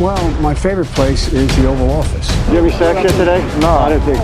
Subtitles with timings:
[0.00, 2.28] Well, my favorite place is the Oval Office.
[2.28, 3.40] Did you have your sex yet today?
[3.58, 4.20] No, I didn't think.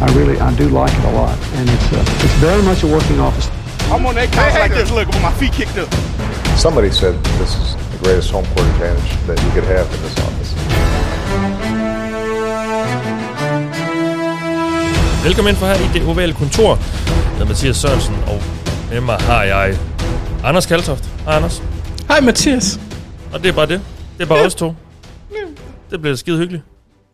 [0.00, 2.86] I really, I do like it a lot, and it's uh, it's very much a
[2.86, 3.50] working office.
[3.92, 5.92] I'm on that couch like this, look, with my feet kicked up.
[6.56, 10.16] Somebody said this is the greatest home court advantage that you could have in this
[10.26, 10.50] office.
[15.24, 16.78] Velkommen ind for her i det ovale kontor.
[17.06, 18.42] Jeg hedder Mathias Sørensen, og
[18.90, 19.76] med mig har jeg
[20.44, 21.04] Anders Kaltoft.
[21.24, 21.62] Hej Anders.
[22.08, 22.80] Hej Mathias.
[23.32, 23.80] Og det er bare det.
[24.18, 24.46] Det er bare ja.
[24.46, 24.74] os to.
[25.90, 26.62] Det bliver skide hyggeligt.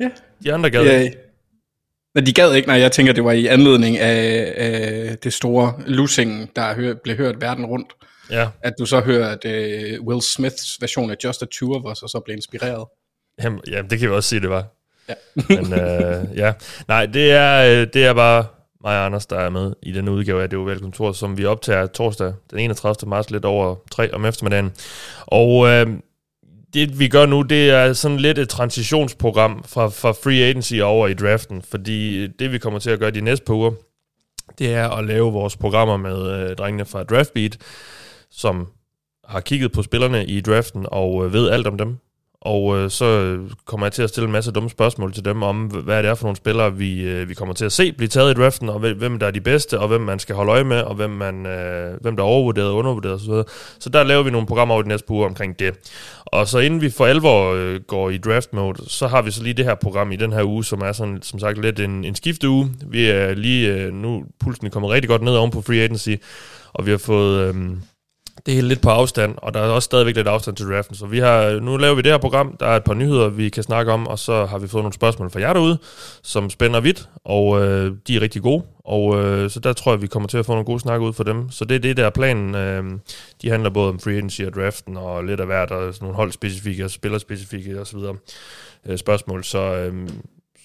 [0.00, 0.08] Ja.
[0.44, 0.98] De andre gad Ja.
[1.00, 1.16] ikke.
[2.14, 5.72] Men de gad ikke, når jeg tænker, det var i anledning af, af det store
[5.86, 7.92] losing, der hør, blev hørt verden rundt.
[8.30, 8.48] Ja.
[8.62, 9.48] At du så hørte
[10.00, 12.84] uh, Will Smiths version af Just the Two of Us, og så blev inspireret.
[13.42, 14.66] Jamen, ja, det kan vi også sige, det var.
[15.08, 15.14] Ja.
[15.48, 16.52] Men øh, ja,
[16.88, 18.46] nej, det er, øh, det er bare
[18.84, 21.44] mig og Anders, der er med i denne udgave af det ovale kontor, som vi
[21.44, 23.08] optager torsdag den 31.
[23.10, 24.72] marts lidt over 3 om eftermiddagen.
[25.26, 25.86] Og øh,
[26.74, 31.08] det vi gør nu, det er sådan lidt et transitionsprogram fra, fra free agency over
[31.08, 33.72] i draften, fordi øh, det vi kommer til at gøre de næste par uger,
[34.58, 37.58] det er at lave vores programmer med øh, drengene fra Draftbeat,
[38.30, 38.68] som
[39.24, 41.98] har kigget på spillerne i draften og øh, ved alt om dem.
[42.48, 45.56] Og øh, så kommer jeg til at stille en masse dumme spørgsmål til dem om,
[45.66, 48.30] hvad det er for nogle spillere, vi, øh, vi kommer til at se blive taget
[48.30, 50.64] i draften, og hvem- hvem der er de bedste, og hvem man skal holde øje
[50.64, 53.52] med, og hvem, man, øh, hvem der er overvurderet og undervurderet osv.
[53.80, 55.74] Så der laver vi nogle programmer over de næste par uger omkring det.
[56.26, 59.42] Og så inden vi for alvor øh, går i draft mode, så har vi så
[59.42, 62.04] lige det her program i den her uge, som er sådan, som sagt lidt en,
[62.04, 62.70] en skifteuge.
[62.86, 66.14] Vi er lige øh, nu, pulsen er kommet rigtig godt ned oven på free agency,
[66.72, 67.54] og vi har fået...
[67.54, 67.54] Øh,
[68.48, 70.96] det er lidt på afstand, og der er også stadigvæk lidt afstand til draften.
[70.96, 73.48] Så vi har, nu laver vi det her program, der er et par nyheder, vi
[73.48, 75.78] kan snakke om, og så har vi fået nogle spørgsmål fra jer derude,
[76.22, 78.62] som spænder vidt, og øh, de er rigtig gode.
[78.84, 81.12] Og øh, så der tror jeg, vi kommer til at få nogle gode snakke ud
[81.12, 81.50] for dem.
[81.50, 82.54] Så det er det, der er planen.
[82.54, 82.84] Øh,
[83.42, 86.16] de handler både om free agency og draften, og lidt af hvert, og sådan nogle
[86.16, 87.98] holdspecifikke og spillerspecifikke osv.
[88.86, 89.44] Øh, spørgsmål.
[89.44, 90.08] Så, øh,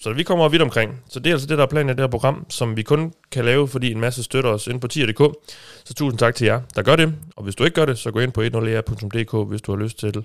[0.04, 1.00] så vi kommer vidt omkring.
[1.08, 3.12] Så det er altså det, der er planen af det her program, som vi kun
[3.32, 5.34] kan lave, fordi en masse støtter os ind på tier.dk.
[5.84, 7.14] Så tusind tak til jer, der gør det.
[7.36, 9.98] Og hvis du ikke gør det, så gå ind på 10er.dk, hvis du har lyst
[9.98, 10.24] til det.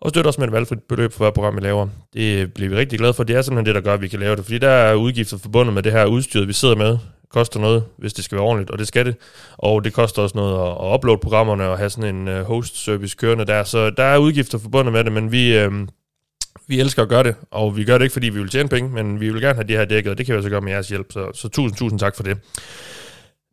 [0.00, 1.88] Og støt os med et valgfrit beløb for hver program, vi laver.
[2.12, 3.24] Det bliver vi rigtig glade for.
[3.24, 4.44] Det er simpelthen det, der gør, at vi kan lave det.
[4.44, 6.90] Fordi der er udgifter forbundet med det her udstyr, vi sidder med.
[6.90, 9.16] Det koster noget, hvis det skal være ordentligt, og det skal det.
[9.58, 13.16] Og det koster også noget at, at uploade programmerne og have sådan en øh, host-service
[13.16, 13.64] kørende der.
[13.64, 15.72] Så der er udgifter forbundet med det, men vi, øh,
[16.66, 17.34] vi elsker at gøre det.
[17.50, 19.66] Og vi gør det ikke, fordi vi vil tjene penge, men vi vil gerne have
[19.68, 21.12] det her dækket, og det kan vi altså gøre med jeres hjælp.
[21.12, 22.38] Så, så tusind, tusind tak for det.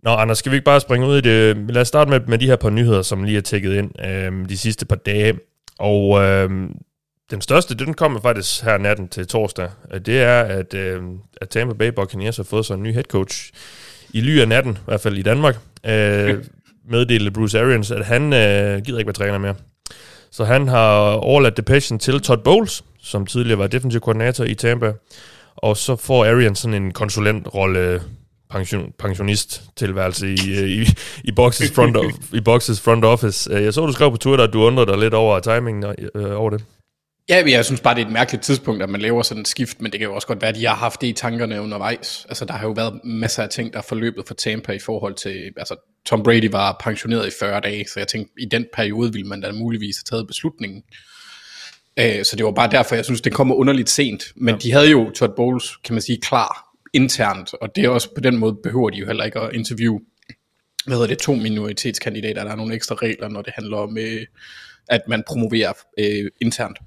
[0.03, 1.57] Nå, Anders, skal vi ikke bare springe ud i det?
[1.57, 4.49] Lad os starte med, med de her par nyheder, som lige er tækket ind øh,
[4.49, 5.39] de sidste par dage.
[5.79, 6.49] Og øh,
[7.31, 9.69] den største, den kommer faktisk her natten til torsdag.
[9.93, 11.01] Øh, Det er, at, øh,
[11.41, 13.51] at Tampa Bay Buccaneers har fået sig en ny head coach
[14.13, 15.55] i ly af natten, i hvert fald i Danmark.
[15.85, 16.43] Øh,
[16.89, 19.55] meddelte Bruce Arians, at han øh, gider ikke være træner mere.
[20.31, 24.93] Så han har overladt depression til Todd Bowles, som tidligere var defensive koordinator i Tampa.
[25.55, 28.01] Og så får Arians sådan en konsulentrolle
[28.49, 30.35] pension, pensionist tilværelse i,
[30.81, 30.87] i,
[31.23, 33.53] i, Boxes front of, i Boxes front office.
[33.53, 36.39] Øh, Jeg så, du skrev på Twitter, at du undrede dig lidt over timingen øh,
[36.39, 36.63] over det.
[37.29, 39.47] Ja, men jeg synes bare, det er et mærkeligt tidspunkt, at man laver sådan et
[39.47, 41.61] skift, men det kan jo også godt være, at de har haft det i tankerne
[41.61, 42.25] undervejs.
[42.29, 45.15] Altså, der har jo været masser af ting, der er forløbet for Tampa i forhold
[45.15, 45.75] til, altså,
[46.05, 49.41] Tom Brady var pensioneret i 40 dage, så jeg tænkte, i den periode ville man
[49.41, 50.83] da muligvis have taget beslutningen.
[50.91, 51.10] Øh,
[51.97, 54.23] så det var bare derfor, jeg synes, det kommer underligt sent.
[54.35, 54.59] Men ja.
[54.59, 58.21] de havde jo Todd Bowles, kan man sige, klar internt, og det er også på
[58.21, 59.99] den måde behøver de jo heller ikke at interviewe
[60.85, 62.43] hvad hedder det, to minoritetskandidater.
[62.43, 64.21] Der er nogle ekstra regler, når det handler om, øh,
[64.89, 66.77] at man promoverer øh, internt.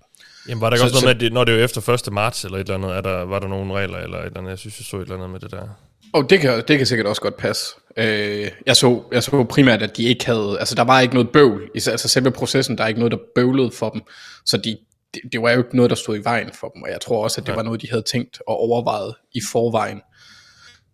[0.49, 1.89] Jamen, var der ikke Så- også noget så- med, at det, når det er efter
[2.09, 2.13] 1.
[2.13, 4.51] marts eller et eller andet, er der, var der nogle regler eller et eller andet?
[4.51, 5.69] Jeg synes, jeg så et eller andet med det der.
[6.13, 7.65] Og det kan, det kan sikkert også godt passe.
[7.97, 11.31] Øh, jeg, så, jeg så primært, at de ikke havde, altså der var ikke noget
[11.31, 14.01] bøvl, i- altså selve processen, der er ikke noget, der bøvlede for dem,
[14.47, 14.77] så de,
[15.15, 17.25] det, det var jo ikke noget, der stod i vejen for dem, og jeg tror
[17.25, 20.01] også, at det var noget, de havde tænkt og overvejet i forvejen.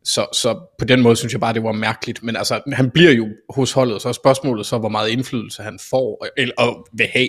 [0.05, 2.23] Så, så på den måde synes jeg bare, det var mærkeligt.
[2.23, 5.79] Men altså, han bliver jo hos holdet, så er spørgsmålet så, hvor meget indflydelse han
[5.91, 7.29] får, eller og vil have.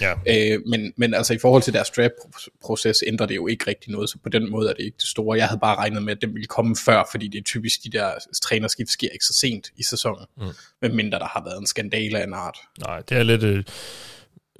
[0.00, 0.14] Ja.
[0.26, 4.10] Øh, men, men altså i forhold til deres draft-proces ændrer det jo ikke rigtig noget,
[4.10, 5.38] så på den måde er det ikke det store.
[5.38, 7.90] Jeg havde bare regnet med, at den ville komme før, fordi det er typisk, de
[7.90, 8.10] der
[8.42, 10.44] trænerskift sker ikke så sent i sæsonen, mm.
[10.82, 12.58] medmindre der har været en skandale af en art.
[12.86, 13.64] Nej, det er lidt øh,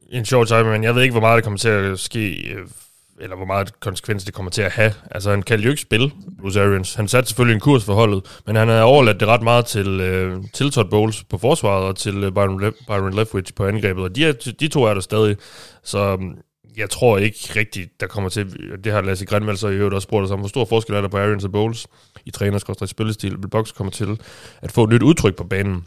[0.08, 2.66] en sjov time, men jeg ved ikke, hvor meget det kommer til at ske, øh,
[3.20, 4.92] eller hvor meget konsekvens det kommer til at have.
[5.10, 6.10] Altså, han kan jo ikke spille,
[6.40, 6.94] Bruce Arians.
[6.94, 10.00] Han satte selvfølgelig en kurs for holdet, men han har overladt det ret meget til,
[10.00, 14.04] øh, til Todd Bowles på forsvaret, og til øh, Byron, Le- Byron Leftwich på angrebet,
[14.04, 15.36] og de, er, de to er der stadig.
[15.84, 16.36] Så mm,
[16.76, 20.06] jeg tror ikke rigtigt, der kommer til, det har Lasse Grenvald så i øvrigt også
[20.06, 21.86] spurgt os om, hvor stor forskel er der på Arians og Bowles
[22.26, 24.20] i træners spillestil, vil Box kommer til
[24.62, 25.84] at få et nyt udtryk på banen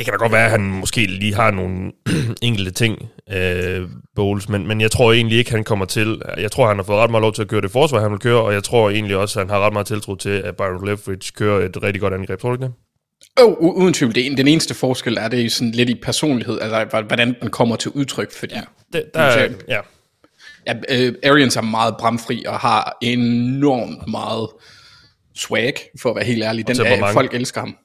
[0.00, 1.92] det kan da godt være, at han måske lige har nogle
[2.42, 6.22] enkelte ting, øh, Bowles, men, men jeg tror egentlig ikke, han kommer til.
[6.38, 8.18] Jeg tror, han har fået ret meget lov til at køre det forsvar, han vil
[8.18, 10.86] køre, og jeg tror egentlig også, at han har ret meget tiltro til, at Byron
[10.86, 12.40] Leftwich kører et rigtig godt angreb.
[12.40, 12.72] Tror du ikke det?
[13.40, 14.14] Oh, uden tvivl.
[14.14, 17.90] Det, den eneste forskel er det sådan lidt i personlighed, altså hvordan den kommer til
[17.90, 18.54] udtryk, fordi...
[18.54, 18.62] Ja,
[18.92, 19.80] det, der, er, ja.
[20.66, 24.48] ja uh, Arians er meget bramfri og har enormt meget
[25.36, 26.66] swag, for at være helt ærlig.
[26.66, 27.76] Den, er, folk elsker ham.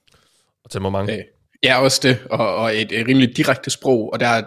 [0.64, 1.10] Og temperament.
[1.10, 1.35] Uh,
[1.66, 4.44] ja, også det, og, og et, et rimelig direkte sprog, og der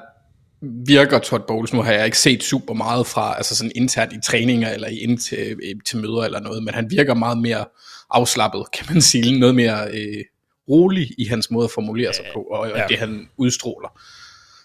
[0.86, 4.20] virker Todd Bowles, nu har jeg ikke set super meget fra, altså sådan internt i
[4.24, 5.56] træninger, eller ind til,
[5.86, 7.64] til møder eller noget, men han virker meget mere
[8.10, 9.88] afslappet, kan man sige, noget mere...
[9.92, 10.20] Uh,
[10.68, 12.86] rolig i hans måde at formulere sig på, og ja.
[12.88, 13.88] det han udstråler.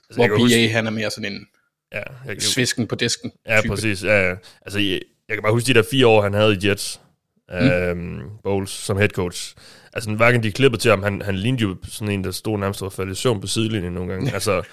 [0.10, 0.70] Altså, Hvor PA huske...
[0.70, 1.46] han er mere sådan en
[1.94, 2.42] ja, jeg kan...
[2.42, 3.32] svisken på disken.
[3.48, 3.70] Ja, type.
[3.70, 4.04] præcis.
[4.04, 4.36] Ja, ja.
[4.62, 7.02] Altså, jeg, jeg kan bare huske de der fire år, han havde i Jets,
[7.50, 7.56] mm.
[7.56, 9.56] øhm, Bowles, som head coach.
[9.94, 12.82] Altså, hverken de klippede til ham, han, han lignede jo sådan en, der stod nærmest
[12.82, 14.32] og faldt i søvn på sidelinjen nogle gange.
[14.34, 14.64] Altså,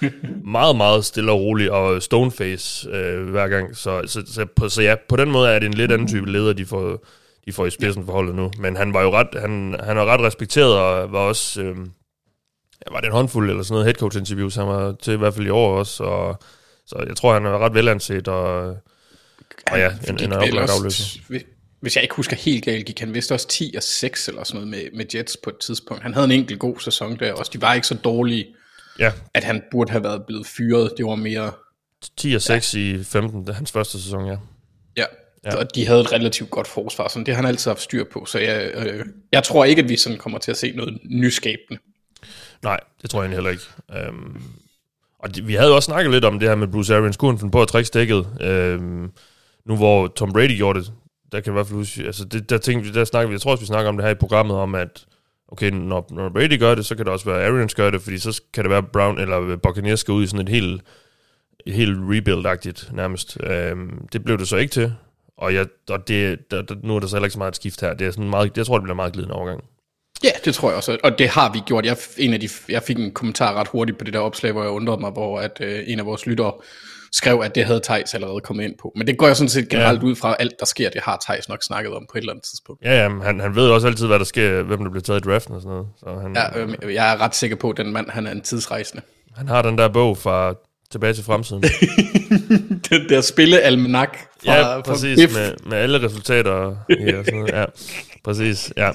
[0.43, 3.77] meget, meget stille og rolig, og stoneface øh, hver gang.
[3.77, 6.31] Så, så, så, på, så ja, på den måde er det en lidt anden type
[6.31, 7.05] leder, de får,
[7.45, 8.51] de får i spidsen for holdet nu.
[8.59, 11.77] Men han var jo ret, han, han var ret respekteret, og var også, øh,
[12.91, 15.47] var det en håndfuld eller sådan noget headcoach interviews, han var til i hvert fald
[15.47, 16.39] i år også, og
[16.85, 18.67] så jeg tror, han er ret velanset, og,
[19.71, 21.19] og ja, en, en oplagt afløser.
[21.81, 24.67] Hvis jeg ikke husker helt galt, gik han vist også 10 og 6 eller sådan
[24.67, 26.03] noget med, med Jets på et tidspunkt.
[26.03, 27.51] Han havde en enkelt god sæson der også.
[27.53, 28.45] De var ikke så dårlige,
[28.99, 29.11] ja.
[29.33, 30.93] at han burde have været blevet fyret.
[30.97, 31.51] Det var mere...
[32.17, 32.79] 10 og 6 ja.
[32.79, 34.37] i 15, det er hans første sæson, ja.
[34.97, 35.05] Ja,
[35.45, 35.55] Ja.
[35.55, 38.25] Og de havde et relativt godt forsvar, så det har han altid haft styr på.
[38.25, 41.81] Så jeg, øh, jeg tror ikke, at vi sådan kommer til at se noget nyskabende.
[42.63, 43.63] Nej, det tror jeg heller ikke.
[43.95, 44.41] Øhm,
[45.19, 47.17] og de, vi havde jo også snakket lidt om det her med Bruce Arians.
[47.17, 48.27] Kunne han på at trække stikket?
[48.41, 49.11] Øhm,
[49.65, 50.91] nu hvor Tom Brady gjorde det,
[51.31, 53.41] der kan i hvert fald huske, altså det, der, tænkte vi, der snakker vi, jeg
[53.41, 55.05] tror også, vi snakker om det her i programmet, om at
[55.47, 58.17] okay, når, når Brady gør det, så kan det også være Arians gør det, fordi
[58.17, 60.81] så kan det være Brown eller Buccaneers skal ud i sådan et helt,
[61.65, 63.37] et helt rebuild-agtigt nærmest.
[63.43, 64.93] Øhm, det blev det så ikke til.
[65.37, 67.81] Og, jeg, og det, der, der, nu er der så heller ikke så meget skift
[67.81, 67.93] her.
[67.93, 69.63] Det er sådan meget, jeg tror, det bliver meget glidende overgang.
[70.23, 71.85] Ja, det tror jeg også, og det har vi gjort.
[71.85, 74.61] Jeg, en af de, jeg fik en kommentar ret hurtigt på det der opslag, hvor
[74.61, 76.53] jeg undrede mig, hvor at, øh, en af vores lyttere
[77.11, 78.91] skrev, at det havde Thijs allerede kommet ind på.
[78.95, 80.07] Men det går jeg sådan set generelt ja.
[80.07, 82.45] ud fra, alt der sker, det har Thijs nok snakket om på et eller andet
[82.45, 82.81] tidspunkt.
[82.83, 85.29] Ja, ja han, han ved også altid, hvad der sker, hvem der bliver taget i
[85.29, 85.87] draften og sådan noget.
[85.99, 88.41] Så han, ja, øh, jeg er ret sikker på, at den mand, han er en
[88.41, 89.03] tidsrejsende.
[89.35, 90.55] Han har den der bog fra
[90.91, 91.63] Tilbage til fremtiden.
[92.89, 96.75] den der spillealmanak fra, ja, præcis, fra med, med alle resultater.
[96.89, 97.53] ja, sådan noget.
[97.53, 97.65] ja,
[98.23, 98.91] præcis, ja.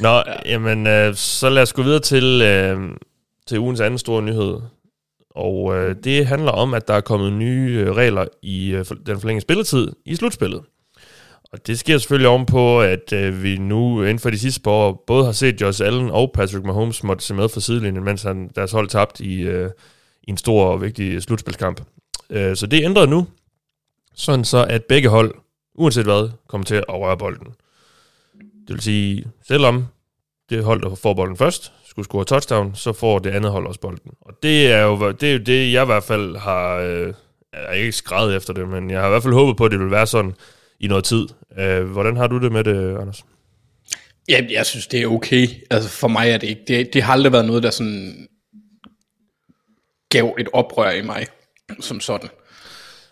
[0.00, 0.22] Nå, ja.
[0.46, 2.78] jamen, øh, så lad os gå videre til, øh,
[3.46, 4.56] til ugens anden store nyhed.
[5.38, 9.20] Og øh, det handler om, at der er kommet nye øh, regler i øh, den
[9.20, 10.60] forlængede spilletid i slutspillet.
[11.52, 15.04] Og det sker selvfølgelig ovenpå, at øh, vi nu inden for de sidste par år
[15.06, 18.50] både har set Josh Allen og Patrick Mahomes måtte se med for sidelinjen, mens han,
[18.54, 19.70] deres hold tabt i, øh,
[20.22, 21.80] i en stor og vigtig slutspilskamp.
[22.30, 23.26] Øh, så det ændrer nu,
[24.14, 25.34] sådan så at begge hold,
[25.74, 27.46] uanset hvad, kommer til at røre bolden.
[28.68, 29.86] Det vil sige, selvom
[30.50, 31.72] det hold, der får bolden først,
[32.04, 34.10] skulle score touchdown, så får det andet hold også bolden.
[34.20, 36.76] Og det er jo det, er jo det jeg i hvert fald har...
[36.76, 37.14] Øh,
[37.52, 39.70] jeg er ikke skrevet efter det, men jeg har i hvert fald håbet på, at
[39.70, 40.34] det vil være sådan
[40.80, 41.26] i noget tid.
[41.58, 43.24] Øh, hvordan har du det med det, Anders?
[44.28, 45.46] Ja, jeg synes, det er okay.
[45.70, 46.62] Altså for mig er det ikke.
[46.68, 48.28] Det, det har aldrig været noget, der sådan
[50.10, 51.26] gav et oprør i mig
[51.80, 52.28] som sådan.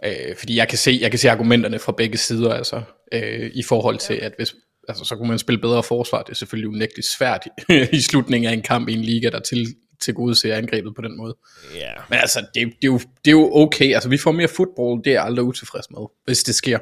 [0.04, 3.62] Øh, fordi jeg kan, se, jeg kan se argumenterne fra begge sider, altså, øh, i
[3.62, 4.54] forhold til, at hvis,
[4.88, 6.22] altså, så kunne man spille bedre forsvar.
[6.22, 9.40] Det er selvfølgelig unægteligt svært i, i slutningen af en kamp i en liga, der
[9.40, 9.66] til,
[10.00, 11.36] til gode ser angrebet på den måde.
[11.76, 11.96] Yeah.
[12.10, 13.94] Men altså, det, det, er jo, det er jo okay.
[13.94, 16.78] Altså, vi får mere fodbold, det er jeg aldrig utilfreds med, hvis det sker.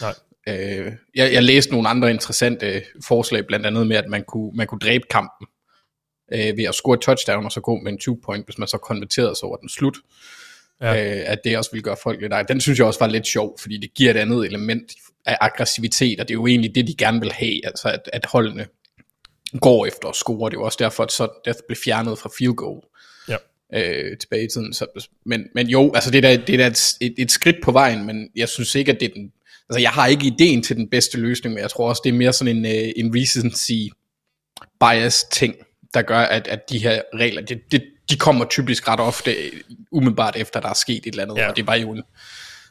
[0.00, 0.14] Nej.
[0.48, 4.66] Øh, jeg, jeg læste nogle andre interessante forslag, blandt andet med, at man kunne, man
[4.66, 5.46] kunne dræbe kampen
[6.32, 8.78] øh, ved at score et touchdown, og så gå med en 2-point, hvis man så
[8.78, 9.96] konverterede sig over den slut.
[10.80, 11.16] Ja.
[11.16, 12.42] Øh, at det også vil gøre folk lidt ej.
[12.42, 14.92] Den synes jeg også var lidt sjov, fordi det giver et andet element
[15.26, 18.26] af aggressivitet, og det er jo egentlig det, de gerne vil have, altså at, at
[18.26, 18.66] holdene
[19.60, 20.50] går efter at score.
[20.50, 22.80] Det er jo også derfor, at så Death blev fjernet fra field goal
[23.28, 23.36] ja.
[23.74, 24.74] øh, tilbage i tiden.
[24.74, 27.56] Så, men, men jo, altså det er da, det er da et, et, et skridt
[27.62, 29.32] på vejen, men jeg synes ikke, at det er den...
[29.68, 32.18] Altså jeg har ikke ideen til den bedste løsning, men jeg tror også, det er
[32.18, 33.94] mere sådan en, uh, en recency
[34.80, 35.54] bias ting,
[35.94, 39.34] der gør, at, at de her regler, det, det, de kommer typisk ret ofte
[39.92, 41.48] umiddelbart efter, der er sket et eller andet, ja.
[41.50, 42.02] og det var jo en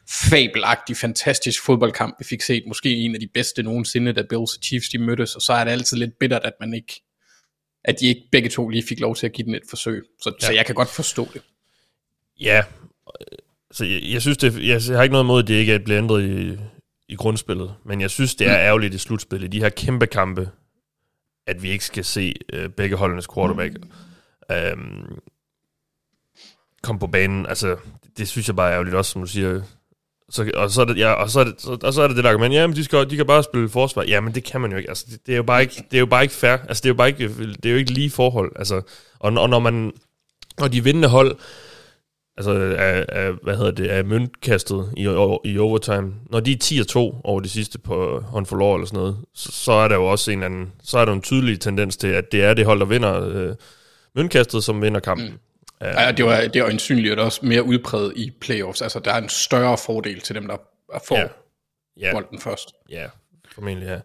[0.10, 4.64] fabelagtig, fantastisk fodboldkamp, vi fik set, måske en af de bedste nogensinde, da Bills og
[4.64, 7.02] Chiefs de mødtes, og så er det altid lidt bittert, at man ikke,
[7.84, 10.32] at de ikke begge to lige fik lov til at give den et forsøg, så,
[10.42, 10.48] ja.
[10.48, 11.42] så jeg kan godt forstå det.
[12.40, 12.64] Ja,
[13.72, 15.80] så jeg, jeg synes det, jeg, jeg har ikke noget imod, at det ikke er
[15.80, 16.58] blevet ændret i,
[17.10, 18.62] i grundspillet, men jeg synes, det er mm.
[18.62, 20.50] ærgerligt i slutspillet, de her kæmpe kampe,
[21.48, 23.74] at vi ikke skal se øh, begge holdenes quarterback.
[23.74, 23.92] Mm.
[24.52, 25.20] Øhm,
[26.84, 27.46] kom på banen.
[27.46, 27.76] Altså,
[28.18, 29.62] det synes jeg bare er ærgerligt også, som du siger.
[30.30, 32.16] Så, og, så er det, ja, og, så er det, så, og så er det
[32.16, 34.04] det der argument, jamen de, skal, de kan bare spille forsvar.
[34.04, 34.90] Ja, men det kan man jo ikke.
[34.90, 36.58] Altså, det, det, er jo bare ikke, det er jo bare ikke fair.
[36.58, 37.30] Altså, det er jo bare ikke,
[37.64, 38.52] det er jo ikke lige forhold.
[38.56, 38.76] Altså,
[39.20, 39.92] og, og når man,
[40.60, 41.38] når de vindende hold,
[42.38, 45.04] altså af, af, hvad hedder det, af møntkastet i,
[45.44, 49.18] i overtime, når de er 10-2 over de sidste på hånd for eller sådan noget,
[49.34, 52.08] så, så, er der jo også en anden, så er der en tydelig tendens til,
[52.08, 53.56] at det er det hold, der vinder øh,
[54.16, 55.28] møntkastet, som vinder kampen.
[55.28, 55.40] Mm.
[55.82, 58.82] Ja, det var, det var øjensynligt også mere udpræget i playoffs.
[58.82, 60.58] Altså, der er en større fordel til dem, der
[61.08, 61.28] får ja.
[62.00, 62.12] Ja.
[62.14, 62.70] bolden først.
[62.90, 63.06] Ja,
[63.56, 64.00] formentlig ja.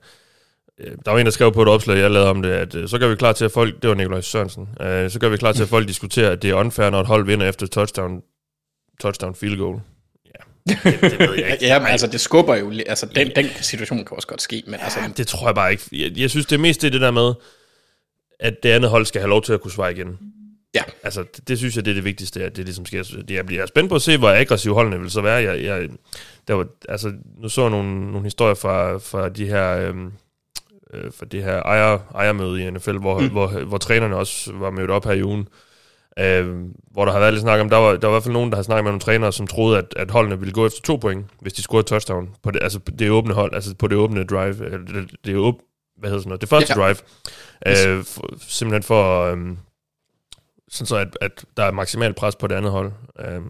[0.79, 2.89] Øh, der var en, der skrev på et opslag, jeg lavede om det, at øh,
[2.89, 5.37] så gør vi klar til, at folk, det var Nikolaj Sørensen, uh, så gør vi
[5.37, 8.23] klar til, at folk diskuterer, at det er unfair, når et hold vinder efter touchdown,
[9.01, 9.81] touchdown field goal.
[10.27, 11.67] Ja, det, det ved jeg ikke.
[11.67, 14.75] ja, men altså, det skubber jo, altså, den, den situation kan også godt ske, men
[14.75, 15.01] ja, altså...
[15.17, 15.85] det tror jeg bare ikke.
[15.93, 17.35] Jeg, jeg synes, det er mest det, det der med,
[18.43, 20.19] at det andet hold skal have lov til at kunne svare igen.
[20.75, 20.83] Ja.
[21.03, 23.03] Altså, det, det synes jeg, det er det vigtigste, at det ligesom sker.
[23.03, 25.43] Det, jeg bliver spændt på at se, hvor aggressiv holdene vil så være.
[25.43, 25.89] Jeg, jeg,
[26.49, 29.77] der var, altså, nu så jeg nogle, nogle historier fra, fra de her...
[29.77, 30.13] Øhm,
[30.95, 33.29] øh, for det her ejer, ejermøde i NFL, hvor, mm.
[33.29, 35.49] hvor, hvor, hvor trænerne også var mødt op her i ugen.
[36.19, 38.33] Øh, hvor der har været lidt snak om, der var, der var i hvert fald
[38.33, 40.81] nogen, der har snakket med nogle trænere, som troede, at, at holdene ville gå efter
[40.83, 43.99] to point, hvis de scorede touchdown på det, altså det åbne hold, altså på det
[43.99, 45.55] åbne drive, eller det, det, åb,
[46.03, 46.85] hvad hedder sådan noget, det første ja.
[46.85, 46.97] drive,
[47.67, 49.37] øh, for, simpelthen for, øh,
[50.69, 53.41] sådan så at, at der er maksimal pres på det andet hold, øh,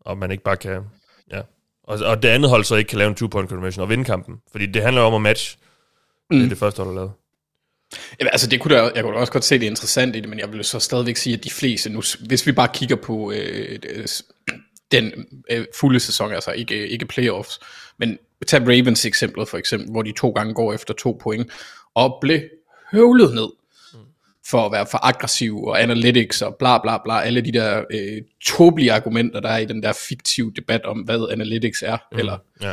[0.00, 0.82] og man ikke bare kan,
[1.30, 1.40] ja,
[1.84, 4.36] og, og det andet hold så ikke kan lave en two-point conversion og vinde kampen,
[4.52, 5.58] fordi det handler om at match
[6.30, 6.38] mm.
[6.38, 7.12] det, det første hold, der lavet.
[8.20, 10.28] Ja, altså det kunne da, jeg kunne da også godt se det interessant i det,
[10.28, 13.32] men jeg vil så stadigvæk sige, at de fleste nu, hvis vi bare kigger på
[13.32, 13.78] øh,
[14.92, 15.12] den
[15.50, 17.60] øh, fulde sæson, altså ikke, ikke playoffs,
[17.98, 21.50] men tag Ravens eksemplet for eksempel, hvor de to gange går efter to point,
[21.94, 22.40] og blev
[22.92, 23.48] høvlet ned
[24.50, 28.22] for at være for aggressiv, og analytics, og bla bla bla, alle de der øh,
[28.44, 32.38] tåbelige argumenter, der er i den der fiktive debat om, hvad analytics er, mm, eller,
[32.62, 32.72] ja.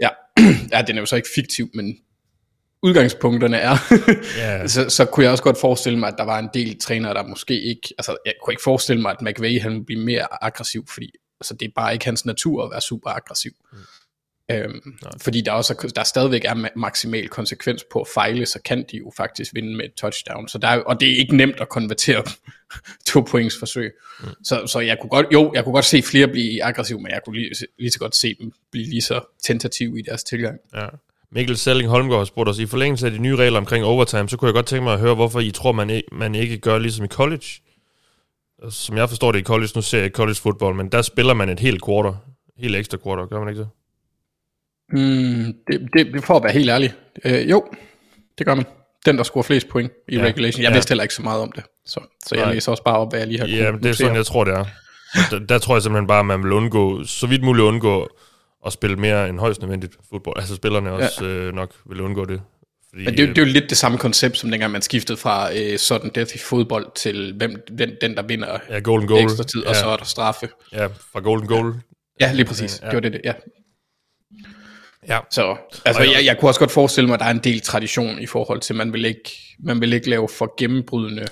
[0.00, 0.08] Ja,
[0.72, 1.98] ja, den er jo så ikke fiktiv, men
[2.82, 3.76] udgangspunkterne er,
[4.38, 4.68] yeah.
[4.74, 7.26] så, så kunne jeg også godt forestille mig, at der var en del trænere, der
[7.26, 10.86] måske ikke, altså jeg kunne ikke forestille mig, at McVay han ville blive mere aggressiv,
[10.88, 11.10] fordi
[11.40, 13.52] altså, det er bare ikke hans natur at være super aggressiv.
[13.72, 13.78] Mm.
[14.50, 18.96] Øhm, fordi der også der stadigvæk er maksimal konsekvens på at fejle, så kan de
[18.96, 20.48] jo faktisk vinde med et touchdown.
[20.48, 22.22] Så der er, og det er ikke nemt at konvertere
[23.12, 23.92] to points forsøg.
[24.20, 24.26] Mm.
[24.44, 27.20] Så, så jeg kunne godt, jo, jeg kunne godt se flere blive aggressive, men jeg
[27.24, 30.58] kunne lige, lige så godt se dem blive lige så tentative i deres tilgang.
[30.74, 30.86] Ja.
[31.32, 34.36] Mikkel Selling Holmgaard har spurgt os, i forlængelse af de nye regler omkring overtime, så
[34.36, 36.78] kunne jeg godt tænke mig at høre, hvorfor I tror, man, ikke, man ikke gør
[36.78, 37.46] ligesom i college.
[38.70, 41.48] Som jeg forstår det i college, nu ser jeg college football, men der spiller man
[41.48, 42.14] et helt quarter,
[42.58, 43.68] helt ekstra quarter, gør man ikke det?
[44.92, 46.92] Mm, det, det, det for at være helt ærlig.
[47.24, 47.64] Øh, jo,
[48.38, 48.64] det gør man.
[49.06, 50.22] Den, der scorer flest point i ja.
[50.22, 50.62] regulation.
[50.62, 50.74] Jeg ja.
[50.74, 51.64] vidste heller ikke så meget om det.
[51.86, 52.54] Så, så jeg Nej.
[52.54, 54.54] læser også bare op, hvad jeg lige har Ja, det er sådan, jeg tror, det
[54.54, 54.64] er.
[55.30, 58.08] Der, der tror jeg simpelthen bare, at man vil undgå, så vidt muligt undgå
[58.66, 60.38] at spille mere end højst nødvendigt fodbold.
[60.38, 61.30] Altså spillerne også ja.
[61.30, 62.42] øh, nok vil undgå det.
[62.90, 65.54] Fordi, Men det, det er jo lidt det samme koncept, som dengang man skiftede fra
[65.56, 69.22] øh, sådan death i fodbold til hvem, den, den der vinder ja, golden goal.
[69.22, 69.68] ekstra tid, ja.
[69.68, 70.48] og så er der straffe.
[70.72, 71.74] Ja, fra golden goal.
[72.20, 72.80] Ja, ja lige præcis.
[72.82, 72.86] Ja.
[72.86, 73.32] Det var det, ja.
[75.08, 75.18] Ja.
[75.30, 78.18] Så altså, jeg, jeg kunne også godt forestille mig, at der er en del tradition
[78.18, 81.26] i forhold til, at man vil ikke, man vil ikke lave for gennembrydende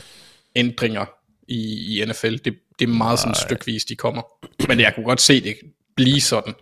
[0.56, 1.04] ændringer
[1.48, 2.36] i, i NFL.
[2.36, 4.22] Det, det er meget sådan stykvis, de kommer.
[4.68, 5.56] Men jeg kunne godt se det
[5.96, 6.54] blive sådan.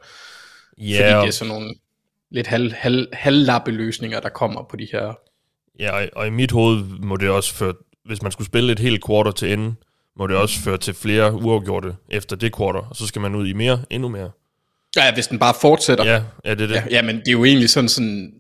[0.83, 0.99] Yeah.
[0.99, 1.75] Fordi det er sådan nogle
[2.35, 5.19] lidt halv, halv, halvlappe løsninger, der kommer på de her.
[5.79, 7.75] Ja, og, og i mit hoved må det også føre,
[8.05, 9.75] hvis man skulle spille et helt quarter til ende,
[10.17, 13.47] må det også føre til flere uafgjorte efter det quarter, og så skal man ud
[13.47, 14.31] i mere, endnu mere.
[14.97, 16.05] Ja, hvis den bare fortsætter.
[16.05, 16.75] Ja, ja det er det.
[16.75, 18.33] Ja, ja, men det er jo egentlig sådan, sådan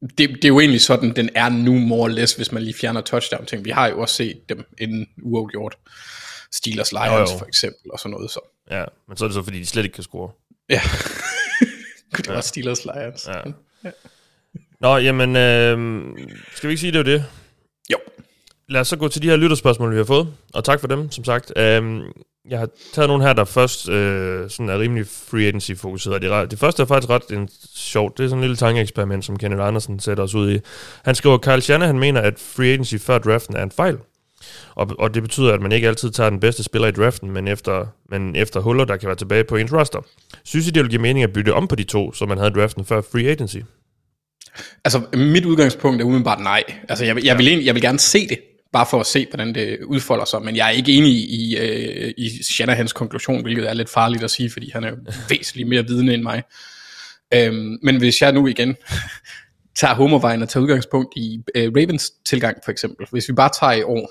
[0.00, 2.74] det, det er jo egentlig sådan, den er nu more or less, hvis man lige
[2.74, 3.64] fjerner touchdown ting.
[3.64, 5.76] Vi har jo også set dem inden uafgjort.
[6.52, 7.38] Steelers Lions jo, jo.
[7.38, 8.40] for eksempel, og sådan noget så.
[8.70, 10.30] Ja, men så er det så, fordi de slet ikke kan score.
[10.70, 10.80] Ja.
[12.16, 12.40] det var ja.
[12.40, 13.28] Steelers Lions.
[13.28, 13.50] Ja.
[13.84, 13.90] ja.
[14.80, 16.02] Nå, jamen, øh,
[16.54, 17.24] skal vi ikke sige, det er det?
[17.92, 17.96] Jo.
[18.68, 20.28] Lad os så gå til de her lytterspørgsmål, vi har fået.
[20.54, 21.52] Og tak for dem, som sagt.
[21.56, 22.00] Øh,
[22.50, 26.22] jeg har taget nogle her, der først øh, sådan er rimelig free agency fokuseret.
[26.22, 28.18] Det, det første er faktisk ret en sjovt.
[28.18, 30.60] Det er sådan en lille tankeeksperiment, som Kenneth Andersen sætter os ud i.
[31.04, 33.98] Han skriver, Kyle Shanahan mener, at free agency før draften er en fejl.
[34.74, 37.48] Og, og det betyder, at man ikke altid tager den bedste spiller i draften, men
[37.48, 39.98] efter, men efter huller, der kan være tilbage på ens roster.
[40.44, 42.50] Synes I, det vil give mening at bytte om på de to, som man havde
[42.50, 43.58] i draften før free agency?
[44.84, 46.62] Altså, mit udgangspunkt er umiddelbart nej.
[46.88, 47.36] Altså, jeg, jeg, ja.
[47.36, 48.38] vil, jeg vil gerne se det
[48.72, 50.42] bare for at se, hvordan det udfolder sig.
[50.42, 54.30] Men jeg er ikke enig i, øh, i Shanahans konklusion, hvilket er lidt farligt at
[54.30, 54.92] sige, fordi han er
[55.30, 56.42] væsentligt mere vidende end mig.
[57.34, 58.76] Øhm, men hvis jeg nu igen
[59.80, 63.72] tager homovejen og tager udgangspunkt i øh, Ravens tilgang for eksempel, hvis vi bare tager
[63.72, 64.10] i år,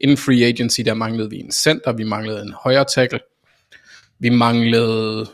[0.00, 3.20] Inden free agency, der manglede vi en center, vi manglede en højre tackle,
[4.18, 5.26] vi manglede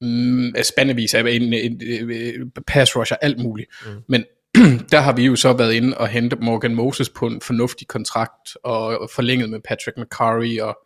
[0.00, 3.70] mm, spandevis af en, en, en, pass rusher, alt muligt.
[3.86, 3.92] Mm.
[4.08, 4.24] Men
[4.92, 8.56] der har vi jo så været inde og hente Morgan Moses på en fornuftig kontrakt,
[8.64, 10.78] og forlænget med Patrick McCurry, og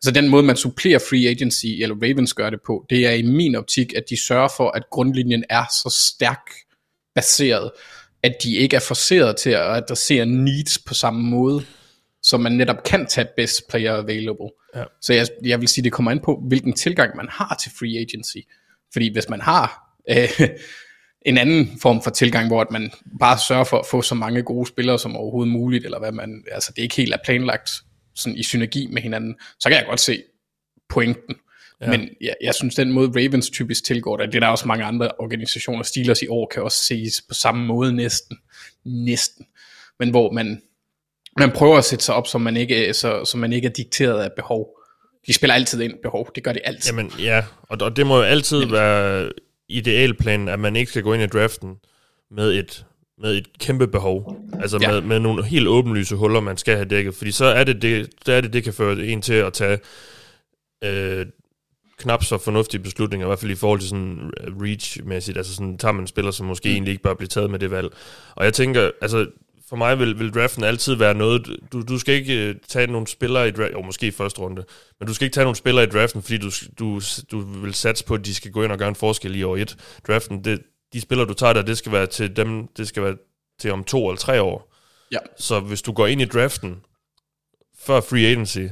[0.00, 3.22] så den måde, man supplerer free agency, eller Ravens gør det på, det er i
[3.22, 6.50] min optik, at de sørger for, at grundlinjen er så stærk
[7.14, 7.70] baseret,
[8.22, 11.64] at de ikke er forseret til at adressere needs på samme måde,
[12.24, 14.50] så man netop kan tage best player available.
[14.76, 14.84] Ja.
[15.00, 17.98] Så jeg, jeg vil sige, det kommer an på, hvilken tilgang man har til free
[17.98, 18.36] agency.
[18.92, 20.40] Fordi hvis man har øh,
[21.26, 24.66] en anden form for tilgang, hvor man bare sørger for at få så mange gode
[24.66, 27.70] spillere som overhovedet muligt, eller hvad man, altså det ikke helt er planlagt
[28.14, 30.22] sådan i synergi med hinanden, så kan jeg godt se
[30.88, 31.36] pointen.
[31.80, 31.90] Ja.
[31.90, 34.84] Men jeg, jeg synes, den måde Ravens typisk tilgår det, det er der også mange
[34.84, 38.38] andre organisationer, Steelers i år kan også ses på samme måde næsten.
[38.84, 39.46] Næsten.
[39.98, 40.62] Men hvor man,
[41.38, 44.22] man prøver at sætte sig op, så man ikke, så, så man ikke er dikteret
[44.22, 44.68] af behov.
[45.26, 46.90] De spiller altid ind behov, det gør de altid.
[46.90, 49.32] Jamen ja, og, og det må jo altid Men, være
[49.68, 51.76] idealplanen, at man ikke skal gå ind i draften
[52.30, 52.86] med et
[53.18, 54.36] med et kæmpe behov.
[54.60, 54.90] Altså ja.
[54.90, 57.14] med, med nogle helt åbenlyse huller, man skal have dækket.
[57.14, 59.78] Fordi så er det, det, så er det, det kan føre en til at tage
[60.84, 61.26] øh,
[61.98, 64.30] knap så fornuftige beslutninger, i hvert fald i forhold til sådan
[64.62, 65.36] reach-mæssigt.
[65.36, 66.72] Altså sådan, tager man en spiller, som måske mm.
[66.72, 67.88] egentlig ikke bør blive taget med det valg.
[68.34, 69.26] Og jeg tænker, altså
[69.68, 73.06] for mig vil, vil draften altid være noget, du, du skal ikke uh, tage nogle
[73.06, 74.64] spillere i draften, jo måske i første runde,
[75.00, 78.04] men du skal ikke tage nogle spillere i draften, fordi du, du, du vil satse
[78.04, 79.76] på, at de skal gå ind og gøre en forskel i år et.
[80.06, 83.16] Draften, det, de spillere, du tager der, det skal være til dem, det skal være
[83.60, 84.74] til om to eller tre år.
[85.12, 85.18] Ja.
[85.38, 86.76] Så hvis du går ind i draften
[87.78, 88.66] før free agency,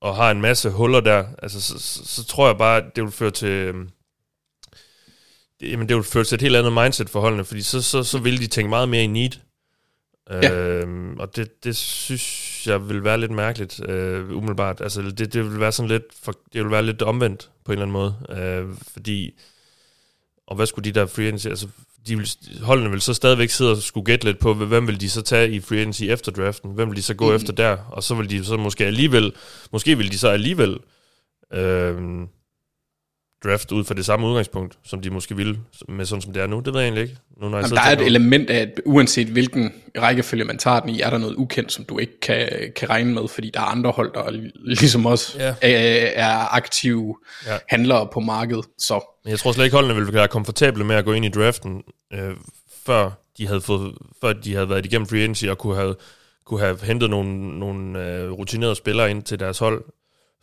[0.00, 3.12] og har en masse huller der, altså, så, så, så tror jeg bare, det vil
[3.12, 3.48] føre til...
[3.48, 3.90] Øhm,
[5.60, 8.02] det, jamen, det vil føre til et helt andet mindset for holdene, fordi så, så,
[8.02, 9.30] så vil de tænke meget mere i need.
[10.30, 10.52] Ja.
[10.52, 14.80] Øhm, og det, det synes jeg vil være lidt mærkeligt, øh, umiddelbart.
[14.80, 17.78] Altså, det, det vil være sådan lidt, for, det vil være lidt omvendt på en
[17.78, 19.34] eller anden måde, øh, fordi
[20.46, 21.68] og hvad skulle de der free agency, altså
[22.06, 22.28] de vil,
[22.62, 25.50] holdene vil så stadigvæk sidde og skulle gætte lidt på, hvem vil de så tage
[25.50, 27.36] i free agency efter draften, hvem vil de så gå mm.
[27.36, 29.32] efter der, og så vil de så måske alligevel,
[29.72, 30.78] måske vil de så alligevel
[31.52, 31.96] øh,
[33.44, 36.46] draft ud fra det samme udgangspunkt, som de måske ville, med sådan som det er
[36.46, 36.60] nu.
[36.60, 37.16] Det ved jeg egentlig ikke.
[37.40, 38.06] Nu, når jeg Jamen, der er et noget.
[38.06, 41.84] element af, at uanset hvilken rækkefølge man tager den i, er der noget ukendt, som
[41.84, 45.54] du ikke kan, kan regne med, fordi der er andre hold, der ligesom også ja.
[45.62, 47.58] er, er aktive ja.
[47.68, 48.64] handlere på markedet.
[48.78, 49.00] Så.
[49.24, 51.82] Men jeg tror slet ikke, holdene ville være komfortable med at gå ind i draften,
[52.12, 52.36] øh,
[52.86, 55.94] før de havde fået, før de havde været igennem free agency og kunne have,
[56.46, 59.84] kunne have hentet nogle, nogle øh, rutinerede spillere ind til deres hold.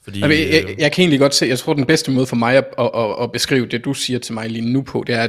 [0.03, 2.35] Fordi, jeg, jeg, jeg, jeg kan egentlig godt se, jeg tror den bedste måde for
[2.35, 5.15] mig at, at, at, at beskrive det, du siger til mig lige nu på, det
[5.15, 5.27] er,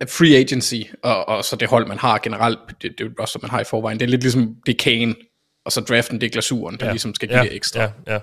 [0.00, 3.38] at free agency, og, og så det hold, man har generelt, det, det er også,
[3.42, 5.14] man har i forvejen, det er lidt ligesom, det er kagen,
[5.64, 6.92] og så draften, det er glasuren, der ja.
[6.92, 7.48] ligesom skal give ja.
[7.50, 7.80] ekstra.
[7.80, 8.18] Ja, ja.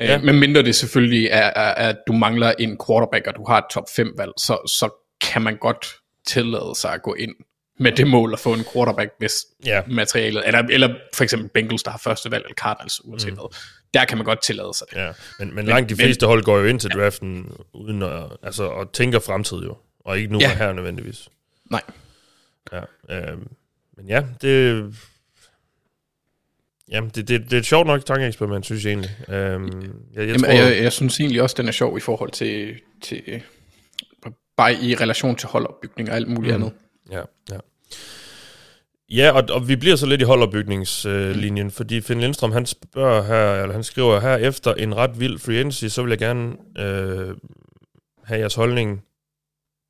[0.00, 0.18] Øh, ja.
[0.18, 3.64] Men mindre det selvfølgelig er, er, at du mangler en quarterback, og du har et
[3.70, 4.88] top 5 valg, så, så
[5.32, 5.86] kan man godt
[6.26, 7.34] tillade sig at gå ind
[7.78, 9.34] med det mål at få en quarterback, hvis
[9.66, 9.82] ja.
[9.86, 13.38] materialet, eller, eller for eksempel Bengals, der har første valg, eller Cardinals, uanset mm.
[13.38, 13.56] hvad
[13.94, 14.96] der kan man godt tillade sig det.
[14.96, 17.78] Ja, men, men langt de fleste men, hold går jo ind til draften ja.
[17.78, 20.50] uden at, altså, at tænke fremtid jo, og ikke nu ja.
[20.50, 21.28] og her nødvendigvis.
[21.70, 21.82] Nej.
[22.72, 22.80] Ja,
[23.10, 23.38] øh,
[23.96, 24.94] men ja, det,
[26.88, 29.10] Jamen, det, det, det er et sjovt nok tankeeksperiment, synes jeg egentlig.
[29.28, 29.66] Øhm,
[30.14, 32.80] jeg, jeg, Jamen, tror, jeg, jeg synes egentlig også, den er sjov i forhold til,
[33.02, 33.42] til
[34.56, 36.62] bare i relation til holdopbygning og alt muligt mm.
[36.62, 36.78] andet.
[37.10, 37.58] Ja, ja.
[39.14, 43.22] Ja, og, og vi bliver så lidt i holdopbygningslinjen, øh, fordi Finn Lindstrøm, han spørger
[43.22, 46.52] her, eller han skriver her, efter en ret vild free agency, så vil jeg gerne
[46.78, 47.36] øh,
[48.24, 49.02] have jeres holdning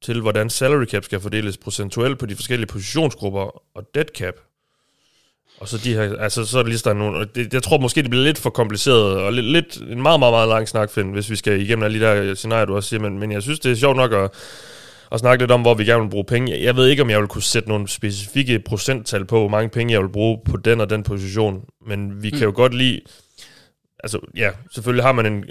[0.02, 4.34] til, hvordan salary cap skal fordeles procentuelt på de forskellige positionsgrupper og dead cap.
[5.60, 8.24] Og så de her, altså så lister der nogle, det, jeg tror måske, det bliver
[8.24, 11.36] lidt for kompliceret, og lidt, lidt en meget, meget, meget lang snak, Finn, hvis vi
[11.36, 13.76] skal igennem alle de der scenarier, du også siger, men, men jeg synes, det er
[13.76, 14.30] sjovt nok at
[15.10, 16.62] og snakke lidt om, hvor vi gerne vil bruge penge.
[16.62, 19.92] Jeg ved ikke, om jeg vil kunne sætte nogle specifikke procenttal på, hvor mange penge
[19.92, 22.38] jeg vil bruge på den og den position, men vi mm.
[22.38, 23.00] kan jo godt lide,
[24.04, 25.44] altså ja, selvfølgelig har man en,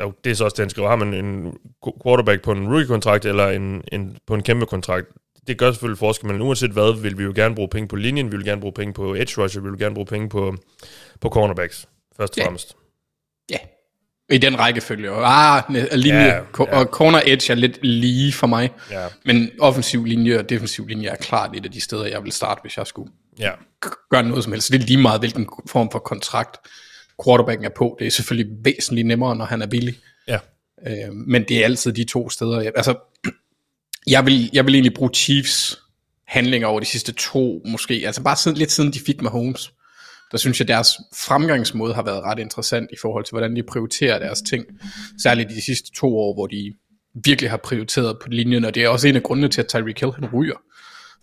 [0.00, 1.58] og det er så også det, han skriver, har man en
[2.02, 5.06] quarterback på en rookie-kontrakt eller en, en, på en kæmpe kontrakt,
[5.46, 8.32] det gør selvfølgelig forskel, men uanset hvad, vil vi jo gerne bruge penge på linjen,
[8.32, 10.56] vi vil gerne bruge penge på edge rusher, vi vil gerne bruge penge på,
[11.20, 12.44] på cornerbacks, først og ja.
[12.44, 12.76] fremmest.
[14.30, 15.10] I den rækkefølge.
[15.10, 15.62] Ah,
[15.92, 16.78] linje, ja, ja.
[16.78, 18.70] og corner edge er lidt lige for mig.
[18.90, 19.06] Ja.
[19.24, 22.60] Men offensiv linje og defensiv linje er klart et af de steder, jeg vil starte,
[22.62, 23.50] hvis jeg skulle ja.
[24.10, 24.72] gøre noget som helst.
[24.72, 26.56] Det er lige meget, hvilken form for kontrakt
[27.24, 27.96] quarterbacken er på.
[27.98, 29.94] Det er selvfølgelig væsentligt nemmere, når han er billig.
[30.28, 30.38] Ja.
[30.86, 32.60] Øh, men det er altid de to steder.
[32.60, 32.94] Jeg, altså,
[34.06, 35.78] jeg vil, jeg vil egentlig bruge Chiefs
[36.26, 38.02] handlinger over de sidste to, måske.
[38.06, 39.72] Altså bare siden, lidt siden de fik med Holmes
[40.32, 40.88] der synes jeg, deres
[41.26, 44.64] fremgangsmåde har været ret interessant i forhold til, hvordan de prioriterer deres ting.
[45.22, 46.74] Særligt de sidste to år, hvor de
[47.24, 50.00] virkelig har prioriteret på linjen, og det er også en af grundene til, at Tyreek
[50.00, 50.56] Hill han ryger.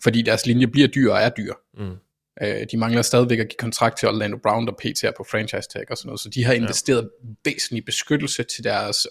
[0.03, 1.53] Fordi deres linje bliver dyr og er dyr.
[1.77, 1.95] Mm.
[2.41, 5.03] Øh, de mangler stadigvæk at give kontrakt til Orlando Brown, der pt.
[5.03, 6.19] er på franchise tag og sådan noget.
[6.19, 7.29] Så de har investeret ja.
[7.45, 9.07] væsentlig beskyttelse til deres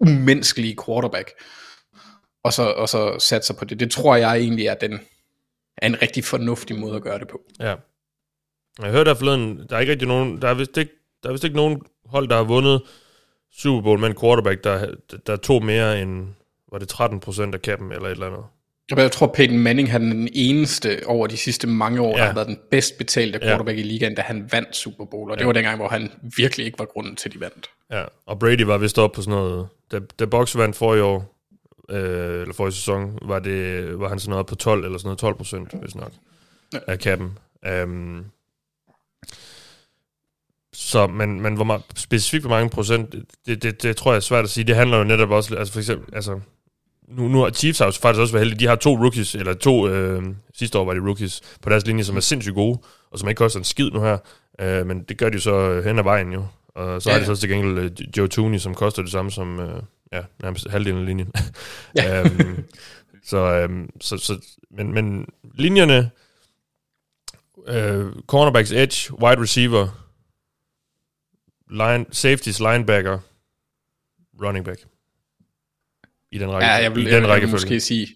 [0.00, 1.30] umenneskelige quarterback.
[2.44, 3.80] Og så, og så sat sig på det.
[3.80, 5.00] Det tror jeg egentlig er, den,
[5.76, 7.40] er en rigtig fornuftig måde at gøre det på.
[7.60, 7.74] Ja.
[8.78, 11.32] Jeg hørte der forleden, der er ikke rigtig nogen, der er vist ikke, der er
[11.32, 12.82] vist ikke nogen hold, der har vundet
[13.52, 14.94] Super Bowl med en quarterback, der,
[15.26, 16.28] der tog mere end,
[16.72, 18.44] var det 13 procent af kappen eller et eller andet.
[18.96, 22.20] Jeg tror, Peyton Manning har den eneste over de sidste mange år, ja.
[22.20, 23.82] der har været den bedst betalte quarterback ja.
[23.82, 25.30] i ligaen, da han vandt Super Bowl.
[25.30, 25.46] Og det ja.
[25.46, 27.70] var dengang, hvor han virkelig ikke var grunden til, at de vandt.
[27.90, 29.68] Ja, og Brady var vist op på sådan noget...
[29.92, 31.34] Da, da Box vandt for i år,
[31.90, 35.06] øh, eller for i sæson, var, det, var han sådan noget på 12 eller sådan
[35.06, 36.12] noget 12 procent, hvis nok,
[36.72, 36.78] ja.
[36.86, 37.38] af kappen.
[37.84, 38.24] Um,
[40.72, 43.14] så, men, men hvor meget, specifikt hvor mange procent,
[43.46, 44.64] det, det, det tror jeg er svært at sige.
[44.64, 46.40] Det handler jo netop også, altså for eksempel, altså,
[47.08, 48.60] nu, nu har Chiefs har faktisk også været heldige.
[48.60, 50.22] De har to rookies, eller to, øh,
[50.54, 52.78] sidste år var de rookies, på deres linje, som er sindssygt gode,
[53.10, 54.18] og som ikke koster en skid nu her.
[54.60, 56.46] Øh, men det gør de så hen ad vejen jo.
[56.74, 57.14] Og så ja.
[57.14, 59.82] har de så til gengæld øh, Joe Tooney, som koster det samme som, øh,
[60.12, 61.32] ja, nærmest halvdelen af linjen.
[61.96, 62.20] Ja.
[62.24, 62.64] øhm,
[63.24, 64.38] så, øhm, så, så,
[64.70, 66.10] men, men linjerne,
[67.66, 70.01] øh, cornerbacks edge, wide receiver,
[71.72, 73.18] line, safeties, linebacker,
[74.42, 74.80] running back.
[76.30, 78.08] I den række, ja, jeg vil, i den jeg, jeg måske sige,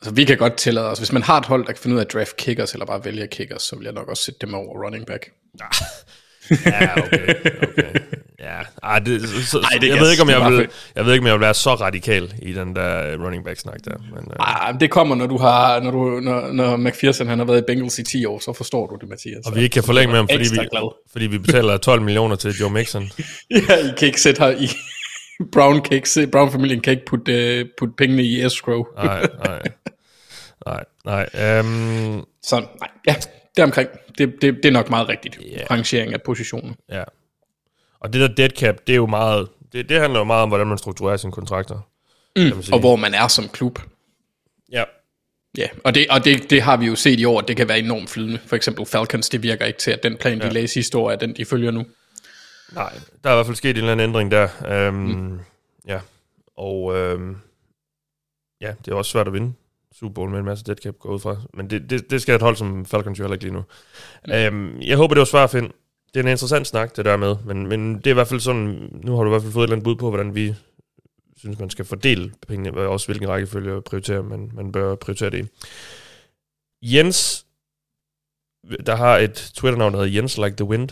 [0.00, 2.00] altså vi kan godt tillade os, hvis man har et hold, der kan finde ud
[2.00, 4.54] af at draft kickers, eller bare vælge kickers, så vil jeg nok også sætte dem
[4.54, 5.32] over running back.
[6.66, 7.92] Ja, okay, okay.
[8.40, 11.22] Ja, Ej, det, så, Ej, det jeg, ved ikke, om jeg, vil, jeg ved ikke,
[11.22, 13.98] om jeg vil være så radikal i den der running back snak der.
[14.14, 14.46] Men, uh...
[14.46, 17.64] Ej, det kommer, når du har, når, du, når, når McPherson han har været i
[17.66, 19.46] Bengals i 10 år, så forstår du det, Mathias.
[19.46, 20.68] Og vi ikke kan forlænge med ham, fordi vi,
[21.12, 23.02] fordi vi betaler 12 millioner til Joe Mixon.
[23.50, 24.68] ja, I kan ikke sætte her i...
[25.52, 28.84] Brown, kan ikke, Brown-familien kan ikke putte, uh, putte pengene i escrow.
[28.96, 29.62] nej, nej.
[30.66, 31.60] Nej, nej.
[31.60, 32.24] Um...
[32.42, 33.14] Så nej, ja,
[33.58, 33.90] det er omkring.
[34.18, 35.38] Det, det, det er nok meget rigtigt.
[35.46, 35.70] Yeah.
[35.70, 36.76] Rangering af positionen.
[36.88, 37.04] Ja.
[38.00, 40.48] Og det der dead cap, det er jo meget, det, det handler jo meget om,
[40.48, 41.88] hvordan man strukturerer sine kontrakter.
[42.36, 43.78] Mm, og hvor man er som klub.
[44.72, 44.84] Ja.
[45.56, 47.78] Ja, og, det, og det, det har vi jo set i år, det kan være
[47.78, 48.38] enormt flydende.
[48.46, 50.48] For eksempel Falcons, det virker ikke til, at den plan, ja.
[50.48, 51.86] de lagde sidste år, er den, de følger nu.
[52.72, 52.92] Nej,
[53.24, 54.88] der er i hvert fald sket en eller anden ændring der.
[54.88, 55.38] Um, mm.
[55.86, 56.00] Ja,
[56.56, 57.36] og um,
[58.60, 59.52] ja, det er også svært at vinde
[59.94, 61.36] Super Bowl med en masse dead cap gå ud fra.
[61.54, 63.64] Men det, det, det skal et hold som Falcons jo heller ikke lige nu.
[64.50, 64.54] Mm.
[64.56, 65.72] Um, jeg håber, det var svært at finde
[66.14, 68.40] det er en interessant snak, det der med, men, men det er i hvert fald
[68.40, 70.54] sådan, nu har du i hvert fald fået et eller andet bud på, hvordan vi
[71.36, 75.44] synes, man skal fordele pengene, og også hvilken rækkefølge prioritere, man, man bør prioritere det
[75.44, 75.48] i.
[76.96, 77.46] Jens,
[78.86, 80.88] der har et Twitter-navn, der hedder Jens Like the Wind.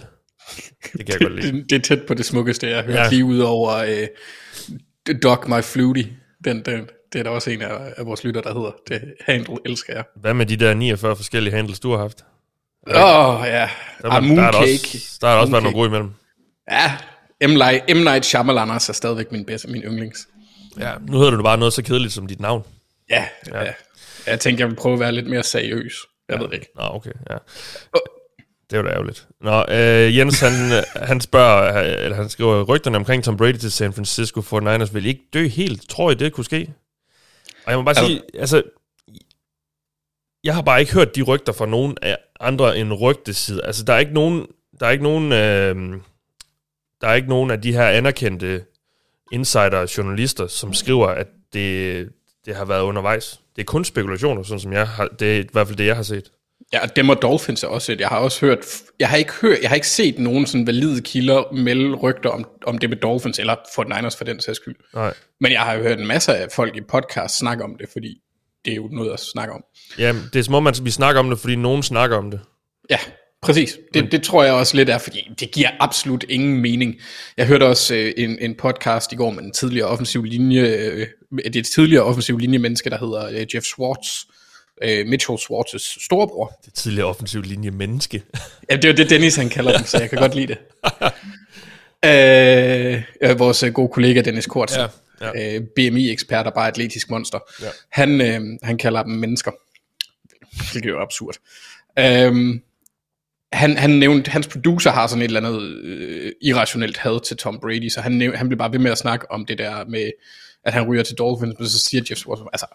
[0.93, 1.53] Det kan jeg godt lide.
[1.53, 3.11] det, det er tæt på det smukkeste, jeg har hørt, ja.
[3.11, 6.17] lige ud over uh, Dog My Flutie.
[6.45, 8.73] Den, den, det er der også en af, af vores lytter, der hedder.
[8.89, 10.05] Det handle elsker jeg.
[10.17, 12.25] Hvad med de der 49 forskellige handles, du har haft?
[12.87, 13.71] Åh, oh, ja.
[14.03, 16.11] Der, ah, der, er der, også, der har også været nogle gode imellem.
[16.71, 16.93] Ja,
[17.49, 17.51] M.
[17.51, 17.99] Night, M.
[17.99, 20.29] Night Shyamalan er stadigvæk min bedste, min yndlings.
[20.79, 22.65] Ja, nu hedder du bare noget så kedeligt som dit navn.
[23.11, 23.65] Ja, ja.
[23.65, 23.73] ja.
[24.27, 25.95] Jeg tænkte, jeg vil prøve at være lidt mere seriøs.
[26.29, 26.43] Jeg ja.
[26.43, 26.67] ved ikke.
[26.77, 27.37] Nå, okay, ja.
[28.71, 29.27] Det var da ærgerligt.
[29.41, 30.53] Nå, øh, Jens, han,
[31.11, 35.07] han spørger, eller han skriver, rygterne omkring Tom Brady til San Francisco for Niners vil
[35.07, 35.89] ikke dø helt.
[35.89, 36.71] Tror I, det kunne ske?
[37.67, 38.63] Og jeg må bare altså, sige, altså,
[40.45, 43.65] jeg har bare ikke hørt de rygter fra nogen af andre end rygteside.
[43.65, 44.47] Altså, der er ikke nogen,
[44.81, 46.01] der er ikke nogen, øh,
[47.01, 48.65] der er ikke nogen af de her anerkendte
[49.33, 52.09] insider journalister, som skriver, at det,
[52.45, 53.41] det har været undervejs.
[53.57, 55.97] Det er kun spekulationer, sådan som jeg har, det er i hvert fald det, jeg
[55.97, 56.33] har set.
[56.73, 58.01] Ja, og dem og Dolphins er også et.
[58.01, 58.59] Jeg har også hørt,
[59.01, 62.45] jeg har ikke hørt, jeg har ikke set nogen sådan valide kilder melde rygter om,
[62.67, 64.75] om det med Dolphins, eller for Niners for den sags skyld.
[64.95, 65.15] Nej.
[65.41, 68.19] Men jeg har hørt en masse af folk i podcast snakke om det, fordi
[68.65, 69.65] det er jo noget at snakke om.
[69.99, 72.41] Ja, det er som om, at vi snakker om det, fordi nogen snakker om det.
[72.91, 72.99] Ja,
[73.43, 73.79] præcis.
[73.95, 74.13] Det, Men.
[74.13, 76.95] det tror jeg også lidt er, fordi det giver absolut ingen mening.
[77.37, 81.07] Jeg hørte også øh, en, en podcast i går med en tidligere offensiv linje, øh,
[81.37, 84.09] det er et tidligere offensiv linje menneske, der hedder øh, Jeff Swartz,
[84.83, 86.61] øh, Mitchell Swartz' storebror.
[86.65, 88.23] Det tidligere offensiv linje menneske.
[88.71, 90.59] ja, det er jo det Dennis han kalder dem, så jeg kan godt lide det.
[93.31, 94.81] øh, vores gode kollega Dennis Kortsen.
[94.81, 94.87] Ja
[95.21, 95.57] ja.
[95.57, 97.39] øh, BMI-ekspert og bare atletisk monster.
[97.63, 97.69] Ja.
[97.89, 99.51] Han, øh, han kalder dem mennesker.
[100.75, 101.35] Det er jo absurd.
[101.99, 102.63] Øhm,
[103.53, 107.59] han, han nævnte, hans producer har sådan et eller andet øh, irrationelt had til Tom
[107.61, 110.11] Brady, så han, nævnte, han blev bare ved med at snakke om det der med,
[110.65, 112.67] at han ryger til Dolphins, men så siger Jeff Swartz, altså,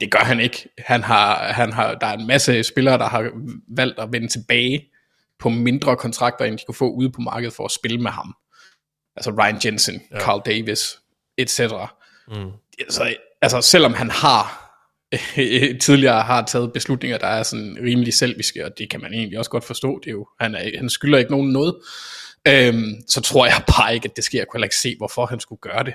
[0.00, 0.68] det gør han ikke.
[0.78, 3.30] Han har, han har, der er en masse spillere, der har
[3.68, 4.88] valgt at vende tilbage
[5.38, 8.34] på mindre kontrakter, end de kunne få ude på markedet for at spille med ham.
[9.16, 10.20] Altså Ryan Jensen, ja.
[10.20, 10.98] Carl Davis,
[11.38, 11.60] etc.
[12.28, 12.50] Mm.
[12.78, 14.64] Altså, altså selvom han har
[15.86, 19.50] tidligere har taget beslutninger, der er sådan rimelig selviske, og det kan man egentlig også
[19.50, 19.98] godt forstå.
[19.98, 21.74] Det er jo, han, er, han skylder ikke nogen noget.
[22.48, 24.38] Øhm, så tror jeg bare ikke, at det sker.
[24.38, 25.94] Jeg kunne ikke se, hvorfor han skulle gøre det.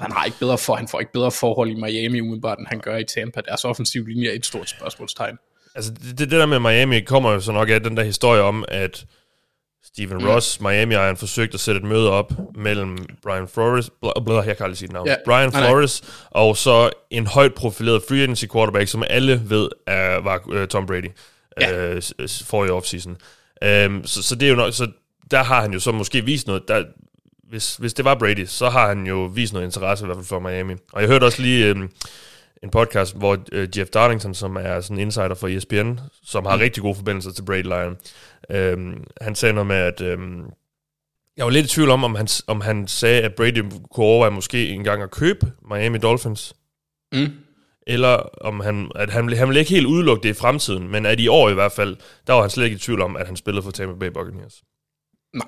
[0.00, 2.80] Han har ikke bedre for, han får ikke bedre forhold i Miami umiddelbart, end han
[2.80, 3.40] gør i Tampa.
[3.40, 5.36] Deres offensiv linje er et stort spørgsmålstegn.
[5.74, 8.64] Altså, det, det der med Miami kommer jo så nok af den der historie om,
[8.68, 9.06] at
[9.84, 10.26] Steven mm.
[10.26, 14.78] Ross, Miami-ejeren, forsøgte at sætte et møde op mellem Brian Flores, bl- jeg kan aldrig
[14.78, 15.14] sige navn, ja.
[15.24, 16.48] Brian Flores, nej, nej.
[16.48, 20.86] og så en højt profileret free agency quarterback, som alle ved er, var uh, Tom
[20.86, 21.10] Brady
[21.60, 21.94] ja.
[21.94, 22.02] uh,
[22.44, 23.12] for i offseason.
[23.86, 24.86] Um, så, så det er jo nok, så
[25.30, 26.84] der har han jo så måske vist noget, der,
[27.48, 30.26] hvis, hvis det var Brady, så har han jo vist noget interesse i hvert fald
[30.26, 30.74] for Miami.
[30.92, 31.90] Og jeg hørte også lige um,
[32.62, 36.56] en podcast, hvor uh, Jeff Darlington, som er sådan en insider for ESPN, som har
[36.56, 36.60] mm.
[36.60, 37.96] rigtig gode forbindelser til Brady Lion,
[38.74, 40.50] um, han sagde noget med, at um,
[41.36, 44.30] jeg var lidt i tvivl om, om han, om han sagde, at Brady kunne overveje
[44.30, 46.54] måske en gang at købe Miami Dolphins.
[47.12, 47.32] Mm.
[47.86, 51.20] Eller om han, at han, han ville ikke helt udelukke det i fremtiden, men at
[51.20, 53.36] i år i hvert fald, der var han slet ikke i tvivl om, at han
[53.36, 54.62] spillede for Tampa Bay Buccaneers.
[55.34, 55.46] Nej.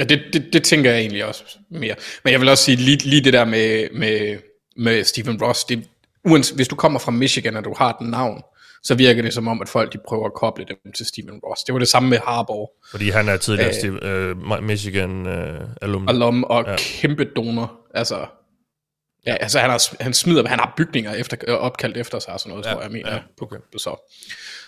[0.00, 1.94] Ja, det, det, det tænker jeg egentlig også mere.
[2.24, 4.38] Men jeg vil også sige, lige, lige det der med, med,
[4.76, 5.84] med Stephen Ross, det,
[6.24, 8.42] uans, hvis du kommer fra Michigan, og du har den navn,
[8.82, 11.64] så virker det som om, at folk de prøver at koble dem til Stephen Ross.
[11.64, 12.72] Det var det samme med Harbour.
[12.90, 16.08] Fordi han er tidligere Æh, Steve, uh, Michigan uh, alum.
[16.08, 16.76] Alum og ja.
[16.78, 17.72] kæmpe donor.
[17.94, 18.26] Altså,
[19.26, 22.50] ja, altså han, har, han smider, han har bygninger efter, opkaldt efter sig, og sådan
[22.50, 23.12] noget, ja, tror jeg, jeg mener.
[23.12, 23.56] Ja, okay.
[23.76, 24.10] Så,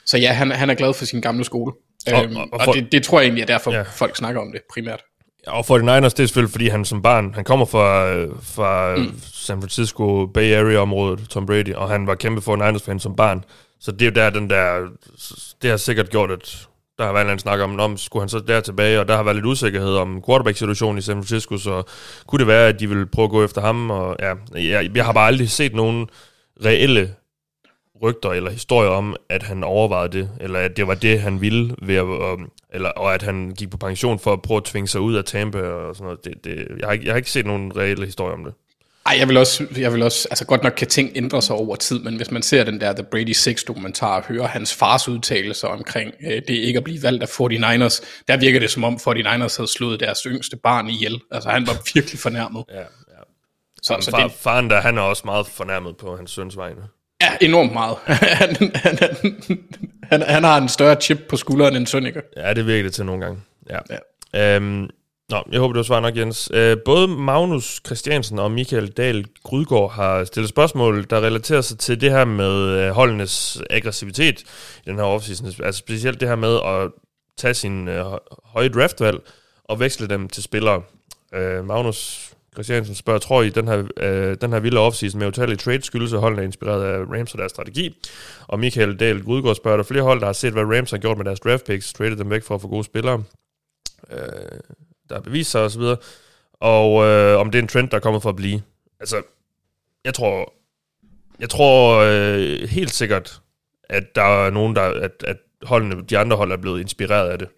[0.06, 1.72] så ja, han, han er glad for sin gamle skole.
[2.12, 3.82] Og, øhm, og, og, for, og det, det tror jeg egentlig er derfor, ja.
[3.82, 5.02] folk snakker om det primært.
[5.46, 9.20] Og for ers det er selvfølgelig, fordi han som barn, han kommer fra, fra mm.
[9.32, 13.44] San Francisco Bay Area-området, Tom Brady, og han var kæmpe for Niners fan som barn.
[13.80, 14.88] Så det er jo der, den der,
[15.62, 18.40] det har sikkert gjort, at der har været en snak om, om skulle han så
[18.40, 21.82] der tilbage, og der har været lidt usikkerhed om quarterback-situationen i San Francisco, så
[22.26, 25.04] kunne det være, at de ville prøve at gå efter ham, og ja, jeg, jeg
[25.04, 26.08] har bare aldrig set nogen
[26.64, 27.14] reelle
[28.02, 31.74] rygter eller historier om, at han overvejede det, eller at det var det, han ville,
[31.82, 34.88] ved at, um, eller, og at han gik på pension for at prøve at tvinge
[34.88, 36.24] sig ud af Tampa og sådan noget.
[36.24, 38.54] Det, det, jeg, har ikke, jeg har ikke set nogen reelle historier om det.
[39.06, 41.76] Ej, jeg vil også, jeg vil også, altså godt nok kan ting ændre sig over
[41.76, 45.08] tid, men hvis man ser den der The Brady 6 dokumentar og hører hans fars
[45.08, 48.94] udtalelser omkring øh, det ikke at blive valgt af 49ers, der virker det som om
[48.94, 51.20] 49ers havde slået deres yngste barn ihjel.
[51.30, 52.64] Altså han var virkelig fornærmet.
[52.68, 52.84] Ja, ja.
[53.82, 56.82] Så, så far, det, faren der, han er også meget fornærmet på hans søns vegne.
[57.22, 57.96] Ja, enormt meget.
[58.06, 59.36] han, han, han,
[60.02, 62.22] han, han har en større chip på skulderen end Sønneke.
[62.36, 63.40] Ja, det virker det til nogle gange.
[63.70, 63.78] Ja.
[63.90, 64.56] ja.
[64.56, 64.90] Øhm,
[65.28, 66.50] nå, jeg håber, du svarer nok, Jens.
[66.54, 72.00] Øh, både Magnus Christiansen og Michael Dahl Grydgaard har stillet spørgsmål, der relaterer sig til
[72.00, 75.46] det her med øh, holdenes aggressivitet i den her offseason.
[75.46, 76.90] Altså specielt det her med at
[77.36, 78.04] tage sin øh,
[78.44, 79.18] høje draftvalg
[79.64, 80.82] og veksle dem til spillere.
[81.34, 85.56] Øh, Magnus Christiansen spørger, tror I, den her, øh, den her vilde offseason med utallige
[85.56, 87.96] trade skyldes, at holdene er inspireret af Rams og deres strategi?
[88.46, 91.16] Og Michael Dahl Gudgaard spørger, der flere hold, der har set, hvad Rams har gjort
[91.16, 93.22] med deres draft picks, traded dem væk for at få gode spillere,
[94.10, 94.18] øh,
[95.08, 95.82] der har bevist sig osv.,
[96.52, 98.62] og øh, om det er en trend, der er kommet for at blive.
[99.00, 99.22] Altså,
[100.04, 100.52] jeg tror,
[101.40, 103.40] jeg tror øh, helt sikkert,
[103.84, 107.38] at der er nogen, der, at, at holdene, de andre hold er blevet inspireret af
[107.38, 107.48] det.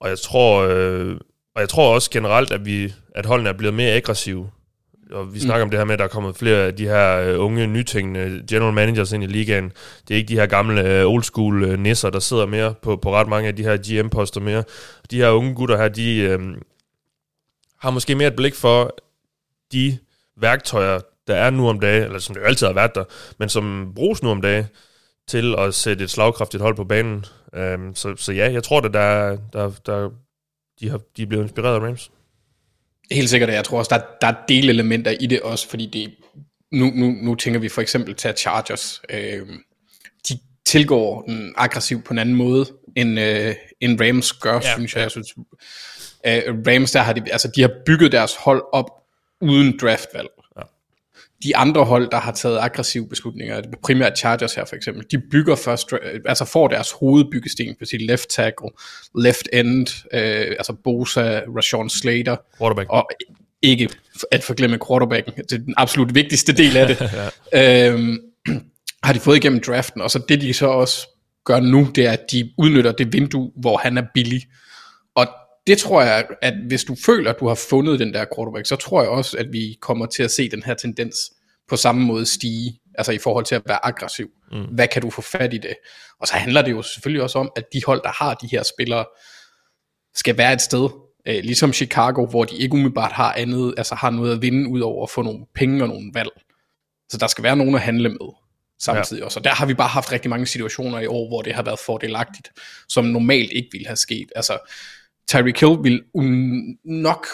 [0.00, 1.16] Og jeg tror, øh,
[1.54, 4.50] og jeg tror også generelt, at vi at holdene er blevet mere aggressive.
[5.10, 5.66] Og vi snakker mm.
[5.66, 8.42] om det her med, at der er kommet flere af de her uh, unge, nytænkende
[8.48, 9.72] general managers ind i ligaen.
[10.08, 12.96] Det er ikke de her gamle uh, old school uh, nisser, der sidder mere på,
[12.96, 14.64] på ret mange af de her GM-poster mere.
[15.10, 16.56] De her unge gutter her, de uh,
[17.80, 18.96] har måske mere et blik for
[19.72, 19.98] de
[20.36, 23.04] værktøjer, der er nu om dagen, eller som det jo altid har været der,
[23.38, 24.64] men som bruges nu om dagen
[25.28, 27.24] til at sætte et slagkraftigt hold på banen.
[27.52, 30.10] Um, så, så ja, jeg tror, at der, der, der
[30.80, 32.10] de, har, de er blevet inspireret af Rams.
[33.10, 36.14] Helt sikkert, jeg tror også, der, der er delelementer i det også, fordi det,
[36.72, 39.02] nu, nu, nu tænker vi for eksempel til Chargers.
[39.10, 39.46] Øh,
[40.28, 44.94] de tilgår den aggressiv på en anden måde, end, øh, end Rams gør, ja, synes
[44.94, 45.02] jeg.
[45.02, 45.34] Jeg synes,
[46.26, 48.90] øh, Rams, der har de, altså, de har bygget deres hold op
[49.40, 50.28] uden draftvalg
[51.42, 55.56] de andre hold, der har taget aggressive beslutninger, primært Chargers her for eksempel, de bygger
[55.56, 55.92] først,
[56.26, 58.68] altså får deres hovedbyggesten på sit left tackle,
[59.18, 62.90] left end, øh, altså Bosa, Rashawn Slater, quarterback.
[62.90, 63.10] og
[63.62, 63.88] ikke
[64.30, 67.00] at forglemme quarterbacken, det er den absolut vigtigste del af det,
[67.52, 67.88] ja.
[67.90, 68.18] øhm,
[69.02, 71.08] har de fået igennem draften, og så det de så også
[71.44, 74.42] gør nu, det er, at de udnytter det vindue, hvor han er billig,
[75.14, 75.26] og
[75.66, 78.76] det tror jeg, at hvis du føler, at du har fundet den der quarterback, så
[78.76, 81.16] tror jeg også, at vi kommer til at se den her tendens
[81.68, 84.30] på samme måde stige altså i forhold til at være aggressiv.
[84.52, 84.64] Mm.
[84.64, 85.74] Hvad kan du få fat i det?
[86.20, 88.62] Og så handler det jo selvfølgelig også om, at de hold, der har de her
[88.62, 89.04] spillere,
[90.14, 90.88] skal være et sted,
[91.26, 94.80] øh, ligesom Chicago, hvor de ikke umiddelbart har andet, altså har noget at vinde, ud
[94.80, 96.30] over at få nogle penge og nogle valg.
[97.08, 98.34] Så der skal være nogen at handle med
[98.80, 99.24] samtidig ja.
[99.24, 99.40] også.
[99.40, 101.78] Og der har vi bare haft rigtig mange situationer i år, hvor det har været
[101.78, 102.50] fordelagtigt,
[102.88, 104.32] som normalt ikke ville have sket.
[104.36, 104.58] Altså,
[105.28, 107.26] Tyreek Hill ville un- nok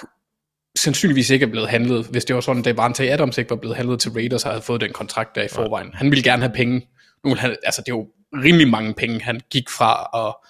[0.79, 3.77] sandsynligvis ikke er blevet handlet, hvis det var sådan, at Devante Adams ikke var blevet
[3.77, 5.91] handlet til Raiders, og havde fået den kontrakt der i forvejen.
[5.95, 6.89] Han ville gerne have penge.
[7.25, 10.45] Nu han, altså det er jo rimelig mange penge, han gik fra, og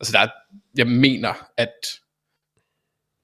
[0.00, 0.28] altså der, er-
[0.76, 1.72] jeg mener, at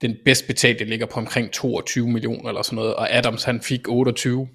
[0.01, 3.89] den bedst betalte ligger på omkring 22 millioner eller sådan noget, og Adams han fik
[3.89, 4.49] 28.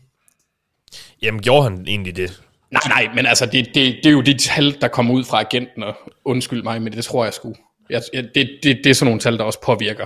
[1.22, 2.42] Jamen, gjorde han egentlig det?
[2.72, 5.40] Nej, nej, men altså, det, det, det er jo de tal, der kommer ud fra
[5.42, 7.56] agenten, og undskyld mig, men det tror jeg sgu.
[7.90, 10.06] Jeg, jeg, det, det, det er sådan nogle tal, der også påvirker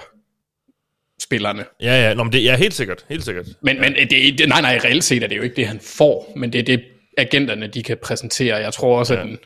[1.22, 1.66] spillerne.
[1.82, 3.46] Ja, ja, Nå, men det er helt sikkert, helt sikkert.
[3.62, 6.34] Men, men det, det, nej, nej, reelt set er det jo ikke det, han får,
[6.36, 6.84] men det er det,
[7.18, 8.56] agenterne de kan præsentere.
[8.56, 9.20] Jeg tror også, ja.
[9.20, 9.38] at den,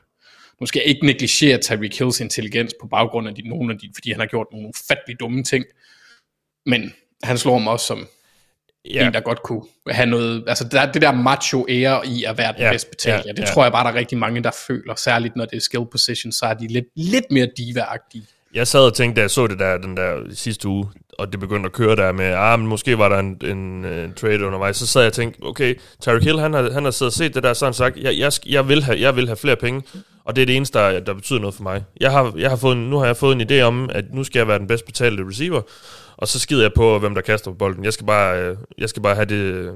[0.59, 3.91] nu skal jeg ikke negligere Tyreek Hills intelligens på baggrund af de, nogle af de,
[3.95, 5.65] fordi han har gjort nogle ufattelig dumme ting,
[6.65, 6.93] men
[7.23, 8.07] han slår mig også som
[8.93, 9.07] ja.
[9.07, 12.53] En, der godt kunne have noget, altså der, det der macho ære i at være
[12.53, 12.71] den ja.
[12.71, 13.45] Bedst betalte, ja, det ja.
[13.45, 16.31] tror jeg bare, der er rigtig mange, der føler, særligt når det er skill position,
[16.31, 18.27] så er de lidt, lidt mere diva-agtige.
[18.53, 20.87] jeg sad og tænkte, da jeg så det der den der sidste uge,
[21.19, 24.13] og det begyndte at køre der med, ah, men måske var der en, en, en
[24.13, 27.11] trade undervejs, så sad jeg og tænkte, okay, Tyreek Hill, han har, han har siddet
[27.11, 29.27] og set det der, så har han sagt, jeg, jeg, jeg, vil have, jeg vil
[29.27, 29.81] have flere penge,
[30.25, 31.83] og det er det eneste, der, der betyder noget for mig.
[31.99, 34.39] Jeg har, jeg har fået, nu har jeg fået en idé om, at nu skal
[34.39, 35.61] jeg være den bedst betalte receiver,
[36.17, 37.83] og så skider jeg på, hvem der kaster på bolden.
[37.83, 39.73] Jeg skal bare, øh, jeg skal bare have det,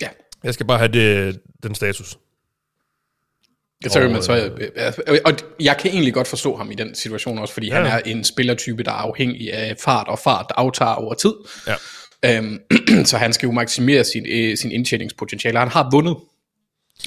[0.00, 0.08] Ja.
[0.44, 2.18] jeg skal bare have det, den status.
[3.92, 4.68] Kan Og, man så, øh,
[5.08, 7.74] øh, og jeg kan egentlig godt forstå ham i den situation også, fordi ja.
[7.74, 11.32] Han er en spillertype, der er afhængig af fart, og fart der aftager over tid.
[11.66, 11.74] Ja.
[12.38, 12.58] Øhm,
[13.10, 15.58] så han skal jo maksimere sin, øh, sin indtjeningspotentiale.
[15.58, 16.16] Han har vundet.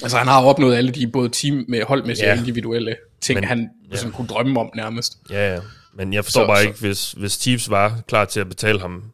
[0.02, 2.32] Altså han har opnået alle de både team med holdmæssige Ja.
[2.32, 3.96] og individuelle ting, Men, han ja.
[3.96, 5.12] sådan kunne drømme om nærmest.
[5.30, 5.60] Ja, ja.
[5.96, 8.80] Men jeg forstår Så- bare så- ikke, hvis, hvis Chiefs var klar til at betale
[8.80, 9.04] ham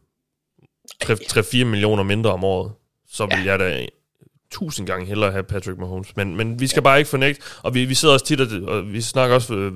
[1.03, 2.71] 3-4 millioner mindre om året,
[3.09, 3.51] så vil ja.
[3.51, 3.87] jeg da
[4.51, 6.15] tusind gange hellere have Patrick Mahomes.
[6.15, 6.83] Men, men vi skal ja.
[6.83, 9.73] bare ikke fornægte, og vi, vi sidder også tit, og, og vi snakker også øh,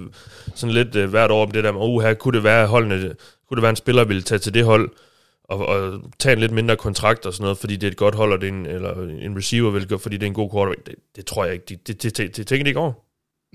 [0.55, 3.15] sådan lidt øh, hvert år om det der med, uh, her kunne det være, holdene,
[3.47, 4.89] kunne det være en spiller, ville tage til det hold,
[5.43, 8.15] og, og tage en lidt mindre kontrakt og sådan noget, fordi det er et godt
[8.15, 10.51] hold, og det er en, eller en receiver vil gøre, fordi det er en god
[10.51, 10.85] quarterback.
[10.85, 11.65] Det, det tror jeg ikke.
[11.69, 12.93] Det, det, det, det, det tænker de ikke over.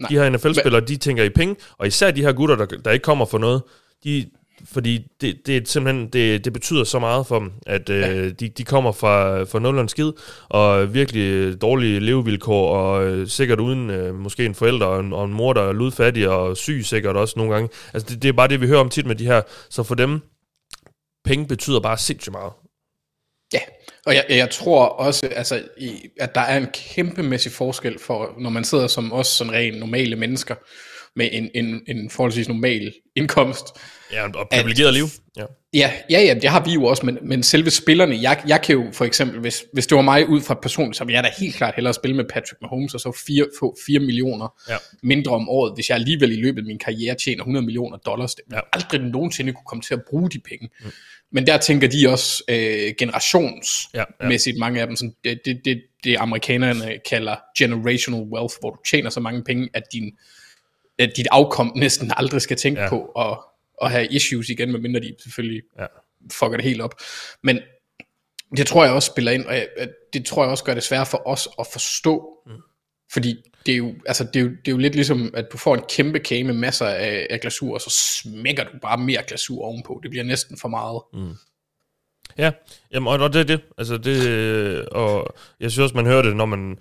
[0.01, 0.09] Nej.
[0.09, 3.03] De her NFL-spillere, de tænker i penge, og især de her gutter, der, der ikke
[3.03, 3.63] kommer for noget,
[4.05, 4.27] de,
[4.65, 8.15] fordi det, det er simpelthen, det, det betyder så meget for dem, at ja.
[8.15, 10.13] øh, de, de kommer fra, fra nul og en skid,
[10.49, 15.25] og virkelig dårlige levevilkår, og øh, sikkert uden øh, måske en forælder og en, og
[15.25, 17.69] en mor, der er ludfattig og syg sikkert også nogle gange.
[17.95, 19.95] Altså det, det er bare det, vi hører om tit med de her, så for
[19.95, 20.21] dem,
[21.25, 22.53] penge betyder bare sindssygt meget.
[24.07, 28.51] Og jeg, jeg tror også, altså, i, at der er en kæmpemæssig forskel for, når
[28.51, 30.55] man sidder som os sådan rent normale mennesker,
[31.17, 33.65] med en, en, en forholdsvis normal indkomst.
[34.13, 35.05] Ja, og privilegeret liv.
[35.37, 35.45] Ja.
[35.75, 38.75] Ja, ja, ja, det har vi jo også, men, men selve spillerne, jeg, jeg kan
[38.75, 41.31] jo for eksempel, hvis, hvis det var mig ud fra personligt, så ville jeg da
[41.39, 44.77] helt klart hellere spille med Patrick Mahomes, og så fire, få 4 millioner Ja.
[45.03, 48.35] mindre om året, hvis jeg alligevel i løbet af min karriere tjener 100 millioner dollars.
[48.35, 48.57] Det Ja.
[48.57, 48.61] ja.
[48.73, 50.69] aldrig nogensinde kunne komme til at bruge de penge.
[50.81, 50.91] Mm.
[51.33, 55.61] Men der tænker de også øh, generationsmæssigt, Ja, ja, mange af dem, sådan, det, det,
[55.65, 60.19] det, det amerikanerne kalder generational wealth, hvor du tjener så mange penge, at din,
[60.99, 62.89] at dit afkom næsten aldrig skal tænke Ja.
[62.89, 63.39] på at,
[63.83, 65.87] at have issues igen, medmindre de selvfølgelig Ja.
[66.33, 66.95] fucker det helt op.
[67.43, 67.61] Men
[68.57, 69.69] det tror jeg også spiller ind, og jeg,
[70.13, 72.29] det tror jeg også gør det svært for os at forstå.
[72.47, 72.53] Mm.
[73.13, 75.59] Fordi det er, jo, altså det, er jo, det er jo lidt ligesom, at du
[75.59, 77.91] får en kæmpe kage med masser af, af glasur, og så
[78.23, 80.01] smækker du bare mere glasur ovenpå.
[80.03, 81.03] Det bliver næsten for meget.
[81.13, 81.37] Mm.
[82.39, 82.53] Ja,
[82.93, 83.61] jamen, og, og det er det.
[83.79, 86.79] Altså, det, og jeg synes også, man hører det, når man...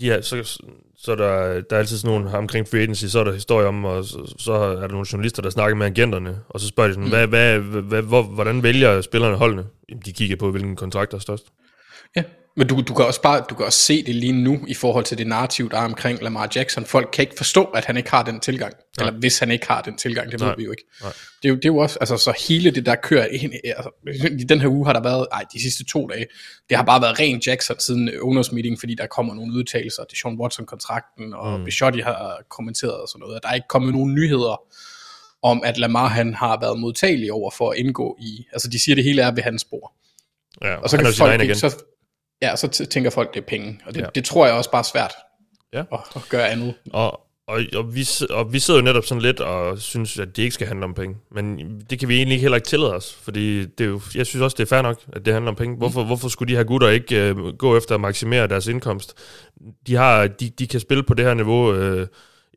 [0.00, 0.60] Her, så,
[0.98, 3.66] så er der, der er altid sådan nogle omkring free agency, så er der historie
[3.66, 6.88] om, og så, så er der nogle journalister, der snakker med agenterne, og så spørger
[6.88, 7.10] de sådan, mm.
[7.10, 9.64] hvad, hvad, hvad, hvor, hvordan vælger spillerne holdene?
[9.88, 11.46] Jamen, de kigger på, hvilken kontrakt der er størst.
[12.16, 12.22] Ja,
[12.56, 15.04] men du, du kan også bare du kan også se det lige nu i forhold
[15.04, 16.84] til det narrativ, der er omkring Lamar Jackson.
[16.84, 18.74] Folk kan ikke forstå, at han ikke har den tilgang.
[18.98, 19.06] Nej.
[19.06, 20.56] Eller hvis han ikke har den tilgang, det ved Nej.
[20.56, 20.84] vi jo ikke.
[21.02, 21.12] Nej.
[21.42, 23.90] Det er, jo, det er jo også, altså så hele det der kører ind, altså,
[24.38, 26.26] i den her uge har der været, ej, de sidste to dage,
[26.68, 30.18] det har bare været ren Jackson siden owners meeting, fordi der kommer nogle udtalelser til
[30.18, 31.64] Sean Watson-kontrakten, og mm.
[31.64, 34.62] Bishotti har kommenteret og sådan noget, og der er ikke kommet nogen nyheder
[35.42, 38.94] om, at Lamar han har været modtagelig over for at indgå i, altså de siger,
[38.94, 39.92] det hele er ved hans spor.
[40.62, 41.56] Ja, Og så kan er folk ikke, igen.
[41.56, 41.76] så,
[42.42, 43.80] ja, så tænker folk, det er penge.
[43.86, 44.06] Og det, Ja.
[44.14, 45.12] det tror jeg også bare er svært
[45.72, 45.80] Ja.
[45.92, 46.74] at, at gøre andet.
[46.92, 50.42] Og, og, og, vi, og vi sidder jo netop sådan lidt og synes, at det
[50.42, 51.16] ikke skal handle om penge.
[51.32, 51.58] Men
[51.90, 54.54] det kan vi egentlig heller ikke tillade os, fordi det er jo, jeg synes også,
[54.54, 55.76] det er fair nok, at det handler om penge.
[55.76, 59.14] Hvorfor, hvorfor skulle de her gutter ikke uh, gå efter at maksimere deres indkomst?
[59.86, 61.70] De, har, de, de kan spille på det her niveau.
[62.00, 62.06] Uh,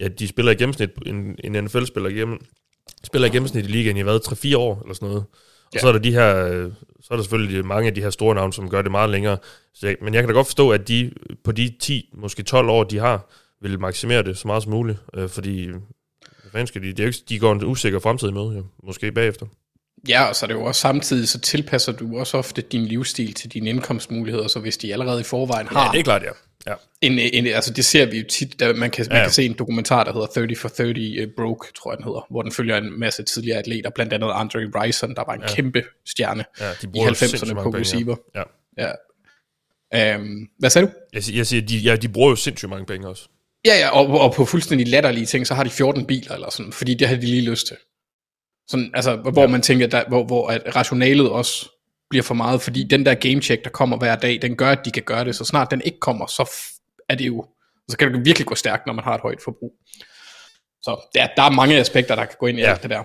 [0.02, 2.40] ja, de spiller i gennemsnit, en, en NFL-spiller igennem,
[3.04, 4.20] spiller i gennemsnit i ligaen i hvad,
[4.54, 5.24] 3-4 år eller sådan noget.
[5.74, 5.80] Og ja.
[5.80, 6.72] så er der de her, øh,
[7.02, 9.38] så er der selvfølgelig mange af de her store navne, som gør det meget længere.
[9.74, 11.12] Så jeg, men jeg kan da godt forstå, at de
[11.44, 13.30] på de 10, måske 12 år, de har,
[13.62, 15.70] vil maksimere det så meget som muligt, øh, fordi
[16.52, 16.88] hvad skal de?
[16.88, 19.46] Det er ikke, de går en usikker fremtid med, jo, måske bagefter.
[20.08, 23.34] Ja, og så er det jo også samtidig, så tilpasser du også ofte din livsstil
[23.34, 25.86] til dine indkomstmuligheder, så hvis de allerede i forvejen har...
[25.86, 26.30] Ja, det er klart, ja.
[26.68, 26.74] Ja.
[27.02, 29.14] En, en, altså det ser vi jo tit, der man kan, ja.
[29.14, 32.04] man kan se en dokumentar, der hedder 30 for 30 uh, Broke, tror jeg den
[32.04, 35.42] hedder, hvor den følger en masse tidligere atleter, blandt andet Andre Rison, der var en
[35.42, 35.56] ja.
[35.56, 38.16] kæmpe stjerne ja, de i 90'erne på receiver.
[38.36, 38.44] Ja.
[38.78, 38.92] ja.
[40.18, 40.92] Um, hvad sagde du?
[41.14, 43.28] Jeg, jeg siger, de, ja, de bruger jo sindssygt mange penge også.
[43.66, 46.72] Ja, ja, og, og på fuldstændig latterlige ting, så har de 14 biler eller sådan,
[46.72, 47.78] fordi det har de lige lyst til.
[48.68, 49.48] Sådan, altså, hvor ja.
[49.48, 51.70] man tænker, der, hvor, hvor at rationalet også
[52.14, 54.92] bliver for meget, fordi den der gamecheck, der kommer hver dag, den gør, at de
[54.92, 56.52] kan gøre det, så snart den ikke kommer, så
[57.10, 57.46] er det jo,
[57.90, 59.74] så kan det virkelig gå stærkt, når man har et højt forbrug.
[60.82, 62.72] Så ja, der er mange aspekter, der kan gå ind i ja.
[62.72, 63.04] alt det der.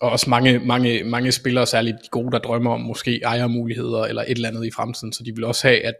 [0.00, 4.22] Og også mange, mange, mange spillere, særligt de gode, der drømmer om måske ejermuligheder eller
[4.22, 5.94] et eller andet i fremtiden, så de vil også have, at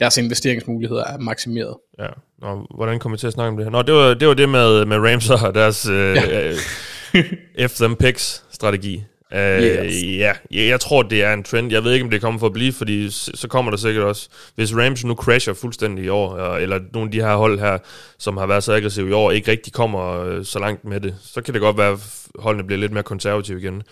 [0.00, 1.76] deres investeringsmuligheder er maksimeret.
[1.98, 2.08] Ja,
[2.38, 3.70] Nå, hvordan kommer vi til at snakke om det her?
[3.70, 7.66] Nå, det var det, var det med, med Rams og deres øh, ja.
[7.66, 9.04] F them picks strategi.
[9.32, 10.02] Uh, yes.
[10.02, 11.72] Ja, jeg tror, det er en trend.
[11.72, 14.28] Jeg ved ikke, om det kommer for at blive, fordi så kommer der sikkert også...
[14.54, 17.78] Hvis Rams nu crasher fuldstændig i år, eller nogle af de her hold her,
[18.18, 21.14] som har været så aggressive i år, ikke rigtig kommer øh, så langt med det,
[21.22, 21.98] så kan det godt være, at
[22.38, 23.82] holdene bliver lidt mere konservative igen.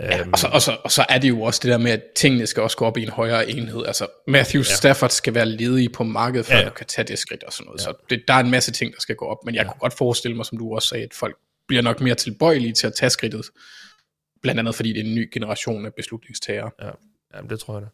[0.00, 2.02] Ja, og, så, og, så, og så er det jo også det der med, at
[2.16, 3.86] tingene skal også gå op i en højere enhed.
[3.86, 4.64] Altså Matthew ja.
[4.64, 6.68] Stafford skal være ledig på markedet, før ja, ja.
[6.68, 7.80] du kan tage det skridt og sådan noget.
[7.80, 7.84] Ja.
[7.84, 9.38] Så det, der er en masse ting, der skal gå op.
[9.44, 9.68] Men jeg ja.
[9.68, 11.36] kunne godt forestille mig, som du også sagde, at folk
[11.68, 13.44] bliver nok mere tilbøjelige til at tage skridtet.
[14.42, 16.70] Blandt andet fordi det er en ny generation af beslutningstagere.
[16.82, 16.90] Ja,
[17.34, 17.88] Jamen, det tror jeg da.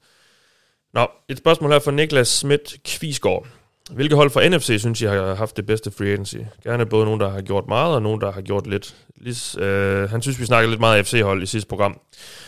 [1.00, 3.46] Nå, et spørgsmål her fra Niklas Schmidt Kvisgaard.
[3.90, 6.36] Hvilke hold fra NFC synes jeg har haft det bedste free agency?
[6.64, 8.94] Gerne både nogen, der har gjort meget, og nogen, der har gjort lidt.
[9.16, 12.00] Lis, øh, han synes, vi snakkede lidt meget FC-hold i sidste program.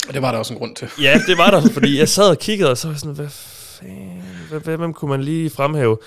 [0.09, 0.88] Og det var der også en grund til.
[1.03, 3.28] Ja, det var der, fordi jeg sad og kiggede, og så var sådan, hvad
[4.61, 5.98] fanden, hvem kunne man lige fremhæve?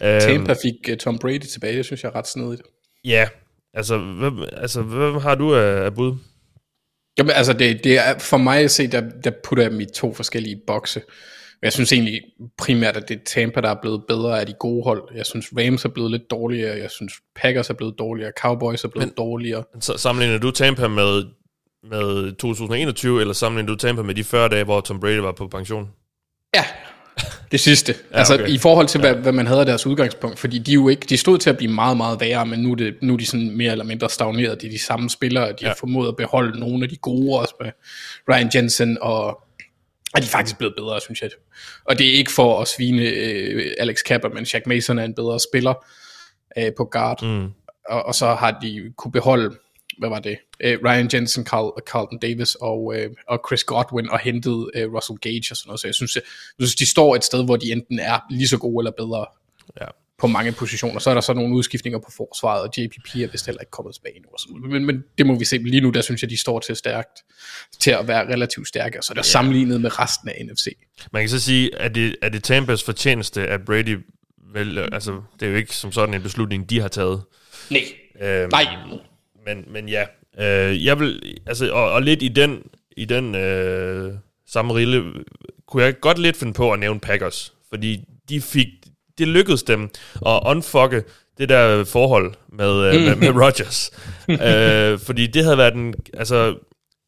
[0.00, 2.62] Tampa um, fik uh, Tom Brady tilbage, det synes jeg er ret snedigt.
[3.04, 3.28] Ja,
[3.74, 6.16] altså, hvem, altså, hvem har du af, af bud?
[7.18, 9.84] Jamen, altså, det, det er, for mig at se, der, der putter jeg dem i
[9.84, 11.02] to forskellige bokse.
[11.62, 12.20] Jeg synes egentlig
[12.58, 15.08] primært, at det er Tampa, der er blevet bedre af de gode hold.
[15.14, 18.88] Jeg synes Rams er blevet lidt dårligere, jeg synes Packers er blevet dårligere, Cowboys er
[18.88, 19.64] blevet Men, dårligere.
[19.80, 21.24] Så sammenligner du Tampa med,
[21.90, 25.48] med 2021, eller sammenligner du Tampa med de 40 dage, hvor Tom Brady var på
[25.48, 25.88] pension?
[26.54, 26.64] Ja,
[27.52, 27.94] det sidste.
[28.12, 28.48] ja, altså okay.
[28.48, 29.20] i forhold til, hvad, ja.
[29.20, 30.38] hvad man havde af deres udgangspunkt.
[30.38, 32.76] Fordi de jo ikke, de stod til at blive meget, meget værre, men nu er,
[32.76, 34.62] det, nu er de sådan mere eller mindre stagneret.
[34.62, 35.68] De er de samme spillere, de ja.
[35.68, 37.70] har formået at beholde nogle af de gode også med
[38.30, 39.42] Ryan Jensen og
[40.14, 41.30] og de er faktisk blevet bedre, synes jeg.
[41.84, 45.14] Og det er ikke for at svine øh, Alex Kapper, men Jack Mason er en
[45.14, 45.74] bedre spiller
[46.58, 47.22] øh, på guard.
[47.22, 47.48] Mm.
[47.88, 49.56] Og, og så har de kunne beholde,
[49.98, 54.18] hvad var det, øh, Ryan Jensen, Carl, Carlton Davis og, øh, og Chris Godwin og
[54.18, 55.80] hentet øh, Russell Gage og sådan noget.
[55.80, 56.22] Så jeg synes, jeg,
[56.58, 59.26] jeg synes, de står et sted, hvor de enten er lige så gode eller bedre.
[59.80, 59.86] Ja
[60.18, 60.98] på mange positioner.
[60.98, 63.94] Så er der så nogle udskiftninger på forsvaret, og JPP er vist heller ikke kommet
[63.94, 64.68] tilbage nu.
[64.68, 65.58] Men, men det må vi se.
[65.58, 67.24] Lige nu, der synes jeg, de står til stærkt,
[67.80, 69.22] til at være relativt stærke, så det er ja.
[69.22, 70.66] sammenlignet med resten af NFC.
[71.12, 73.98] Man kan så sige, at det, er det Tampas fortjeneste, at Brady
[74.52, 77.22] vel, altså, det er jo ikke som sådan en beslutning, de har taget.
[77.70, 77.82] Nej.
[78.22, 78.64] Øhm, Nej.
[79.48, 80.04] Men, men ja,
[80.38, 82.62] øh, jeg vil, altså, og, og lidt i den,
[82.96, 84.12] i den øh,
[84.46, 85.04] samme rille,
[85.66, 88.68] kunne jeg godt lidt finde på at nævne Packers, fordi de fik
[89.18, 89.90] det lykkedes dem
[90.26, 91.04] at unfucke
[91.38, 93.04] det der forhold med, mm.
[93.04, 93.90] med, med Rodgers.
[94.46, 95.94] øh, fordi det havde været en...
[96.14, 96.56] Altså,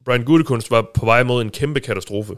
[0.05, 2.37] Brian Gutekunst var på vej mod en kæmpe katastrofe.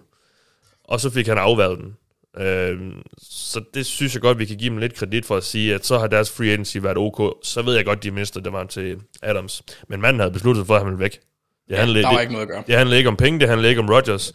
[0.85, 1.97] Og så fik han afværet den.
[2.39, 2.78] Øh,
[3.22, 5.87] så det synes jeg godt, vi kan give dem lidt kredit for at sige, at
[5.87, 7.39] så har deres free agency været ok.
[7.43, 9.62] Så ved jeg godt, de mistede det var til Adams.
[9.89, 11.20] Men manden havde besluttet for, at han ville væk.
[11.68, 12.62] Det handlede, ja, der var ikke noget at gøre.
[12.66, 14.33] Det handlede ikke om penge, det handlede ikke om Rodgers.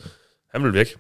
[0.54, 0.96] Han ville væk.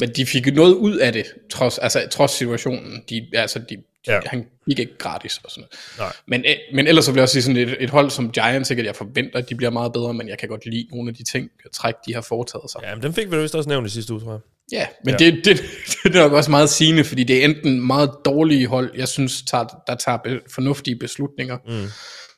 [0.00, 3.02] Men de fik noget ud af det, trods, altså, trods situationen.
[3.10, 4.20] De, altså, de, ja.
[4.26, 5.98] Han gik ikke gratis og sådan noget.
[5.98, 6.12] Nej.
[6.26, 8.68] Men, øh, men ellers så vil jeg også sige sådan et, et hold som Giants,
[8.68, 11.14] sikkert jeg forventer, at de bliver meget bedre, men jeg kan godt lide nogle af
[11.14, 12.80] de ting, træk, de har foretaget sig.
[12.84, 14.40] Ja, men den fik vi vist også nævnt i sidste uge, tror jeg.
[14.72, 15.26] Ja, men ja.
[15.26, 15.62] Det, det,
[16.04, 19.42] det er nok også meget sigende, fordi det er enten meget dårlige hold, jeg synes,
[19.42, 21.88] tager, der tager be, fornuftige beslutninger, mm.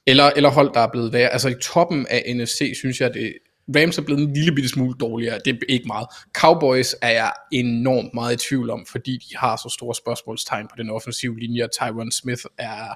[0.06, 1.28] eller, eller hold, der er blevet værre.
[1.28, 3.32] Altså i toppen af NFC, synes jeg, det,
[3.76, 6.06] Rams er blevet en lille bitte smule dårligere, det er ikke meget.
[6.34, 10.74] Cowboys er jeg enormt meget i tvivl om, fordi de har så store spørgsmålstegn på
[10.78, 12.94] den offensive linje, Tyron Smith er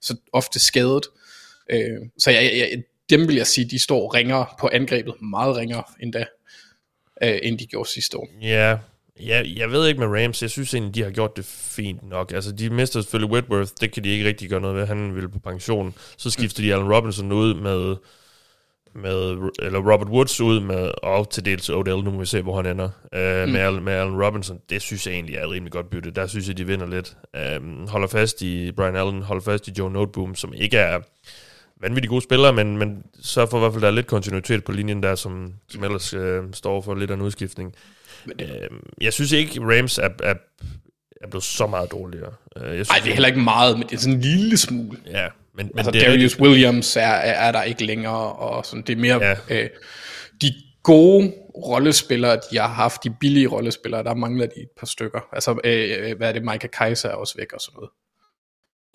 [0.00, 1.06] så ofte skadet.
[1.70, 5.82] Øh, så jeg, jeg, dem vil jeg sige, de står ringere på angrebet, meget ringere
[6.02, 6.24] end da,
[7.22, 8.28] øh, end de gjorde sidste år.
[8.42, 8.78] Ja,
[9.20, 12.32] ja, jeg ved ikke med Rams, jeg synes egentlig, de har gjort det fint nok.
[12.32, 15.28] Altså, de mister selvfølgelig Whitworth, det kan de ikke rigtig gøre noget ved, han vil
[15.28, 15.94] på pension.
[16.16, 17.96] Så skifter de Allen Robinson ud med,
[18.94, 22.56] med eller Robert Woods ud med, og til dels Odell, nu må vi se, hvor
[22.56, 23.52] han ender, uh, mm.
[23.52, 24.60] med, med Allen Robinson.
[24.70, 26.10] Det synes jeg egentlig er et rimelig godt bytte.
[26.10, 27.16] Der synes jeg, de vinder lidt.
[27.60, 31.00] Um, holder fast i Brian Allen, holder fast i Joe Noteboom, som ikke er
[31.80, 34.72] vanvittigt gode spillere, men, men så for i hvert fald, der er lidt kontinuitet på
[34.72, 37.74] linjen der, som, som ellers øh, står for lidt af en udskiftning.
[38.40, 38.48] Øh,
[39.00, 40.34] jeg synes ikke, Rams er, er,
[41.20, 42.32] er blevet så meget dårligere.
[42.56, 44.56] Øh, jeg synes, Ej, det er heller ikke meget, men det er sådan en lille
[44.56, 44.98] smule.
[45.06, 46.40] Ja, men, men altså, det Darius rigtig...
[46.40, 49.24] Williams er, er, er der ikke længere, og sådan, det er mere...
[49.24, 49.34] Ja.
[49.50, 49.70] Øh,
[50.42, 50.52] de
[50.82, 55.20] gode rollespillere, de har haft, de billige rollespillere, der mangler de et par stykker.
[55.32, 57.90] Altså, øh, øh hvad er det, Micah Kaiser er også væk og sådan noget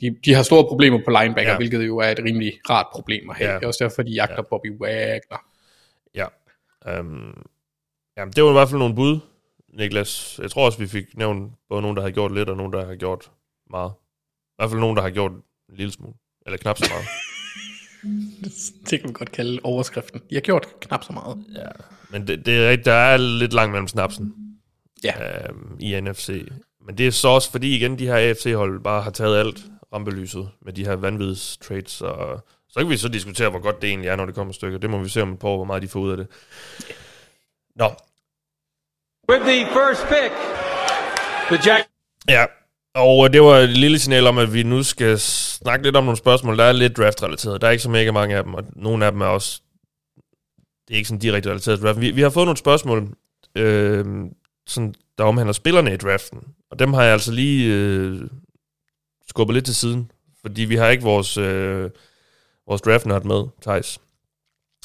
[0.02, 1.58] de, de har store problemer på linebacker, ja.
[1.58, 3.50] hvilket jo er et rimelig rart problem at have.
[3.50, 3.56] Ja.
[3.56, 4.42] Det er også derfor, de jagter ja.
[4.42, 5.46] Bobby Wagner.
[6.16, 6.26] Ja.
[7.00, 7.48] Um,
[8.18, 9.20] jamen, det var i hvert fald nogle bud,
[9.74, 10.40] Niklas.
[10.44, 12.86] Jeg tror også, vi fik nævnt både nogen, der har gjort lidt, og nogen, der
[12.86, 13.32] har gjort
[13.70, 13.92] meget.
[14.50, 16.14] I hvert fald nogen, der har gjort en lille smule.
[16.46, 17.06] Eller knap så meget.
[18.90, 20.22] det kan man godt kalde overskriften.
[20.30, 21.46] De har gjort knap så meget.
[21.56, 21.70] Ja,
[22.10, 24.34] men det, det er rigtigt, der er lidt langt mellem snapsen
[25.04, 25.50] ja.
[25.50, 26.48] um, i NFC.
[26.86, 30.50] Men det er så også fordi, igen, de her AFC-hold bare har taget alt rampelyset
[30.62, 34.10] med de her vanvids trades, og så kan vi så diskutere, hvor godt det egentlig
[34.10, 34.80] er, når det kommer stykker.
[34.80, 36.28] Det må vi se om et par år, hvor meget de får ud af det.
[37.76, 37.86] Nå.
[39.30, 40.34] With the first pick,
[41.48, 41.88] the Jack...
[42.30, 42.46] Ja,
[42.96, 46.18] og det var et lille signal om, at vi nu skal snakke lidt om nogle
[46.18, 47.62] spørgsmål, der er lidt draft-relateret.
[47.62, 49.62] Der er ikke så mega mange af dem, og nogle af dem er også...
[50.88, 52.02] Det er ikke sådan direkte relateret til draft.
[52.02, 53.08] Vi, vi har fået nogle spørgsmål,
[53.56, 54.06] øh,
[54.68, 56.40] sådan, der omhandler spillerne i draften.
[56.72, 58.22] Og dem har jeg altså lige øh,
[59.32, 60.12] skubbet lidt til siden,
[60.42, 61.90] fordi vi har ikke vores, øh,
[62.68, 64.00] vores draftnut med, Thijs.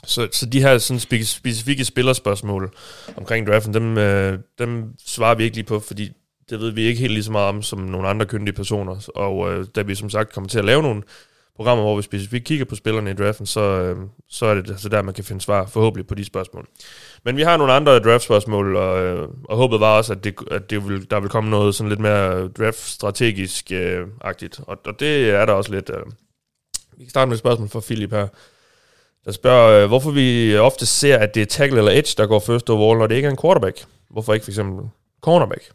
[0.05, 2.75] Så, så de her sådan spe- specifikke spillerspørgsmål
[3.17, 6.13] omkring draften, dem, øh, dem svarer vi ikke lige på, fordi
[6.51, 9.11] det ved vi ikke helt lige så meget om som nogle andre kyndige personer.
[9.15, 11.03] Og øh, da vi som sagt kommer til at lave nogle
[11.57, 13.97] programmer, hvor vi specifikt kigger på spillerne i draften, så, øh,
[14.29, 16.67] så er det altså der, man kan finde svar forhåbentlig på de spørgsmål.
[17.25, 20.71] Men vi har nogle andre draft-spørgsmål, og, øh, og håbet var også, at, det, at
[20.71, 24.61] det vil, der vil komme noget sådan lidt mere draft-strategisk-agtigt.
[24.61, 25.91] Øh, og, og det er der også lidt.
[25.91, 26.03] Øh.
[26.97, 28.29] Vi kan starte med et spørgsmål fra Philip her,
[29.25, 32.39] der spørger, øh, hvorfor vi ofte ser, at det er tackle eller edge, der går
[32.39, 33.85] først overall, når det ikke er en quarterback.
[34.11, 34.89] Hvorfor ikke for eksempel
[35.21, 35.73] cornerback?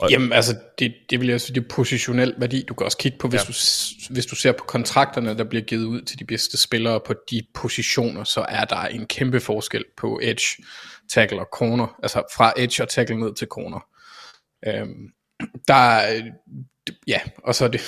[0.00, 2.64] Og, Jamen altså, det, det vil jeg sige, det er positionel værdi.
[2.68, 3.44] Du kan også kigge på, hvis, ja.
[4.08, 7.14] du, hvis du ser på kontrakterne, der bliver givet ud til de bedste spillere på
[7.30, 10.62] de positioner, så er der en kæmpe forskel på edge,
[11.12, 11.98] tackle og corner.
[12.02, 13.80] Altså fra edge og tackle ned til corner.
[14.66, 15.08] Øhm,
[15.68, 16.22] der er,
[17.06, 17.80] ja, og så er, det,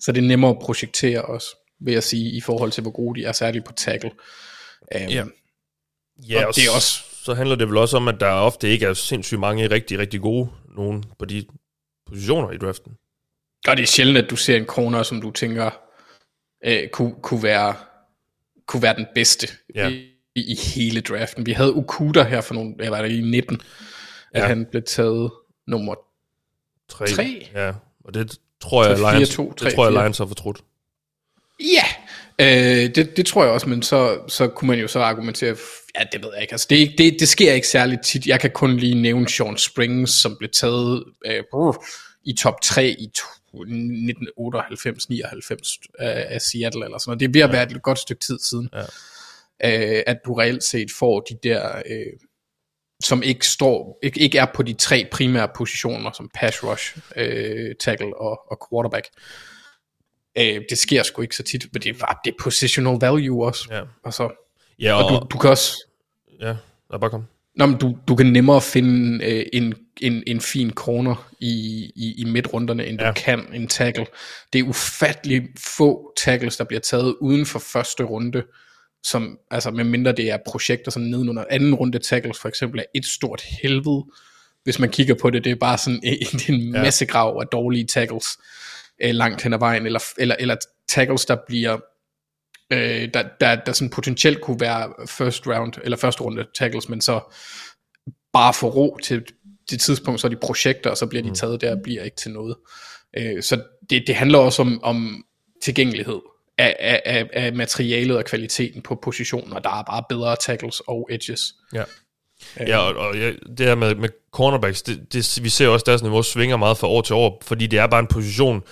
[0.00, 1.46] så er det nemmere at projektere også,
[1.80, 4.10] vil jeg sige, i forhold til, hvor gode de er, særligt på tackle.
[4.94, 5.24] Øhm, ja,
[6.28, 8.86] ja og det er også så handler det vel også om, at der ofte ikke
[8.86, 11.46] er sindssygt mange rigtig, rigtig gode nogen på de
[12.06, 12.92] positioner i draften.
[13.68, 15.70] Og det er sjældent, at du ser en corner, som du tænker,
[16.64, 17.74] øh, kunne, kunne, være,
[18.66, 19.88] kunne være den bedste ja.
[19.88, 21.46] i, i hele draften.
[21.46, 23.60] Vi havde Okuda her for nogle, jeg var der i 19,
[24.32, 24.46] at ja.
[24.46, 25.30] han blev taget
[25.66, 25.94] nummer
[26.88, 27.06] 3.
[27.06, 27.48] 3.
[27.54, 27.72] Ja,
[28.04, 30.64] og det tror jeg, 4, Lions, 2, 3, det tror jeg, Lions har fortrudt.
[31.60, 31.84] Ja,
[32.40, 35.56] øh, det, det tror jeg også, men så, så kunne man jo så argumentere,
[35.98, 38.26] ja, det ved jeg ikke, altså det, det, det sker ikke særligt tit.
[38.26, 41.42] Jeg kan kun lige nævne Sean Springs, som blev taget øh,
[42.24, 43.10] i top 3 i
[43.54, 43.58] 1998-99
[46.00, 47.20] øh, af Seattle eller sådan noget.
[47.20, 47.52] Det bliver ja.
[47.52, 48.82] været et godt stykke tid siden, ja.
[49.98, 51.82] øh, at du reelt set får de der...
[51.86, 52.06] Øh,
[53.04, 57.74] som ikke står ikke, ikke er på de tre primære positioner som pass rush, øh,
[57.80, 59.06] tackle og, og quarterback.
[60.38, 63.68] Øh, det sker sgu ikke så tit, men det er, det er positional value også.
[63.70, 63.82] Ja.
[64.04, 64.28] Altså,
[64.78, 65.86] ja, og, og du, du kan også...
[66.40, 66.56] Ja,
[66.90, 67.24] der bare kom.
[67.56, 72.14] Nå, men du, du kan nemmere finde øh, en, en, en fin corner i, i,
[72.18, 73.06] i midtrunderne, end ja.
[73.06, 74.06] du kan en tackle.
[74.52, 78.42] Det er ufattelig få tackles, der bliver taget uden for første runde,
[79.02, 82.84] som, altså med mindre det er projekter sådan nedenunder anden runde tackles, for eksempel er
[82.94, 84.04] et stort helvede.
[84.64, 87.86] Hvis man kigger på det, det er bare sådan en, en masse grav af dårlige
[87.86, 88.26] tackles
[89.02, 90.56] øh, langt hen ad vejen, eller, eller, eller
[90.88, 91.78] tackles, der bliver
[92.72, 97.00] øh, der, der, der sådan potentielt kunne være first round, eller første runde tackles, men
[97.00, 97.20] så
[98.32, 99.22] bare for ro til
[99.70, 101.34] det tidspunkt, så er de projekter, og så bliver de mm.
[101.34, 102.56] taget der og bliver ikke til noget.
[103.16, 105.24] Øh, så det, det handler også om, om
[105.62, 106.20] tilgængelighed
[106.58, 109.58] af, af, af materialet og kvaliteten på positioner.
[109.58, 111.40] Der er bare bedre tackles og edges.
[111.74, 111.82] Ja.
[112.60, 112.68] Øh.
[112.68, 115.86] Ja, og, og ja, det her med, med cornerbacks, det, det, vi ser også, at
[115.86, 118.62] deres niveau svinger meget fra år til år, fordi det er bare en position,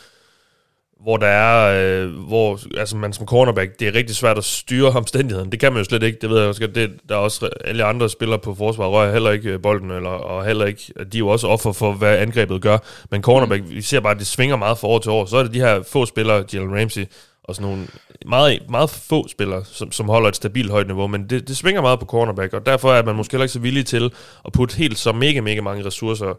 [1.04, 4.90] hvor der er, øh, hvor altså man som cornerback, det er rigtig svært at styre
[4.90, 5.52] omstændigheden.
[5.52, 6.66] Det kan man jo slet ikke, det ved jeg også.
[6.66, 10.10] Det, der er også alle andre spillere på forsvar, rører heller ikke øh, bolden, eller,
[10.10, 10.82] og heller ikke,
[11.12, 12.78] de er jo også offer for, hvad angrebet gør.
[13.10, 13.70] Men cornerback, mm.
[13.70, 15.24] vi ser bare, at det svinger meget fra år til år.
[15.26, 17.04] Så er det de her få spillere, Jalen Ramsey,
[17.44, 17.86] og sådan nogle
[18.26, 21.82] meget, meget få spillere, som, som holder et stabilt højt niveau, men det, det svinger
[21.82, 24.12] meget på cornerback, og derfor er man måske heller ikke så villig til
[24.44, 26.34] at putte helt så mega, mega mange ressourcer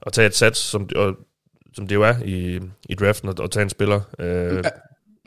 [0.00, 1.14] og tage et sats, som, og
[1.74, 4.00] som det jo er i, i draften, at, at tage en spiller.
[4.18, 4.64] Øh.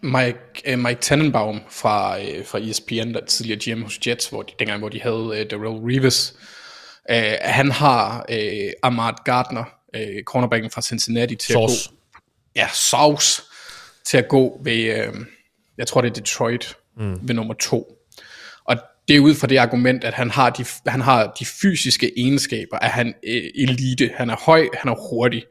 [0.03, 4.51] Mike, uh, Mike Tannenbaum fra, uh, fra ESPN, der tidligere GM hos Jets, hvor de,
[4.59, 6.35] dengang hvor de havde uh, Darrell Reeves,
[7.09, 9.63] uh, han har uh, Ahmad Gardner,
[9.97, 11.89] uh, cornerbacken fra Cincinnati, til Sauce.
[11.89, 12.21] at gå...
[12.55, 13.41] Ja, Sauce
[14.05, 15.25] til at gå ved, uh,
[15.77, 17.27] jeg tror det er Detroit, mm.
[17.27, 17.97] ved nummer to.
[18.65, 18.77] Og
[19.07, 22.77] det er ud fra det argument, at han har de, han har de fysiske egenskaber,
[22.77, 25.43] at han er elite, han er høj, han er hurtig,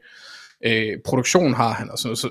[0.63, 2.29] øh, produktion har han og sådan noget, så,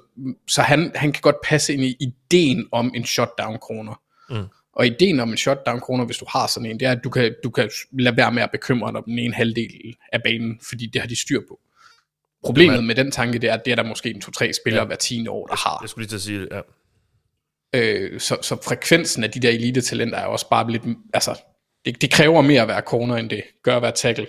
[0.48, 4.00] så han, han kan godt passe ind i ideen om en shutdown kroner.
[4.30, 4.44] Mm.
[4.72, 7.10] Og ideen om en shutdown kroner, hvis du har sådan en, det er, at du
[7.10, 10.60] kan, du kan lade være med at bekymre dig om den ene halvdel af banen,
[10.68, 11.60] fordi det har de styr på.
[12.44, 12.86] Problemet Jamen.
[12.86, 14.86] med den tanke, det er, at det er der måske en to-tre spillere ja.
[14.86, 15.78] hver tiende år, der har.
[15.82, 16.60] Jeg skulle lige til at sige det, ja.
[17.74, 20.82] Øh, så, så frekvensen af de der elite-talenter er også bare lidt,
[21.14, 21.42] altså,
[21.84, 24.26] det, det kræver mere at være corner, end det gør at være tackle,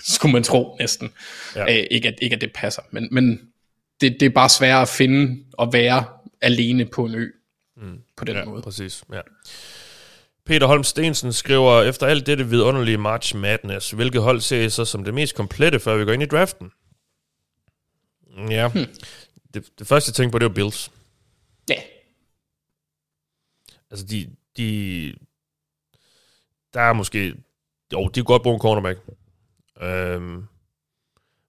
[0.00, 1.12] skulle man tro næsten.
[1.56, 1.62] Ja.
[1.62, 3.50] Øh, ikke, at, ikke at det passer, men, men
[4.00, 6.04] det, det er bare sværere at finde og være
[6.40, 7.30] alene på en ø
[7.76, 7.98] mm.
[8.16, 8.62] på den ja, måde.
[8.62, 9.04] præcis.
[9.12, 9.20] Ja.
[10.46, 14.84] Peter Holm Stensen skriver, efter alt dette vidunderlige March Madness, hvilket hold ser I så
[14.84, 16.70] som det mest komplette, før vi går ind i draften?
[18.50, 18.86] Ja, hmm.
[19.54, 20.90] det, det første jeg tænkte på, det var Bills.
[21.70, 21.80] Ja.
[23.90, 25.14] Altså, de, de,
[26.74, 27.34] der er måske...
[27.92, 28.98] Jo, de kan godt bruge en cornerback.
[29.82, 30.44] Øhm,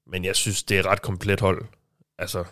[0.07, 1.65] men jeg synes, det er et ret komplet hold.
[2.17, 2.43] Altså,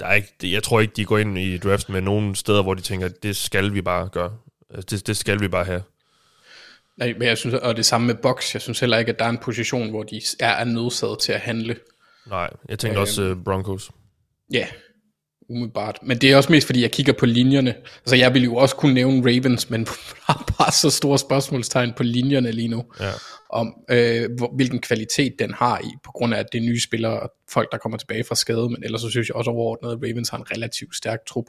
[0.00, 2.74] der er ikke, jeg tror ikke, de går ind i draften med nogen steder, hvor
[2.74, 4.36] de tænker, det skal vi bare gøre.
[4.70, 5.82] Altså, det, det skal vi bare have.
[6.96, 9.24] Nej, men jeg synes, og det samme med box, jeg synes heller ikke, at der
[9.24, 11.76] er en position, hvor de er, nødsaget til at handle.
[12.26, 13.90] Nej, jeg tænkte øhm, også uh, Broncos.
[14.52, 14.66] Ja,
[15.48, 15.98] umiddelbart.
[16.02, 17.74] Men det er også mest fordi, jeg kigger på linjerne.
[17.96, 19.86] Altså jeg ville jo også kunne nævne Ravens, men
[20.28, 22.84] har bare så store spørgsmålstegn på linjerne lige nu.
[23.00, 23.10] Ja.
[23.50, 26.80] Om øh, hvor, hvilken kvalitet den har i, på grund af at det er nye
[26.80, 28.70] spillere og folk, der kommer tilbage fra skade.
[28.70, 31.44] Men ellers så synes jeg også overordnet, at Ravens har en relativt stærk trup.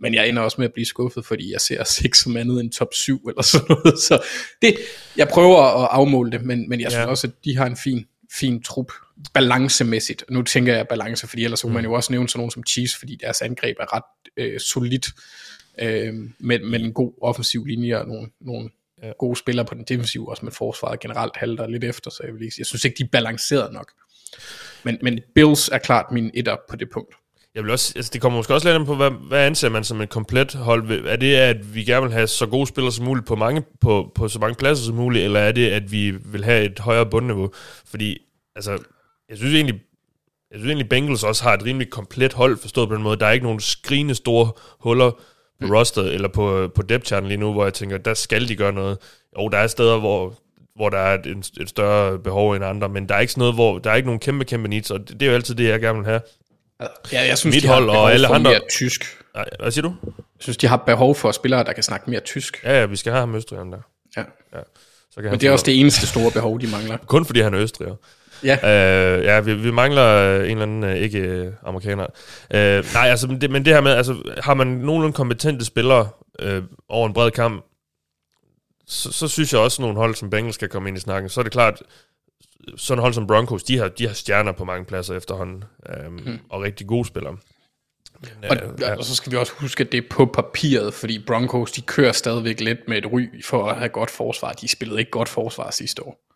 [0.00, 2.60] Men jeg ender også med at blive skuffet, fordi jeg ser os ikke som andet
[2.60, 3.98] end top 7 eller sådan noget.
[3.98, 4.24] Så
[4.62, 4.76] det,
[5.16, 7.10] jeg prøver at afmåle det, men, men jeg synes ja.
[7.10, 8.92] også, at de har en fin, fin trup
[9.34, 10.24] balancemæssigt.
[10.30, 11.68] Nu tænker jeg balance, fordi ellers mm.
[11.68, 14.60] kunne man jo også nævne sådan nogen som Chiefs, fordi deres angreb er ret øh,
[14.60, 15.06] solidt,
[15.78, 18.70] øh, med, med en god offensiv linje og nogle, nogle
[19.02, 19.12] ja.
[19.18, 22.40] gode spillere på den defensive, også med forsvaret generelt halter lidt efter, så jeg, vil
[22.40, 23.92] lige, jeg synes ikke, de er balanceret nok.
[24.84, 27.14] Men, men Bills er klart min etter på det punkt.
[27.54, 30.00] Jeg vil også, altså det kommer måske også lidt på, hvad, hvad anser man som
[30.00, 31.06] et komplet hold?
[31.06, 34.12] Er det, at vi gerne vil have så gode spillere som muligt på, mange, på,
[34.14, 37.06] på så mange pladser som muligt, eller er det, at vi vil have et højere
[37.06, 37.50] bundniveau?
[37.86, 38.18] Fordi,
[38.56, 38.78] altså,
[39.28, 39.80] jeg synes egentlig,
[40.50, 43.16] jeg synes egentlig, Bengals også har et rimelig komplet hold, forstået på den måde.
[43.16, 45.10] Der er ikke nogen skrigende store huller
[45.60, 45.72] på mm.
[45.72, 48.98] roster eller på, på depth lige nu, hvor jeg tænker, der skal de gøre noget.
[49.38, 50.34] Jo, der er steder, hvor,
[50.76, 53.54] hvor der er et, et større behov end andre, men der er ikke sådan noget,
[53.54, 55.68] hvor der er ikke nogen kæmpe, kæmpe needs, og det, det er jo altid det,
[55.68, 56.20] jeg gerne vil have.
[57.12, 58.50] Ja, jeg synes, Mit de hold har og alle andre.
[58.50, 59.18] mere tysk.
[59.34, 59.94] Nej, hvad siger du?
[60.04, 62.60] Jeg synes, de har behov for spillere, der kan snakke mere tysk.
[62.64, 63.78] Ja, ja vi skal have ham østrigeren der.
[64.16, 64.22] Ja.
[64.54, 64.58] ja.
[65.10, 66.96] Så kan Men det er også det eneste store behov, de mangler.
[67.06, 67.94] Kun fordi han er østriger.
[68.44, 68.56] Ja.
[69.18, 72.06] Øh, ja, vi, vi mangler en eller anden uh, ikke-amerikaner.
[72.54, 76.08] Øh, nej, altså, det, men det her med, altså, har man nogenlunde kompetente spillere
[76.40, 77.64] øh, over en bred kamp,
[78.86, 81.28] så, så synes jeg også, at nogle hold som Bengals skal komme ind i snakken.
[81.28, 81.82] Så er det klart,
[82.76, 86.38] sådan hold som Broncos, de har, de har stjerner på mange pladser efterhånden, øh, hmm.
[86.48, 87.36] og rigtig gode spillere.
[88.40, 88.96] Men, og, øh, ja.
[88.96, 92.12] og så skal vi også huske, at det er på papiret, fordi Broncos, de kører
[92.12, 94.52] stadigvæk lidt med et ry for at have godt forsvar.
[94.52, 96.28] De spillede ikke godt forsvar sidste år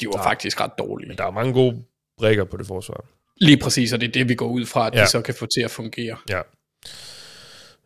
[0.00, 1.08] de var der, faktisk ret dårlige.
[1.08, 1.82] Men der er mange gode
[2.18, 3.04] brækker på det forsvar.
[3.36, 5.02] Lige præcis, og det er det, vi går ud fra, at ja.
[5.02, 6.16] de så kan få til at fungere.
[6.28, 6.40] Ja.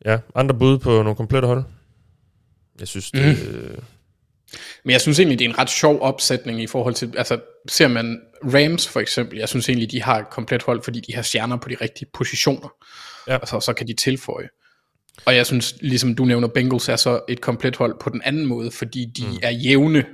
[0.04, 1.64] Ja, andre bud på nogle komplette hold?
[2.80, 3.48] Jeg synes, det...
[3.48, 3.54] Mm.
[3.54, 3.78] Øh...
[4.84, 7.88] Men jeg synes egentlig, det er en ret sjov opsætning i forhold til, altså ser
[7.88, 8.20] man
[8.54, 11.56] Rams for eksempel, jeg synes egentlig, de har et komplet hold, fordi de har stjerner
[11.56, 12.68] på de rigtige positioner.
[13.28, 13.34] Ja.
[13.34, 14.48] Altså, så kan de tilføje.
[15.26, 18.46] Og jeg synes, ligesom du nævner, Bengals er så et komplet hold på den anden
[18.46, 19.38] måde, fordi de mm.
[19.42, 20.04] er jævne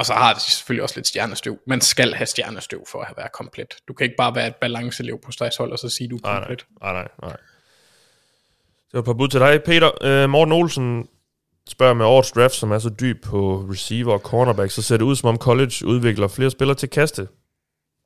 [0.00, 1.58] og så har det selvfølgelig også lidt stjernestøv.
[1.66, 3.74] Man skal have stjernestøv for at være komplet.
[3.88, 6.66] Du kan ikke bare være et balancelev på stegshold, og så sige, du er komplet.
[6.82, 7.30] Nej, nej, nej.
[7.30, 9.62] Det var et par bud til dig.
[9.62, 11.06] Peter, uh, Morten Olsen
[11.70, 15.04] spørger med årets draft, som er så dyb på receiver og cornerback, så ser det
[15.04, 17.28] ud som om college udvikler flere spillere til kaste.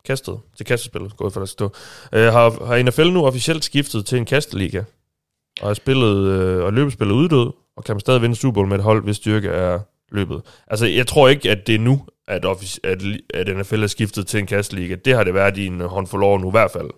[0.05, 1.65] kastet, til kastespillet, gået for at stå.
[2.13, 4.85] Øh, har, har NFL nu officielt skiftet til en kasteliga,
[5.61, 8.77] og er spillet, øh, og løbespillet uddød, og kan man stadig vinde Super Bowl med
[8.77, 9.81] et hold, hvis styrke er
[10.13, 10.43] løbet.
[10.67, 13.03] Altså, jeg tror ikke, at det er nu, at, offic- at,
[13.35, 14.95] at NFL er skiftet til en kasteliga.
[14.95, 16.91] Det har det været i en håndfuld år nu i hvert fald.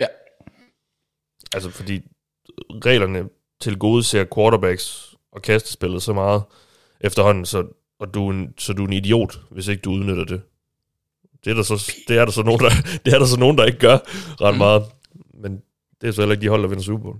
[0.00, 0.06] Ja.
[1.54, 2.00] Altså, fordi
[2.70, 3.28] reglerne
[3.60, 6.42] til gode ser quarterbacks og kastespillet så meget
[7.00, 7.64] efterhånden, så,
[8.00, 10.42] og du en, så du er en idiot, hvis ikke du udnytter det.
[11.44, 12.70] Det er der så, det er der så nogen, der,
[13.04, 13.98] det er der så nogen, der ikke gør
[14.40, 14.58] ret Mm.
[14.58, 14.82] meget.
[15.34, 15.62] Men
[16.00, 17.16] det er så heller ikke de hold, der vinder Super Bowl.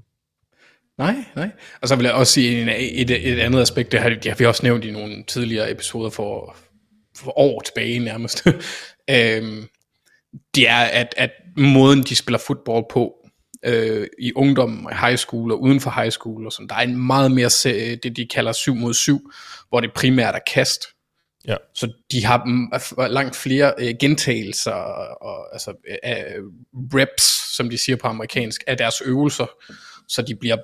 [0.99, 1.51] Nej, nej.
[1.83, 4.35] Og så vil jeg også sige en, et, et andet aspekt, det har, det har
[4.35, 6.57] vi også nævnt i nogle tidligere episoder for,
[7.17, 8.47] for år tilbage nærmest.
[9.11, 9.69] øhm,
[10.55, 13.16] det er, at, at måden, de spiller fodbold på,
[13.67, 17.07] øh, i ungdom, high school og uden for high school, og sådan, der er en
[17.07, 17.51] meget mere,
[17.97, 19.31] det de kalder 7 mod 7,
[19.69, 20.83] hvor det primært er kast.
[21.49, 21.57] Ja.
[21.75, 24.73] Så de har langt flere øh, gentagelser
[25.23, 26.43] og altså, øh,
[26.95, 29.47] reps, som de siger på amerikansk, af deres øvelser,
[30.09, 30.57] så de bliver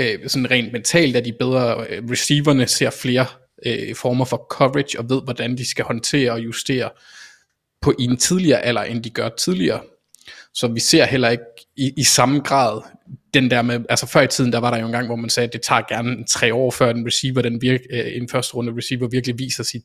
[0.00, 3.26] øh, sådan rent mentalt, at de bedre øh, receiverne ser flere
[3.66, 6.90] øh, former for coverage og ved, hvordan de skal håndtere og justere
[7.82, 9.80] på i en tidligere alder, end de gør tidligere.
[10.54, 11.44] Så vi ser heller ikke
[11.76, 12.80] i, i samme grad
[13.34, 15.30] den der med, altså før i tiden, der var der jo en gang, hvor man
[15.30, 18.54] sagde, at det tager gerne tre år, før en receiver, den virk, øh, en første
[18.54, 19.82] runde receiver virkelig viser sit,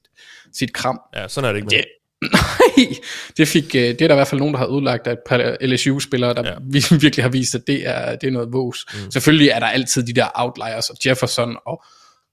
[0.54, 1.00] sit kram.
[1.16, 1.82] Ja, sådan er det ikke mere.
[1.82, 1.88] Det,
[2.32, 2.98] nej,
[3.38, 6.34] det, fik, øh, det er der i hvert fald nogen, der har et par LSU-spillere,
[6.34, 6.56] der Ja.
[7.02, 8.86] virkelig har vist, at det er, det er noget vås.
[8.94, 9.12] Mm.
[9.12, 11.84] Selvfølgelig er der altid de der outliers, og Jefferson og,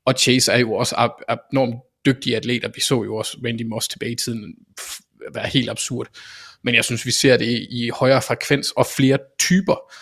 [0.07, 1.75] og Chase er jo også ab- abnormt
[2.07, 2.69] dygtige atleter.
[2.75, 4.55] Vi så jo også Randy Moss tilbage i tiden
[5.35, 6.07] være helt absurd.
[6.67, 9.93] Men jeg synes, vi ser det i, højere frekvens, og flere typer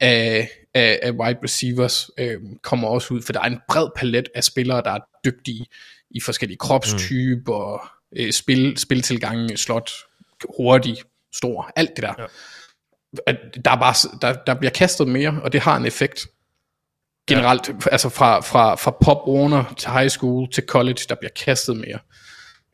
[0.00, 4.28] af, af, af wide receivers øh, kommer også ud, for der er en bred palet
[4.34, 5.66] af spillere, der er dygtige
[6.10, 8.18] i forskellige kropstyper, mm.
[8.20, 9.90] øh, spil, spiltilgange, slot,
[10.56, 10.96] hurtig,
[11.34, 12.14] stor, alt det der.
[12.18, 12.24] Ja.
[13.26, 16.26] At Der, er bare, der, der bliver kastet mere, og det har en effekt.
[17.28, 17.74] Generelt, ja.
[17.92, 21.98] altså fra, fra, fra pop til high school til college, der bliver kastet mere.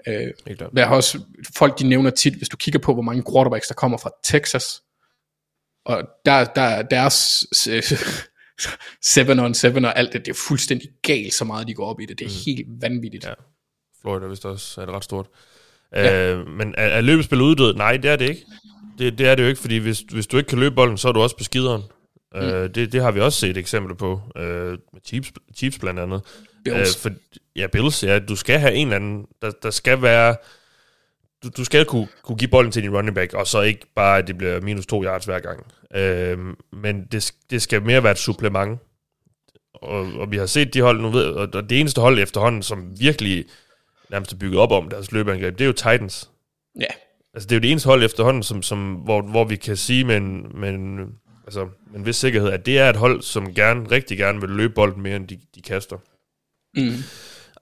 [0.09, 1.21] Øh, der er også,
[1.57, 4.83] folk de nævner tit, hvis du kigger på, hvor mange quarterbacks, der kommer fra Texas,
[5.85, 7.47] og der, der deres
[9.03, 12.01] 7 on 7 og alt det, det er fuldstændig galt, så meget de går op
[12.01, 12.19] i det.
[12.19, 12.43] Det er mm.
[12.47, 13.25] helt vanvittigt.
[13.25, 13.33] Ja.
[14.01, 15.27] Florida vist også er det ret stort.
[15.93, 16.35] Ja.
[16.35, 17.75] Øh, men er, er løbespil uddød?
[17.75, 18.45] Nej, det er det ikke.
[18.99, 21.09] Det, det er det jo ikke, fordi hvis, hvis du ikke kan løbe bolden, så
[21.09, 21.83] er du også på skideren.
[22.35, 22.41] Mm.
[22.41, 26.23] Øh, det, det har vi også set eksempler på, øh, med Chiefs, Chiefs blandt andet.
[26.75, 27.07] Bills.
[27.07, 27.19] Øh, for,
[27.57, 28.19] ja, Bills, ja.
[28.19, 30.37] Du skal have en eller anden, der, der skal være...
[31.43, 34.19] Du, du skal kunne, kunne give bolden til din running back, og så ikke bare,
[34.19, 35.67] at det bliver minus to yards hver gang.
[35.95, 36.39] Øh,
[36.73, 38.81] men det, det skal mere være et supplement.
[39.75, 42.63] Og, og vi har set de hold, nu ved, og og det eneste hold efterhånden,
[42.63, 43.45] som virkelig
[44.11, 46.31] nærmest er bygget op om deres løbeangreb, det er jo Titans.
[46.81, 46.87] Ja,
[47.35, 50.05] Altså, det er jo det eneste hold efterhånden, som, som, hvor, hvor vi kan sige
[50.05, 50.99] med en, med, en,
[51.45, 54.51] altså, med en vis sikkerhed, at det er et hold, som gerne, rigtig gerne vil
[54.51, 55.97] løbe bolden mere, end de, de kaster.
[56.77, 57.03] Mm.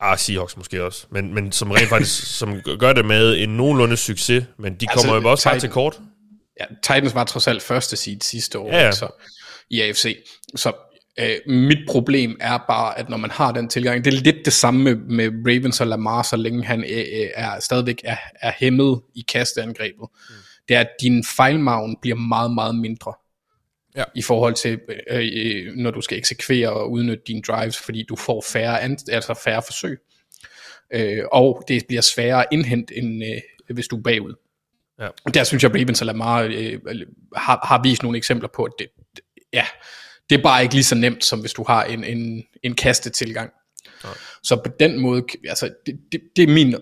[0.00, 1.06] Ah, Seahawks måske også.
[1.10, 5.06] Men, men som rent faktisk som gør det med en nogenlunde succes, men de Altså,
[5.06, 6.00] kommer jo også bare Titan- til kort.
[6.60, 8.92] ja, Titans var trods alt første seed sidste år Ja, ja.
[8.92, 9.08] Så,
[9.70, 10.16] i AFC.
[10.56, 10.72] Så
[11.18, 14.52] øh, mit problem er bare, at når man har den tilgang, det er lidt det
[14.52, 18.52] samme med, med Ravens og Lamar, så længe han øh, øh, er stadigvæk er, er
[18.58, 20.08] hæmmet i kasteangrebet.
[20.28, 20.34] Mm.
[20.68, 23.12] Det er, at din fejlmagen bliver meget, meget mindre.
[23.96, 24.04] Ja.
[24.14, 24.80] i forhold til,
[25.10, 28.98] øh, øh, når du skal eksekvere og udnytte dine drives, fordi du får færre, an,
[29.08, 29.98] altså færre forsøg.
[30.92, 34.34] Øh, og det bliver sværere at indhente, end øh, hvis du er bagud.
[35.00, 35.08] Ja.
[35.34, 36.80] Der synes jeg, Ravens og Lamar øh,
[37.36, 38.86] har, har vist nogle eksempler på, at det,
[39.16, 39.66] det, ja,
[40.30, 43.50] det er bare ikke lige så nemt, som hvis du har en, en, en kastetilgang.
[44.04, 44.12] Nej.
[44.42, 46.74] Så på den måde, altså det, det, det er min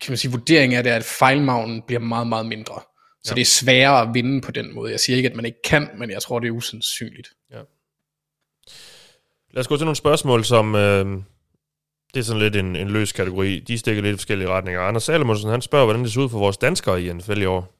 [0.00, 2.80] kan man sige, vurdering af det, at fejlmagnen bliver meget, meget mindre.
[3.24, 3.34] Så ja.
[3.34, 4.90] det er sværere at vinde på den måde.
[4.90, 7.28] Jeg siger ikke, at man ikke kan, men jeg tror, det er usandsynligt.
[9.50, 10.74] Lad os gå til nogle spørgsmål, som...
[10.74, 11.06] Øh,
[12.14, 13.58] det er sådan lidt en, en løs kategori.
[13.58, 14.80] De stikker lidt i forskellige retninger.
[14.80, 17.74] Anders Salomonsen, han spørger, hvordan det ser ud for vores danskere i NFL i år.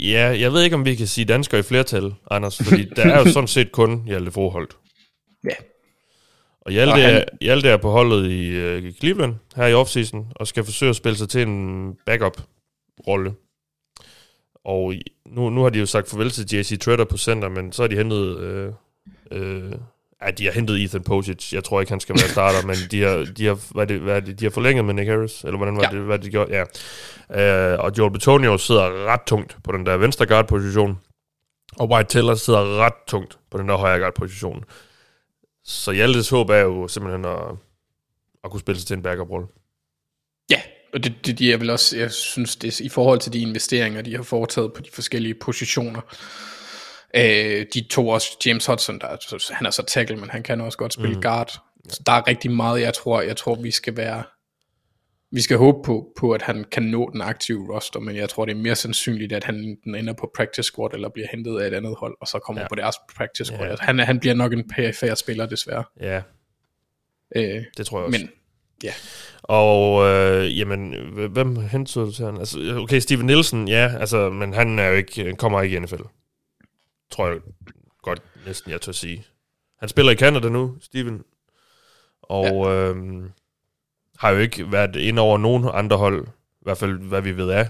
[0.00, 3.18] Ja, jeg ved ikke, om vi kan sige danskere i flertal, Anders, fordi der er
[3.18, 4.76] jo sådan set kun Hjalte Froholt.
[5.44, 5.54] Ja.
[6.60, 10.32] Og Hjalte, Og han- er, Hjalte er på holdet i øh, Cleveland her i offseason,
[10.36, 13.34] og skal forsøge at spille sig til en backup-rolle.
[14.66, 14.94] Og
[15.26, 17.88] nu, nu har de jo sagt farvel til JC Treader på center, men så har
[17.88, 18.38] de hentet...
[18.38, 18.72] Øh,
[19.30, 19.72] øh,
[20.22, 21.52] ja, de har hentet Ethan Posic.
[21.52, 24.22] Jeg tror ikke, han skal være starter, men de har, de har, hvad det, hvad
[24.22, 25.96] det, de har forlænget med Nick Harris, eller hvordan var Ja.
[25.98, 26.64] det, hvad de gjorde?
[27.30, 27.72] Ja.
[27.72, 30.98] Øh, og Joel Betonio sidder ret tungt på den der venstre guard-position,
[31.78, 34.64] og White Teller sidder ret tungt på den der højre guard-position.
[35.64, 37.38] Så Hjaltes håb er jo simpelthen at,
[38.44, 39.46] at kunne spille sig til en backup-rolle.
[40.96, 43.38] Og det, det de er vel også, jeg synes, det er i forhold til de
[43.40, 46.00] investeringer, de har foretaget på de forskellige positioner.
[47.16, 50.60] Øh, de to også, James Hudson, der, er- han er så tackle, men han kan
[50.60, 51.22] også godt spille mm.
[51.22, 51.50] guard.
[51.88, 54.22] Så der er rigtig meget, jeg tror, jeg tror, vi skal være,
[55.32, 58.44] vi skal håbe på, på, at han kan nå den aktive roster, men jeg tror,
[58.44, 61.66] det er mere sandsynligt, at han enten ender på practice squad, eller bliver hentet af
[61.66, 62.68] et andet hold, og så kommer Ja.
[62.68, 63.60] på deres practice squad.
[63.66, 63.70] Ja.
[63.70, 63.76] Ja.
[63.80, 65.84] Han, han bliver nok en perifær spiller, desværre.
[66.00, 66.22] Ja,
[67.36, 68.18] Øh, det tror jeg også.
[68.20, 68.30] men
[68.84, 68.92] ja,
[69.48, 70.94] Og øh, jamen,
[71.30, 72.36] hvem hentede du til han?
[72.36, 76.02] Altså, okay, Steven Nielsen, ja, altså, men han er jo ikke, kommer ikke i NFL.
[77.10, 77.38] Tror jeg
[78.02, 79.24] godt næsten, jeg tør sige.
[79.78, 81.22] Han spiller i Canada nu, Steven.
[82.22, 82.70] Og ja.
[82.70, 83.24] øh,
[84.18, 87.50] har jo ikke været ind over nogen andre hold, i hvert fald hvad vi ved
[87.50, 87.68] af.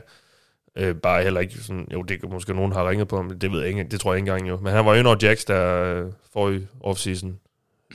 [0.76, 3.60] Øh, bare heller ikke sådan, jo, det måske nogen har ringet på ham, det ved
[3.60, 4.56] jeg ikke, det tror jeg ikke engang jo.
[4.56, 7.38] Men han var jo over Jacks der øh, forrige offseason,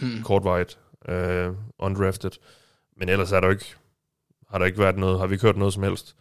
[0.02, 0.24] mm.
[0.24, 2.32] kortvarigt, øh, undrafted.
[3.02, 3.76] Men ellers er der ikke,
[4.52, 6.16] har der ikke været noget, har vi ikke hørt noget som helst.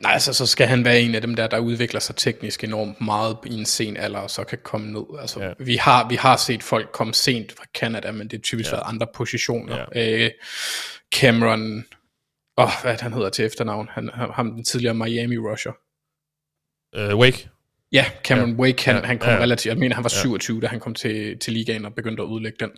[0.00, 3.00] nej, altså, så skal han være en af dem der, der udvikler sig teknisk enormt
[3.00, 5.04] meget i en sen alder, og så kan komme ned.
[5.20, 5.52] Altså, Ja.
[5.58, 8.76] vi, har, vi har set folk komme sent fra Canada, men det er typisk Ja.
[8.76, 9.84] været andre positioner.
[9.94, 10.24] Ja.
[10.24, 10.30] Øh,
[11.14, 11.84] Cameron,
[12.58, 13.88] åh, oh, hvad han hedder til efternavn?
[13.92, 15.72] Han, ham- den tidligere Miami rusher.
[16.94, 17.48] Øh, Wake,
[17.92, 18.54] Ja, Cameron Ja.
[18.56, 18.60] ja.
[18.62, 19.00] Wake, han, Ja.
[19.00, 19.06] ja.
[19.06, 19.34] han kom Ja.
[19.36, 19.42] ja.
[19.42, 20.20] relativt, jeg mener han var Ja.
[20.20, 22.70] 27, da han kom til, til ligaen og begyndte at udlægge den.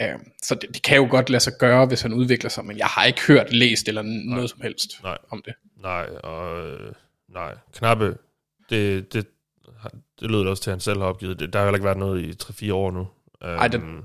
[0.00, 0.14] Ja.
[0.14, 2.78] Uh, så det, det kan jo godt lade sig gøre, hvis han udvikler sig, men
[2.78, 5.18] jeg har ikke hørt, læst eller noget som helst Nej.
[5.30, 5.54] om det.
[5.82, 6.92] nej, og øh,
[7.28, 8.16] nej, Knappe,
[8.70, 9.26] det, det,
[10.20, 11.40] det lød også til, at han selv har opgivet.
[11.40, 13.08] Det, der har heller ikke været noget i 3-4 år nu.
[13.42, 14.02] Ej, det- Øhm,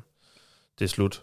[0.79, 1.21] det er slut.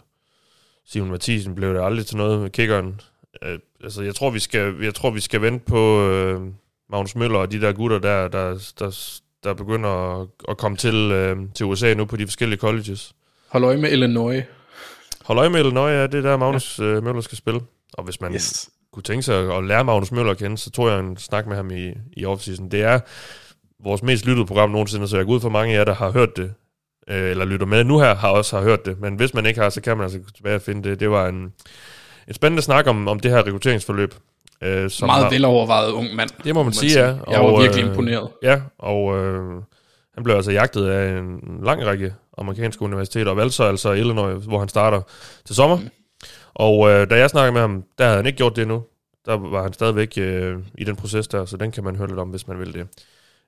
[0.85, 3.01] Simon Mathisen blev det aldrig til noget med kickeren.
[3.43, 6.41] Øh, altså, jeg tror, vi skal, jeg tror, vi skal vente på øh,
[6.91, 10.95] Magnus Møller og de der gutter der, der, der, der begynder at, at komme til,
[10.95, 13.13] øh, til USA nu på de forskellige colleges.
[13.47, 14.43] Hold øje med Illinois.
[15.25, 16.83] Hold øje med Illinois, ja, det er der Magnus ja.
[16.83, 17.61] øh, Møller skal spille.
[17.93, 18.69] Og hvis man yes.
[18.93, 21.55] kunne tænke sig at, lære Magnus Møller at kende, så tror jeg en snak med
[21.55, 22.71] ham i, i offseason.
[22.71, 22.99] Det er
[23.83, 26.11] vores mest lyttede program nogensinde, så jeg går ud for mange af jer, der har
[26.11, 26.53] hørt det,
[27.07, 28.99] øh, eller lytter med nu her, har også har hørt det.
[28.99, 30.99] Men hvis man ikke har, så kan man altså gå tilbage og finde det.
[30.99, 31.53] Det var en,
[32.27, 34.13] en spændende snak om, om det her rekrutteringsforløb.
[34.63, 36.29] Øh, som Meget har, velovervejet ung mand.
[36.43, 37.05] Det må man sige, ja.
[37.07, 38.29] Jeg var Og, virkelig øh, imponeret.
[38.43, 39.61] Ja, og øh,
[40.13, 44.45] han blev altså jagtet af en lang række amerikanske universiteter, og valgte så altså Illinois,
[44.45, 45.01] hvor han starter
[45.45, 45.77] til sommer.
[45.77, 45.89] Mm.
[46.53, 48.83] Og øh, da jeg snakkede med ham, der havde han ikke gjort det endnu.
[49.25, 52.19] Der var han stadigvæk øh, i den proces der, så den kan man høre lidt
[52.19, 52.87] om, hvis man vil det.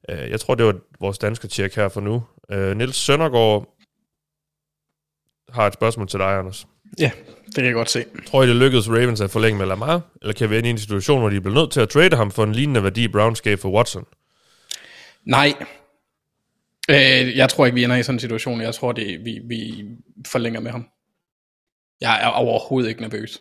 [0.09, 2.23] Øh, jeg tror, det var vores danske tjek her for nu.
[2.51, 3.75] Øh, Niels Søndergaard
[5.49, 6.67] har et spørgsmål til dig, Anders.
[6.99, 7.11] Ja,
[7.45, 8.05] det kan jeg godt se.
[8.27, 10.01] Tror I, det lykkedes Ravens at forlænge med Lamar?
[10.21, 12.31] Eller kan vi ende i en situation, hvor de bliver nødt til at trade ham
[12.31, 14.05] for en lignende værdi, Browns gav for Watson?
[15.25, 15.53] Nej.
[16.89, 18.61] Øh, jeg tror ikke, vi ender i sådan en situation.
[18.61, 19.85] Jeg tror, det vi, vi
[20.27, 20.87] forlænger med ham.
[22.01, 23.39] Jeg er overhovedet ikke nervøs.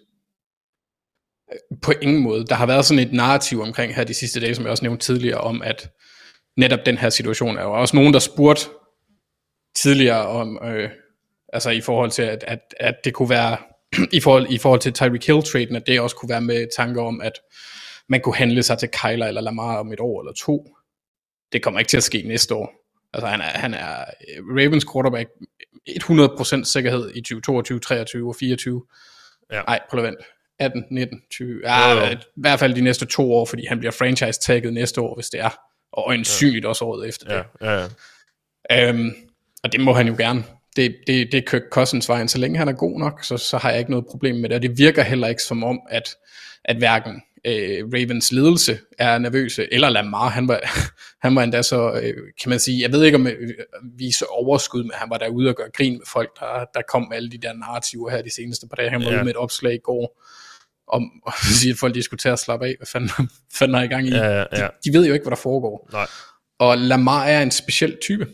[1.82, 2.46] På ingen måde.
[2.46, 5.06] Der har været sådan et narrativ omkring her de sidste dage, som jeg også nævnte
[5.06, 5.90] tidligere, om at
[6.56, 8.68] netop den her situation er jo også nogen, der spurgte
[9.76, 10.90] tidligere om, øh,
[11.52, 13.56] altså i forhold til, at, at, at det kunne være,
[14.12, 17.20] i forhold, i forhold til Tyreek Hill-traden, at det også kunne være med tanker om,
[17.20, 17.32] at
[18.08, 20.76] man kunne handle sig til Kyler eller Lamar om et år eller to.
[21.52, 22.72] Det kommer ikke til at ske næste år.
[23.12, 24.04] Altså han er, han er
[24.36, 25.28] øh, Ravens quarterback
[25.90, 28.82] 100% sikkerhed i 2022, 23 og 24.
[29.52, 29.62] Ja.
[29.62, 30.22] Nej, prøv at vente.
[30.58, 31.60] 18, 19, 20.
[31.64, 32.06] Ja, Jo, jo.
[32.12, 35.40] i hvert fald de næste to år, fordi han bliver franchise-tagget næste år, hvis det
[35.40, 35.50] er.
[35.92, 37.44] Og øjensynligt også året efter det.
[37.60, 37.88] Ja, ja,
[38.70, 38.88] ja.
[38.88, 39.10] Øhm,
[39.64, 40.44] og det må han jo gerne.
[40.76, 42.28] Det, det, det er Kirk Cousins vejen.
[42.28, 44.56] Så længe han er god nok, så, så har jeg ikke noget problem med det.
[44.56, 46.16] Og det virker heller ikke som om, at,
[46.64, 50.60] at hverken øh, Ravens ledelse er nervøse, eller Lamar, han var,
[51.26, 53.36] han var endda så, øh, kan man sige, jeg ved ikke om øh,
[53.98, 57.16] vise overskud, men han var derude og gøre grin med folk, der, der kom med
[57.16, 58.90] alle de der narrativer her de seneste par dage.
[58.90, 59.16] Han var Ja.
[59.16, 60.22] ude med et opslag i går,
[60.88, 62.74] om at sige, at folk de skulle til at slappe af.
[62.78, 63.10] Hvad fanden,
[63.58, 64.10] fanden er I gang i?
[64.10, 64.62] Ja, ja, ja.
[64.62, 65.88] De, de ved jo ikke, hvad der foregår.
[65.92, 66.06] Nej.
[66.58, 68.26] Og Lamar er en speciel type.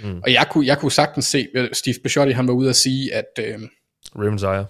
[0.00, 0.20] Mm.
[0.22, 3.38] Og jeg kunne, jeg kunne sagtens se, Steve Bisciotti, han var ude at sige, at
[3.38, 3.58] øh,
[4.16, 4.64] Ravens ejer.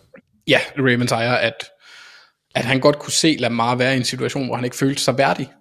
[0.46, 1.64] ja, Ravens ejer, at,
[2.54, 5.18] at han godt kunne se Lamar være i en situation, hvor han ikke følte sig
[5.18, 5.52] værdig.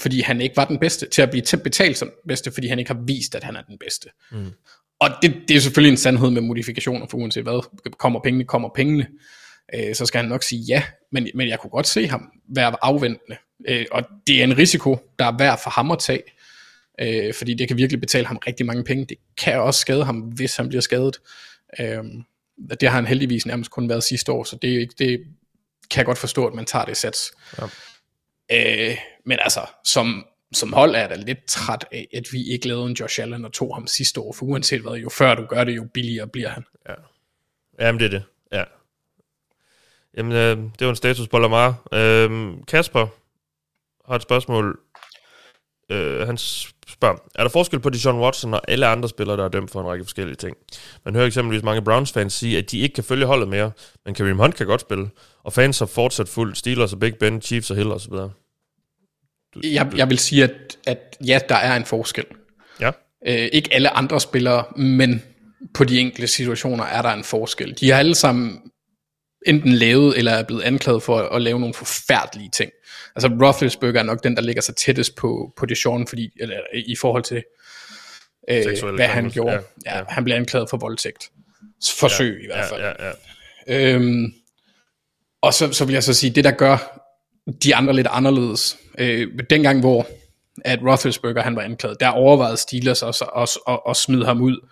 [0.00, 2.78] Fordi han ikke var den bedste til at blive betalt som den bedste, fordi han
[2.78, 4.08] ikke har vist, at han er den bedste.
[4.30, 4.52] Mm.
[5.00, 8.68] Og det, det er selvfølgelig en sandhed med modifikationer, for uanset hvad, kommer pengene, kommer
[8.74, 9.06] pengene.
[9.74, 10.82] Øh, så skal han nok sige ja,
[11.12, 13.36] men, men jeg kunne godt se ham være afventende.
[13.68, 16.22] Øh, og det er en risiko, der er værd for ham at tage,
[17.00, 19.04] øh, fordi det kan virkelig betale ham rigtig mange penge.
[19.04, 21.16] Det kan også skade ham, hvis han bliver skadet.
[21.80, 22.04] Øh,
[22.80, 25.24] det har han heldigvis nærmest kun været sidste år, så det, det
[25.90, 27.32] kan jeg godt forstå, at man tager det sats.
[27.58, 27.64] Ja.
[28.52, 28.96] Øh,
[29.26, 32.86] men altså, som, som hold er jeg da lidt træt af, at vi ikke lavede
[32.86, 35.64] en Josh Allen og tog ham sidste år, for uanset hvad, jo før du gør
[35.64, 36.64] det, jo billigere bliver han.
[37.80, 38.22] Jamen, det er det.
[38.52, 38.64] Ja.
[40.16, 41.88] Jamen, øh, det var en status på Lamar.
[41.92, 43.06] Øh, Kasper
[44.08, 44.80] har et spørgsmål.
[45.90, 46.38] Øh, han
[46.88, 49.80] spørger, er der forskel på John Watson og alle andre spillere, der er dømt for
[49.80, 50.56] en række forskellige ting?
[51.04, 53.70] Man hører eksempelvis mange Browns-fans sige, at de ikke kan følge holdet mere,
[54.04, 55.10] men Kareem Hunt kan godt spille,
[55.44, 58.12] og fans har fortsat fuldt Steelers og Big Ben, Chiefs og Hill osv.
[59.62, 62.24] Jeg, jeg vil sige, at, at ja, der er en forskel.
[62.80, 62.90] Ja.
[63.26, 65.22] Øh, ikke alle andre spillere, men
[65.74, 67.76] på de enkelte situationer er der en forskel.
[67.80, 68.60] De har alle sammen
[69.46, 72.70] enten lavet eller er blevet anklaget for at, at lave nogle forfærdelige ting.
[73.16, 76.96] Altså Roethlisberger er nok den, der ligger sig tættest på, på Deshaun, fordi, eller, i
[76.96, 77.44] forhold til,
[78.50, 79.52] øh, hvad han gjorde.
[79.52, 79.98] Ja, ja.
[79.98, 81.30] Ja, han blev anklaget for voldtægt.
[81.98, 82.80] Forsøg ja, i hvert fald.
[82.80, 83.12] Ja, ja,
[83.66, 83.94] ja.
[83.94, 84.32] Øhm,
[85.42, 87.02] og så, så vil jeg så sige, det der gør
[87.62, 88.78] de andre lidt anderledes.
[88.98, 90.06] Øh, dengang, hvor
[90.64, 94.68] at Roethlisberger han var anklaget, der overvejede Steelers også at, at, at smide ham ud.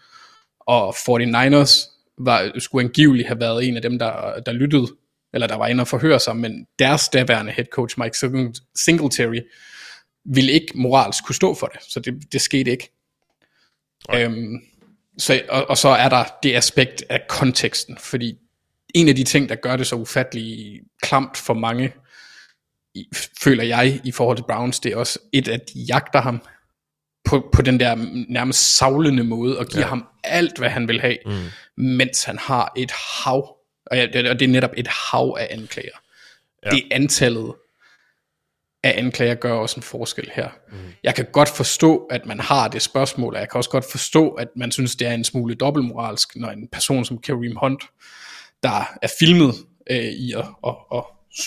[0.61, 4.87] Og 49ers var, skulle angiveligt have været en af dem, der, der lyttede,
[5.35, 8.19] eller der var inde og forhøre sig, men deres daværende head coach, Mike
[8.75, 9.41] Singletary,
[10.25, 12.93] ville ikke moralsk kunne stå for det, så det, det skete ikke.
[14.09, 14.25] Okay.
[14.25, 14.61] Øhm,
[15.19, 18.39] så, og, og så er der det aspekt af konteksten, fordi
[18.95, 21.93] en af de ting, der gør det så ufattelig klamt for mange,
[22.95, 23.09] i,
[23.43, 26.43] føler jeg, i forhold til Browns, det er også et, at de jagter ham
[27.25, 27.95] på, på den der
[28.29, 29.89] nærmest savlende måde, og giver ja.
[29.89, 31.33] ham alt, hvad han vil have, mm.
[31.77, 33.57] Mens han har et hav,
[33.87, 35.97] og, det, og er netop et hav af anklager.
[36.65, 36.71] Ja.
[36.71, 37.55] Det antallet
[38.85, 40.49] af anklager gør også en forskel her.
[40.73, 40.77] Mm.
[41.03, 44.31] Jeg kan godt forstå, at man har det spørgsmål, og jeg kan også godt forstå,
[44.31, 47.83] at man synes, det er en smule dobbeltmoralsk, når en person som Kareem Hunt,
[48.63, 49.55] der er filmet
[49.91, 51.03] øh, i at, at, at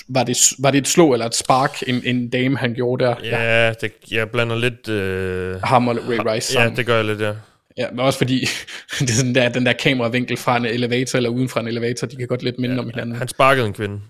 [0.10, 3.16] var det, var det et slå eller et spark, en, en dame han gjorde der?
[3.24, 3.74] Ja, ja.
[3.74, 4.90] Det, jeg blander lidt...
[4.90, 6.72] Øh, Ham og Ray Rice sammen.
[6.72, 7.34] Ja, det gør jeg lidt, ja.
[7.78, 8.40] Ja, men også fordi
[9.00, 12.08] det er sådan der, den der kameravinkel fra en elevator eller uden fra en elevator,
[12.08, 13.16] de kan godt lidt minde ja, om hinanden.
[13.16, 14.02] Han sparkede en kvinde.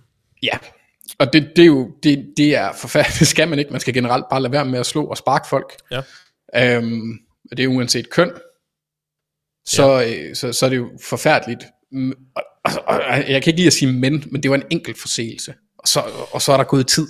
[0.43, 0.57] Ja,
[1.19, 3.19] og det, det er jo det, det er forfærdeligt.
[3.19, 3.71] Det skal man ikke.
[3.71, 5.75] Man skal generelt bare lade være med at slå og sparke folk.
[5.91, 6.01] Ja.
[6.55, 7.11] Øhm,
[7.51, 8.31] og det er uanset køn.
[9.65, 10.29] Så, ja.
[10.29, 11.63] øh, så, så er det jo forfærdeligt.
[12.35, 14.97] Og, og, og, jeg kan ikke lide at sige men, men det var en enkelt
[14.97, 15.99] forseelse og så,
[16.31, 17.07] og så er der gået tid.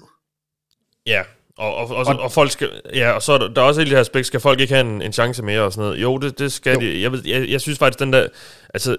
[1.05, 1.23] Ja,
[1.59, 3.81] og, og, og, og, og folk skal, ja, og så er der, der er også
[3.81, 6.01] hele det her aspekt, skal folk ikke have en, en chance mere og sådan noget?
[6.01, 6.79] Jo, det, det skal jo.
[6.79, 7.01] de.
[7.01, 8.27] Jeg, jeg, jeg synes faktisk, den der,
[8.73, 8.97] altså,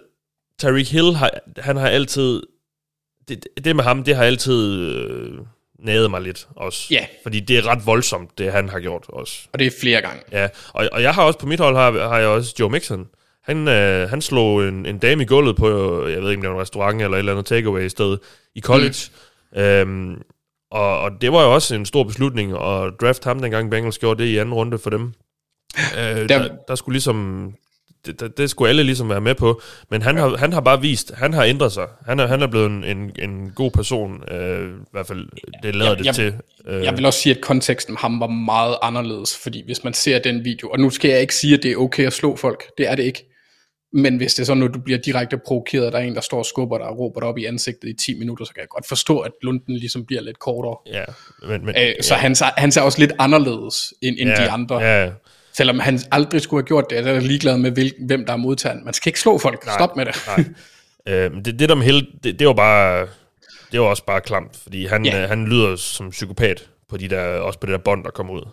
[0.58, 2.42] Tyreek Hill, har, han har altid,
[3.28, 5.38] det, det med ham, det har altid øh,
[5.78, 6.86] nædet mig lidt også.
[6.90, 7.06] Ja.
[7.22, 9.48] Fordi det er ret voldsomt, det han har gjort også.
[9.52, 10.22] Og det er flere gange.
[10.32, 13.08] Ja, og, og jeg har også på mit hold, har, har jeg også Joe Mixon.
[13.42, 15.68] Han, øh, han slog en, en dame i gulvet på,
[16.08, 18.18] jeg ved ikke om det var en restaurant eller et eller andet takeaway sted
[18.54, 18.96] i college.
[19.10, 20.22] Mm Øhm,
[20.70, 24.22] og, og det var jo også en stor beslutning at draft ham, dengang Bengals gjorde
[24.22, 25.12] det i anden runde for dem.
[25.98, 27.52] Øh, der, der skulle ligesom...
[28.06, 29.60] Det, det, det skulle alle ligesom være med på,
[29.90, 30.28] men han, ja.
[30.28, 31.86] har, han har bare vist, han har ændret sig.
[32.06, 35.28] Han er, han er blevet en, en, en god person, øh, i hvert fald
[35.62, 36.34] det lader jeg, det jeg, til.
[36.66, 36.84] Øh.
[36.84, 40.44] Jeg vil også sige, at konteksten ham var meget anderledes, fordi hvis man ser den
[40.44, 42.88] video, og nu skal jeg ikke sige, at det er okay at slå folk, det
[42.88, 43.29] er det ikke.
[43.92, 46.20] Men hvis det er sådan, at du bliver direkte provokeret, og der er en, der
[46.20, 48.60] står og skubber dig og råber dig op i ansigtet i 10 minutter, så kan
[48.60, 50.76] jeg godt forstå, at lunden ligesom bliver lidt kortere.
[50.86, 51.04] Ja,
[51.48, 52.20] men, men, Æ, så ja.
[52.20, 54.78] han, han ser også lidt anderledes end, end ja, de andre.
[54.78, 55.10] Ja.
[55.52, 58.84] Selvom han aldrig skulle have gjort det, er ligeglad med, hvil, hvem der er modtageren.
[58.84, 59.66] Man skal ikke slå folk.
[59.66, 60.14] Nej, Stop med det.
[60.26, 60.44] Nej.
[61.24, 63.06] øh, det, det der med Hill, det, det var bare...
[63.72, 65.22] Det var også bare klamt, fordi han, ja.
[65.22, 68.32] øh, han lyder som psykopat på de der, også på det der bånd, der kommer
[68.32, 68.48] ud.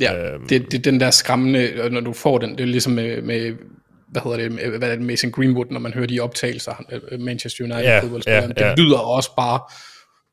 [0.00, 0.46] Ja, øhm.
[0.48, 3.56] det, det den der skræmmende, når du får den, det er ligesom med, med
[4.22, 7.64] hvad hedder det, hvad er det, Mason Greenwood, når man hører de optagelser, øh, Manchester
[7.64, 8.70] United ja, fodboldspilleren, ja, ja.
[8.70, 9.60] det lyder også bare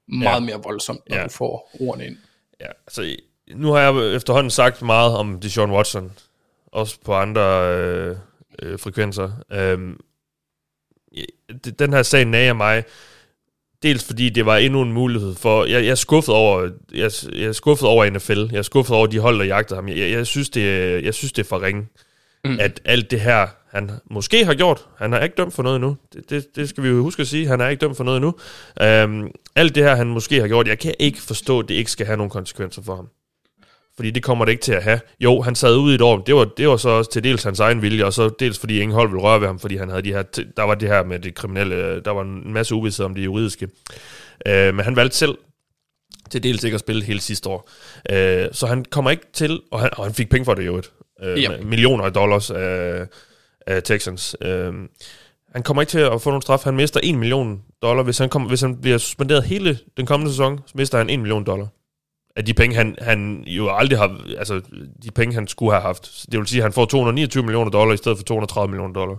[0.07, 0.45] meget ja.
[0.45, 1.23] mere voldsomt, når ja.
[1.23, 2.17] du får ordene ind.
[2.61, 3.15] Ja, altså
[3.55, 6.11] nu har jeg efterhånden sagt meget om Deshaun Watson,
[6.71, 8.15] også på andre øh,
[8.61, 9.31] øh, frekvenser.
[9.51, 9.99] Øhm,
[11.79, 12.83] den her sag nager mig,
[13.83, 17.45] dels fordi det var endnu en mulighed for, jeg, jeg er skuffet over, jeg, jeg
[17.47, 19.87] er skuffet over NFL, jeg er skuffet over de hold, der jagter ham.
[19.87, 20.63] Jeg, jeg, synes, det,
[21.03, 21.87] jeg synes, det er for ringe
[22.45, 22.57] mm.
[22.59, 25.97] at alt det her, han måske har gjort, han er ikke dømt for noget endnu,
[26.13, 28.17] det, det, det skal vi jo huske at sige, han er ikke dømt for noget
[28.17, 28.35] endnu.
[28.81, 31.91] øhm, alt det her, han måske har gjort, jeg kan ikke forstå, at det ikke
[31.91, 33.07] skal have nogen konsekvenser for ham.
[33.95, 34.99] Fordi det kommer det ikke til at have.
[35.19, 37.43] Jo, han sad ude i et år, det var, det var så også til dels
[37.43, 39.89] hans egen vilje, og så dels fordi ingen hold ville røre ved ham, fordi han
[39.89, 40.23] havde de her,
[40.57, 43.67] der var det her med det kriminelle, der var en masse uvidshed om det juridiske.
[44.47, 45.37] Øh, men han valgte selv
[46.31, 47.69] til dels ikke at spille hele sidste år.
[48.11, 50.77] Øh, så han kommer ikke til, og han, og han fik penge for det jo
[50.77, 50.91] et
[51.23, 51.63] øh, yep.
[51.63, 53.05] millioner af dollars af,
[53.67, 54.35] af Texans.
[54.41, 54.73] Øh,
[55.53, 56.63] han kommer ikke til at få nogen straf.
[56.63, 58.03] Han mister 1 million dollar.
[58.03, 61.19] Hvis han, kommer, hvis han bliver suspenderet hele den kommende sæson, så mister han 1
[61.19, 61.67] million dollar.
[62.35, 64.21] Af de penge, han, han jo aldrig har...
[64.37, 64.61] Altså,
[65.03, 66.25] de penge, han skulle have haft.
[66.31, 69.15] Det vil sige, at han får 229 millioner dollar i stedet for 230 millioner dollar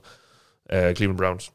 [0.70, 1.52] af Cleveland Browns.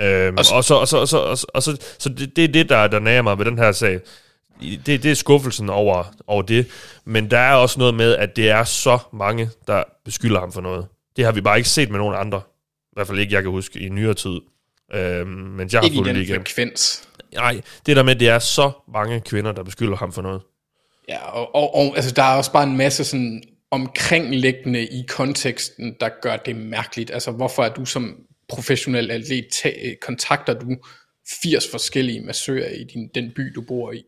[0.00, 2.36] Øhm, og, så, og, så, og, så, og, så, og, så, og så, så det,
[2.36, 4.00] det er det, der, der nærer mig ved den her sag.
[4.60, 6.66] Det, det er skuffelsen over, over det.
[7.04, 10.60] Men der er også noget med, at det er så mange, der beskylder ham for
[10.60, 10.86] noget.
[11.16, 12.40] Det har vi bare ikke set med nogen andre.
[12.82, 14.40] I hvert fald ikke, jeg kan huske, i nyere tid.
[14.94, 16.34] Øhm, men jeg har Ikke i den det igen.
[16.36, 17.08] frekvens.
[17.34, 20.40] Nej, det der med, det er så mange kvinder, der beskylder ham for noget.
[21.08, 25.94] Ja, og, og, og altså, der er også bare en masse sådan omkringliggende i konteksten,
[26.00, 27.10] der gør det mærkeligt.
[27.10, 28.16] Altså, hvorfor er du som
[28.48, 30.76] professionel atlet, ta- kontakter du
[31.42, 34.02] 80 forskellige massører i din, den by, du bor i?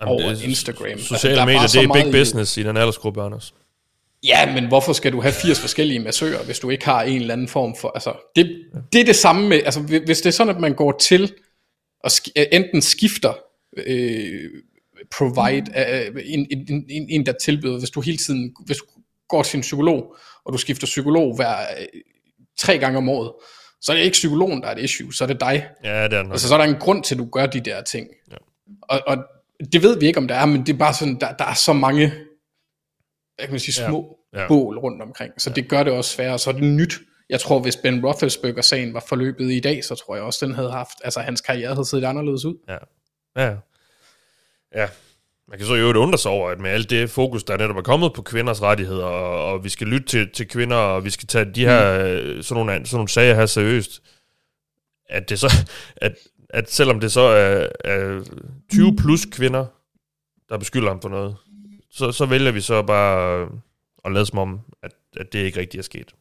[0.00, 0.06] Ja.
[0.06, 0.86] Over det Instagram.
[0.86, 3.54] Altså, Sociale bare medier, det er big i- business i den aldersgruppe, Anders.
[4.24, 7.32] Ja, men hvorfor skal du have 80 forskellige massører, hvis du ikke har en eller
[7.32, 7.88] anden form for...
[7.94, 9.60] Altså, det, det er det samme med...
[9.64, 11.32] Altså, hvis det er sådan, at man går til
[12.04, 13.32] og øh, enten skifter
[13.86, 14.50] øh,
[15.16, 15.64] provide,
[16.16, 18.84] øh, en, en, en, en, der tilbyder, hvis du hele tiden hvis du
[19.28, 21.86] går til en psykolog, og du skifter psykolog hver øh,
[22.58, 23.32] tre gange om året,
[23.80, 25.66] så er det ikke psykologen, der er et issue, så er det dig.
[25.84, 26.32] Ja, det er den.
[26.32, 28.08] Altså, så er der en grund til, at du gør de der ting.
[28.30, 28.36] Ja.
[28.82, 29.16] Og, og
[29.72, 31.54] det ved vi ikke, om der er, men det er bare sådan, der, der er
[31.54, 32.08] så mange,
[33.36, 34.40] hvad kan man sige, små Ja.
[34.40, 34.48] ja.
[34.48, 35.32] Bål rundt omkring.
[35.40, 35.54] Så ja.
[35.54, 36.94] det gør det også sværere, og så er det nyt.
[37.30, 40.70] Jeg tror, hvis Ben Roethlisberger-sagen var forløbet i dag, så tror jeg også, den havde
[40.70, 42.54] haft, altså hans karriere havde set anderledes ud.
[42.68, 42.78] Ja.
[43.36, 43.56] Ja.
[44.74, 44.88] Ja.
[45.48, 47.76] Man kan så i øvrigt undre sig over, at med alt det fokus, der netop
[47.76, 51.10] er kommet på kvinders rettigheder, og, og vi skal lytte til, til kvinder, og vi
[51.10, 51.98] skal tage de her,
[52.36, 52.42] mm.
[52.42, 54.02] sådan, nogle, sådan nogle sager her seriøst,
[55.08, 55.52] at det så,
[55.96, 56.14] at,
[56.50, 58.20] at selvom det så er, er
[58.70, 59.66] 20 plus kvinder,
[60.48, 61.36] der beskylder ham for noget,
[61.90, 63.46] så, så vælger vi så bare øh,
[64.04, 66.14] at lade som om, at, at det ikke rigtig er sket.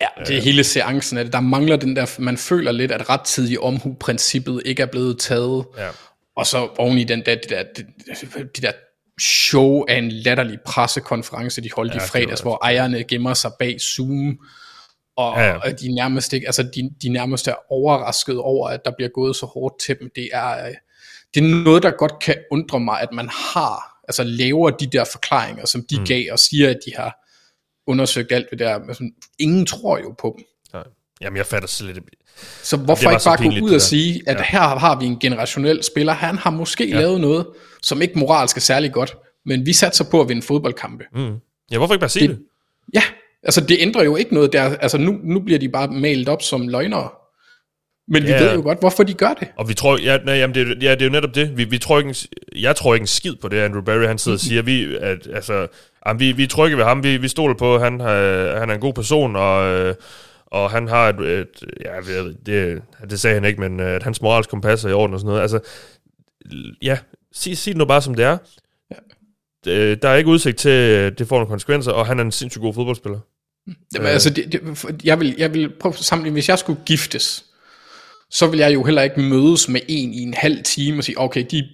[0.00, 1.32] Ja, det er hele seancen af det.
[1.32, 5.64] Der mangler den der, man føler lidt, at rettidig omhu-princippet ikke er blevet taget.
[5.78, 5.88] Ja.
[6.36, 7.86] Og så oven i den der, det der, det,
[8.56, 8.72] det der
[9.20, 13.80] show af en latterlig pressekonference, de holdt Ja, i fredags, hvor ejerne gemmer sig bag
[13.80, 14.38] Zoom,
[15.20, 15.60] og Ja, ja, ja.
[15.64, 15.72] ja.
[15.72, 19.46] de nærmest ikke, altså de, de nærmest er overrasket over, at der bliver gået så
[19.46, 20.10] hårdt til dem.
[20.16, 20.74] Det er, øh,
[21.34, 25.04] det er noget, der godt kan undre mig, at man har, altså laver de der
[25.12, 26.06] forklaringer, som de mm.
[26.06, 27.26] gav, og siger, at de har
[27.86, 28.78] undersøgt alt det der.
[28.78, 30.44] Men sådan, ingen tror jo på dem.
[30.72, 30.82] Nej.
[31.20, 32.08] Jamen, jeg fatter slet ikke.
[32.62, 34.42] Så hvorfor ikke bare gå ud og sige, at ja.
[34.42, 36.96] her har vi en generationel spiller, han har måske ja.
[37.00, 37.46] lavet noget,
[37.82, 39.16] som ikke moralsk er særlig godt,
[39.46, 41.04] men vi satser på at vinde fodboldkampe.
[41.14, 41.34] Mm.
[41.70, 42.36] Ja, hvorfor ikke bare sige det?
[42.36, 42.44] Det-
[42.94, 43.02] Ja,
[43.42, 46.42] altså det ændrer jo ikke noget der, altså nu, nu bliver de bare malet op
[46.42, 47.08] som løgnere,
[48.08, 48.42] men vi Ja.
[48.44, 49.48] ved jo godt, hvorfor de gør det.
[49.56, 51.56] Og vi tror, ja, nej, jamen det, er- ja, det er jo netop det.
[51.58, 54.18] Vi, vi tror ikke, en- jeg tror ikke en skid på det, Andrew Barry, han
[54.18, 55.66] sidder og siger, vi, at, altså,
[56.06, 58.74] jamen, vi, vi er trygge ved ham, vi, vi stoler på, han, øh, han er
[58.74, 59.94] en god person, og, øh,
[60.46, 61.46] og han har et, et
[61.84, 61.90] ja,
[62.46, 65.20] det, det sagde han ikke, men øh, at hans moralsk kompas er i orden og
[65.20, 65.42] sådan noget.
[65.42, 65.60] Altså,
[66.82, 66.98] ja,
[67.32, 68.38] sig, sig det nu bare som det er.
[69.66, 69.94] Ja.
[69.94, 72.62] Der er ikke udsigt til, at det får nogle konsekvenser, og han er en sindssygt
[72.62, 73.20] god fodboldspiller.
[73.94, 74.62] Jamen, altså, det, det,
[75.04, 77.44] jeg, vil, jeg vil prøve sammenligne, hvis jeg skulle giftes,
[78.30, 81.18] så vil jeg jo heller ikke mødes med en i en halv time og sige,
[81.18, 81.68] okay, de,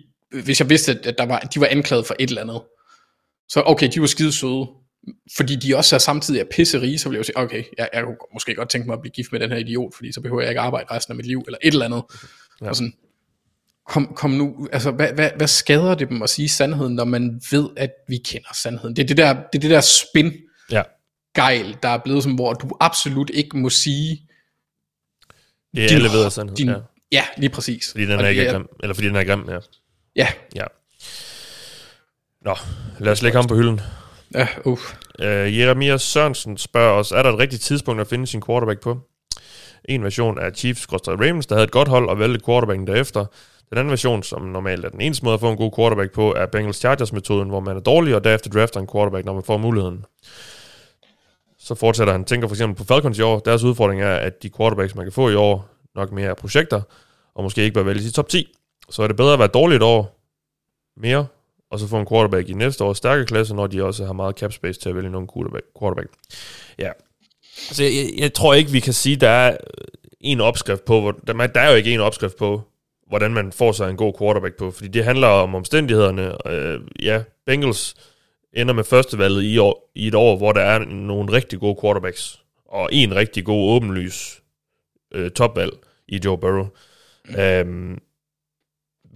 [0.44, 2.62] hvis jeg vidste, at der var, de var anklaget for et eller andet,
[3.48, 4.66] så okay, de var skide søde,
[5.36, 8.02] fordi de også er samtidig er pisserige, så vil jeg jo sige, okay, jeg, jeg
[8.04, 10.40] kunne måske godt tænke mig at blive gift med den her idiot, fordi så behøver
[10.40, 12.02] jeg ikke arbejde resten af mit liv, eller et eller andet.
[12.60, 12.68] Ja.
[12.68, 12.92] Og sådan,
[13.88, 17.40] kom, kom nu, altså hvad, hvad, hvad skader det dem at sige sandheden, når man
[17.50, 18.96] ved, at vi kender sandheden?
[18.96, 20.32] Det er det der, det er det der spin,
[20.70, 20.82] Ja,
[21.34, 24.22] gejl, der er blevet som, hvor du absolut ikke må sige...
[25.74, 26.56] det er din- alle ved af sandhed.
[26.56, 26.76] Din, ja.
[27.12, 27.24] ja.
[27.36, 27.90] lige præcis.
[27.90, 29.58] Fordi den er ikke er grim, eller fordi den er grim, ja.
[30.16, 30.64] Ja, ja.
[32.44, 32.56] Nå,
[32.98, 33.80] lad os lægge ham på hylden.
[34.34, 34.78] ja uh.
[35.18, 35.24] Uh,
[35.58, 39.00] Jeremias Sørensen spørger os, er der et rigtigt tidspunkt at finde sin quarterback på?
[39.84, 43.24] En version er Chiefs Ravens, der havde et godt hold og valgte quarterbacken derefter.
[43.70, 46.34] Den anden version, som normalt er den eneste måde at få en god quarterback på,
[46.34, 49.56] er Bengals Chargers-metoden, hvor man er dårlig og derefter drafter en quarterback, når man får
[49.56, 50.04] muligheden.
[51.58, 53.38] Så fortsætter han, tænker for eksempel på Falcons i år.
[53.38, 56.80] Deres udfordring er, at de quarterbacks, man kan få i år, nok mere er projekter,
[57.34, 58.54] og måske ikke bør vælges i top 10.
[58.90, 60.20] Så er det bedre at være dårligt år
[60.96, 61.26] mere,
[61.70, 64.38] og så få en quarterback i næste års stærke klasse, når de også har meget
[64.38, 65.64] cap space til at vælge nogle quarterback.
[65.78, 66.08] quarterback.
[66.78, 66.90] Ja.
[67.56, 69.56] Så jeg, jeg tror ikke, vi kan sige, der er
[70.20, 72.62] en opskrift på, hvor, der, der er jo ikke en opskrift på,
[73.08, 76.48] hvordan man får sig en god quarterback på, fordi det handler om omstændighederne.
[76.52, 77.94] Øh, ja, Bengals
[78.52, 82.42] ender med førstevalget i, år, i et år, hvor der er nogle rigtig gode quarterbacks,
[82.68, 84.42] og en rigtig god åbenlys
[85.14, 85.72] øh, topvalg
[86.08, 86.68] i Joe Burrow.
[87.28, 87.40] Mm.
[87.40, 87.98] Øhm,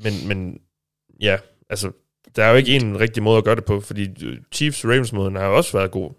[0.03, 0.61] men, men
[1.21, 1.39] ja,
[1.71, 1.93] altså,
[2.37, 4.07] der er jo ikke en rigtig måde at gøre det på, fordi
[4.55, 6.13] Chiefs-Ravens-måden har jo også været god.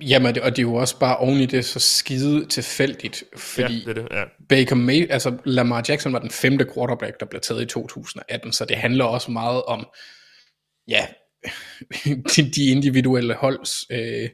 [0.00, 3.88] Jamen, og det er jo også bare oven i det så skide tilfældigt, fordi ja,
[3.88, 4.24] det det, ja.
[4.48, 8.64] Baker May, altså Lamar Jackson var den femte quarterback, der blev taget i 2018, så
[8.64, 9.86] det handler også meget om,
[10.88, 11.06] ja,
[12.56, 14.28] de, individuelle holds øh,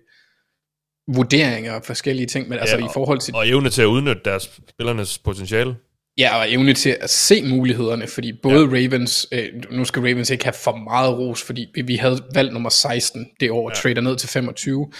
[1.14, 4.22] vurderinger og forskellige ting, men altså Ja, i forhold til Og evne til at udnytte
[4.24, 5.76] deres spillernes potentiale.
[6.20, 8.66] Ja, og evne til at se mulighederne, fordi både ja.
[8.66, 12.52] Ravens, øh, nu skal Ravens ikke have for meget ros, fordi vi, vi havde valgt
[12.52, 13.80] nummer 16 det år, og ja.
[13.80, 14.92] trader ned til 25,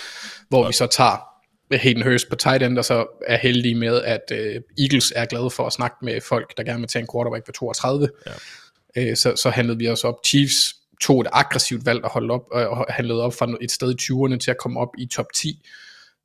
[0.49, 0.67] hvor ja.
[0.67, 1.31] vi så tager
[1.77, 5.51] Hayden Hurst på tight end, og så er heldige med, at øh, Eagles er glade
[5.51, 8.09] for at snakke med folk, der gerne vil tage en quarterback på 32.
[8.27, 9.11] Ja.
[9.11, 10.15] Øh, så, så handlede vi os op.
[10.27, 13.97] Chiefs tog et aggressivt valg at holde op, og handlede op fra et sted i
[14.03, 15.69] 20'erne til at komme op i top 10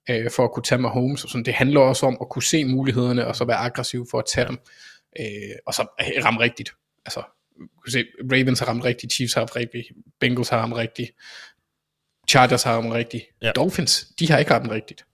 [0.09, 1.23] øh, for at kunne tage Mahomes.
[1.23, 1.45] Og sådan.
[1.45, 4.45] Det handler også om at kunne se mulighederne, og så være aggressiv for at tage
[4.45, 4.47] ja.
[4.47, 4.59] dem.
[5.19, 5.87] Øh, og så
[6.25, 6.71] ramme rigtigt.
[7.05, 7.23] Altså,
[7.81, 9.87] kunne se, Ravens har ramt rigtigt, Chiefs har ramt rigtigt,
[10.19, 11.11] Bengals har ramt rigtigt,
[12.29, 13.23] Chargers har ramt rigtigt.
[13.41, 13.51] Ja.
[13.51, 15.05] Dolphins, de har ikke ramt rigtigt.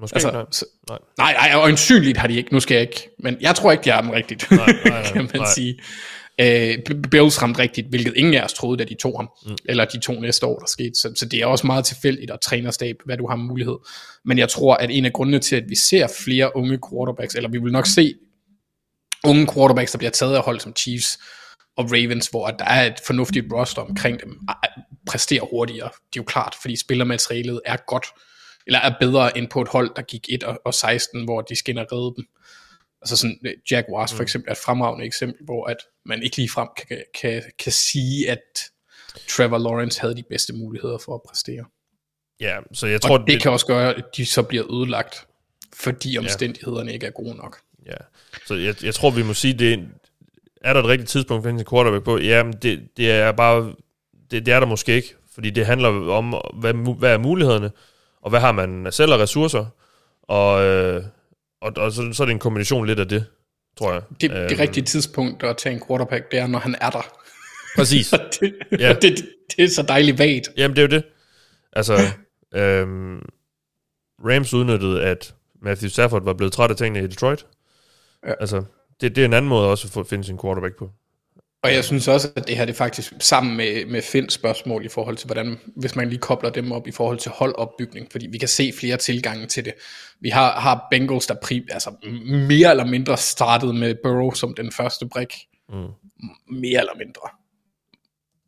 [0.00, 0.44] Måske altså, nej.
[0.50, 0.98] Så, nej.
[1.18, 1.32] nej.
[1.32, 3.90] Nej, og ensynligt har de ikke, nu skal jeg ikke, men jeg tror ikke, de
[3.90, 5.54] har ramt rigtigt, nej, nej, nej, kan man nej.
[5.54, 5.78] sige.
[6.40, 6.78] Øh,
[7.10, 9.56] Bills ramte rigtigt, hvilket ingen af os troede, da de tog ham, mm.
[9.64, 10.94] eller de to næste år, der skete.
[10.94, 13.76] Så, så det er også meget tilfældigt at trænerstab, hvad du har mulighed.
[14.24, 17.50] Men jeg tror, at en af grundene til, at vi ser flere unge quarterbacks, eller
[17.50, 18.14] vi vil nok se
[19.26, 21.18] unge quarterbacks, der bliver taget af hold som Chiefs
[21.76, 24.38] og Ravens, hvor der er et fornuftigt roster omkring dem,
[25.06, 25.88] præsterer hurtigere.
[25.88, 28.06] Det er jo klart, fordi spillermaterialet er godt,
[28.66, 31.92] eller er bedre end på et hold, der gik 1 og 16, hvor de og
[31.92, 32.24] redde dem.
[33.02, 34.22] Altså sådan øh, Jaguars for mm.
[34.22, 35.76] eksempel er et fremragende eksempel, hvor at
[36.06, 38.70] man ikke lige frem kan, kan, kan sige, at
[39.28, 41.64] Trevor Lawrence havde de bedste muligheder for at præstere.
[42.40, 43.18] Ja, så jeg tror...
[43.18, 45.26] Og det, det kan også gøre, at de så bliver ødelagt,
[45.74, 46.94] fordi omstændighederne ja.
[46.94, 47.60] ikke er gode nok.
[47.86, 47.96] Ja,
[48.46, 49.88] så jeg, jeg tror, vi må sige, det
[50.60, 52.18] er der et rigtigt tidspunkt for en quarterback på?
[52.18, 53.74] Jamen, det, det er bare...
[54.30, 57.70] Det, det er der måske ikke, fordi det handler om, hvad, hvad er mulighederne,
[58.22, 59.66] og hvad har man selv af ressourcer,
[60.22, 60.64] og...
[60.64, 61.02] Øh,
[61.62, 63.24] og, og så, så er det en kombination lidt af det,
[63.78, 64.02] tror jeg.
[64.20, 64.58] Det, det øhm.
[64.58, 67.02] rigtige tidspunkt at tage en quarterback, det er, når han er der.
[67.76, 68.10] Præcis.
[68.40, 68.92] det, ja.
[68.92, 70.48] det, det, det er så dejligt vagt.
[70.56, 71.04] Jamen, det er jo det.
[71.72, 71.98] Altså,
[72.54, 73.22] øhm,
[74.24, 77.46] Rams udnyttede, at Matthew Stafford var blevet træt af tingene i Detroit.
[78.26, 78.32] Ja.
[78.40, 78.64] Altså,
[79.00, 80.90] det, det er en anden måde også at finde sin quarterback på.
[81.62, 84.84] Og jeg synes også, at det her det er faktisk sammen med, med Finns spørgsmål
[84.84, 88.26] i forhold til, hvordan, hvis man lige kobler dem op i forhold til holdopbygning, fordi
[88.26, 89.74] vi kan se flere tilgange til det.
[90.20, 91.90] Vi har, har Bengals, der pri, altså
[92.24, 95.34] mere eller mindre startede med Burrow som den første brik.
[95.68, 95.86] Mm.
[96.50, 97.28] Mere eller mindre.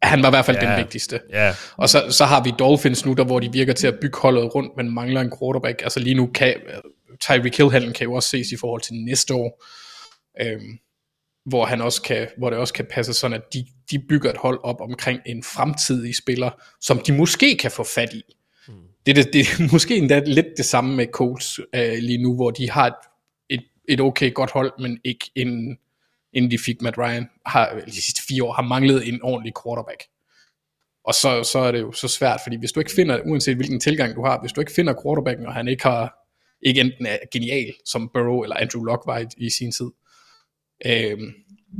[0.02, 0.68] Han var i hvert fald yeah.
[0.68, 1.20] den vigtigste.
[1.34, 1.54] Yeah.
[1.76, 4.54] Og så, så har vi Dolphins nu, der hvor de virker til at bygge holdet
[4.54, 5.82] rundt, men mangler en quarterback.
[5.82, 6.54] Altså lige nu kan
[7.20, 9.64] Tyreek Hill kan jo også ses i forhold til næste år.
[10.40, 10.78] Øhm,
[11.44, 14.36] hvor, han også kan, hvor det også kan passe sådan, at de, de bygger et
[14.36, 16.50] hold op omkring en fremtidig spiller,
[16.80, 18.22] som de måske kan få fat i.
[18.68, 18.74] Mm.
[19.06, 22.50] Det, det, det er måske endda lidt det samme med Colts øh, lige nu, hvor
[22.50, 22.94] de har et,
[23.50, 25.78] et, et okay godt hold, men ikke en,
[26.32, 30.04] inden de fik Matt Ryan, har de sidste fire år, har manglet en ordentlig quarterback.
[31.04, 33.80] Og så, så er det jo så svært, fordi hvis du ikke finder, uanset hvilken
[33.80, 36.14] tilgang du har, hvis du ikke finder quarterbacken, og han ikke har,
[36.62, 39.90] ikke enten er genial, som Burrow eller Andrew Luck var i, i sin tid,
[40.86, 41.18] øh,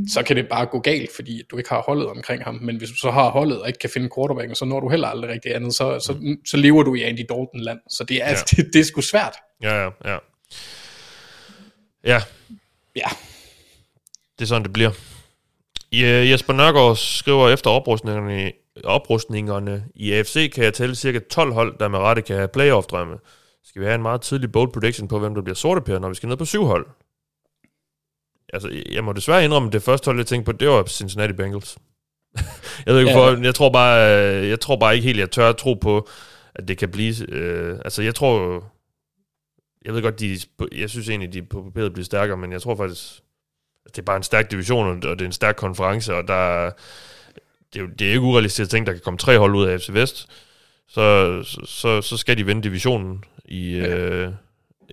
[0.09, 2.55] så kan det bare gå galt, fordi du ikke har holdet omkring ham.
[2.55, 5.09] Men hvis du så har holdet og ikke kan finde quarterbacken, så når du heller
[5.09, 7.81] aldrig rigtig andet, så, så, så lever du i Andy Dalton-land.
[7.91, 8.37] Så det er, ja.
[8.51, 9.37] det, det er sgu svært.
[9.63, 10.19] Ja, ja, ja.
[12.05, 12.21] Ja.
[12.97, 13.09] Ja.
[14.39, 14.91] Det er sådan, det bliver.
[15.93, 18.53] Ja, Jesper Nørgaard skriver efter oprustningerne,
[18.85, 23.17] oprustningerne i AFC, kan jeg tælle cirka 12 hold, der med rette kan have playoff-drømme.
[23.65, 26.09] Skal vi have en meget tidlig bold prediction på, hvem der bliver sorte per, når
[26.09, 26.87] vi skal ned på syv hold?
[28.55, 31.79] altså, jeg må desværre indrømme, det første hold, jeg tænkte på, det var Cincinnati Bengals.
[32.87, 33.19] jeg ved ikke, ja.
[33.19, 33.99] for, jeg tror bare,
[34.47, 36.09] jeg tror bare ikke helt, jeg tør at tro på,
[36.55, 38.65] at det kan blive, øh, altså jeg tror,
[39.85, 40.39] jeg ved godt, de,
[40.73, 43.21] jeg synes egentlig, de på papiret bliver stærkere, men jeg tror faktisk,
[43.87, 46.71] at det er bare en stærk division, og det er en stærk konference, og der,
[47.73, 49.67] det, er jo, det er ikke urealistisk at tænke, der kan komme tre hold ud
[49.67, 50.29] af FC Vest,
[50.89, 53.89] så, så, så skal de vinde divisionen i, ja.
[53.89, 54.33] øh,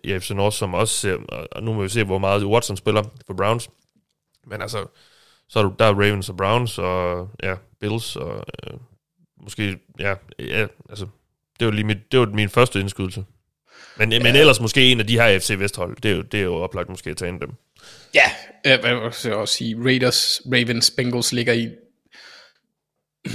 [0.03, 1.15] i FC North, som også ser,
[1.51, 3.69] og nu må vi se, hvor meget Watson spiller for Browns.
[4.47, 4.85] Men altså,
[5.49, 8.73] så er du, der er Ravens og Browns, og ja, Bills, og øh,
[9.43, 11.07] måske, ja, ja, altså,
[11.59, 13.25] det var lige mit, det var min første indskydelse.
[13.97, 14.23] Men, ja.
[14.23, 16.55] men ellers måske en af de her FC Vesthold, det er jo, det er jo
[16.55, 17.55] oplagt måske at tage en af dem.
[18.13, 18.31] Ja,
[18.65, 18.93] jeg vil
[19.33, 21.69] også sige, Raiders, Ravens, Bengals ligger i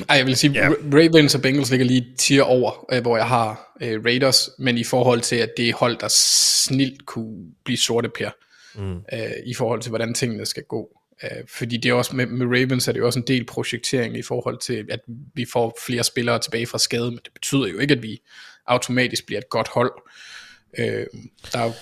[0.09, 0.73] ej, jeg vil sige, yeah.
[0.93, 4.85] Ravens og Bengals ligger lige 10 over, øh, hvor jeg har øh, Raiders, men i
[4.85, 8.31] forhold til, at det hold, der snilt kunne blive sorte per,
[8.75, 8.97] mm.
[9.13, 10.89] øh, i forhold til, hvordan tingene skal gå.
[11.23, 14.19] Øh, fordi det er også med, med Ravens er det jo også en del projektering
[14.19, 15.01] i forhold til, at
[15.35, 18.21] vi får flere spillere tilbage fra skade, men det betyder jo ikke, at vi
[18.67, 19.93] automatisk bliver et godt hold.
[20.79, 21.07] Øh,
[21.53, 21.73] der er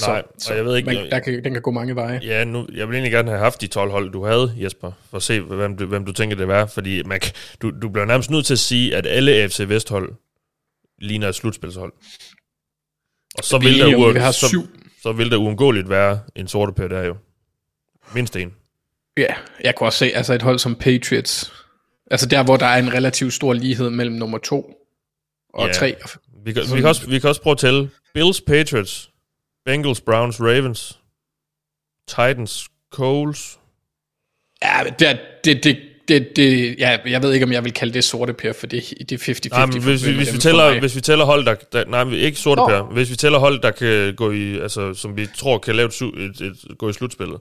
[0.00, 0.86] Nej, så, og jeg ved ikke...
[0.86, 2.20] Man, der kan, den kan gå mange veje.
[2.22, 5.16] Ja, nu, jeg vil egentlig gerne have haft de 12 hold, du havde, Jesper, for
[5.16, 7.20] at se, hvem du, hvem du tænker det var, fordi man,
[7.62, 10.12] du, du bliver nærmest nødt til at sige, at alle AFC Vesthold
[10.98, 11.92] ligner et slutspilshold.
[13.38, 14.68] Og så Vi vil, der ua- vi så, syv.
[15.02, 17.16] så vil der uundgåeligt være en sorte per der jo.
[18.14, 18.52] Mindst en.
[19.16, 19.34] Ja,
[19.64, 21.52] jeg kunne også se altså et hold som Patriots.
[22.10, 24.74] Altså der, hvor der er en relativt stor lighed mellem nummer to
[25.54, 25.72] og Ja.
[25.72, 25.94] tre.
[26.44, 27.90] Vi kan, vi, kan også, vi kan også prøve at tælle.
[28.14, 29.10] Bills, Patriots,
[29.64, 30.98] Bengals, Browns, Ravens,
[32.08, 33.58] Titans, Coles.
[34.62, 35.78] Ja, det, det, det,
[36.08, 38.92] det, det, ja, jeg ved ikke, om jeg vil kalde det sorte per, for det,
[39.08, 39.48] det er 50-50.
[39.50, 42.16] Nej, men hvis, vi, hvis, vi tæller, hvis vi tæller hold, der, der nej, vi-
[42.16, 42.82] ikke sorte per.
[42.82, 46.02] Hvis vi tæller hold, der kan gå i, altså, som vi tror kan lave et,
[46.02, 47.40] et, et, gå i slutspillet.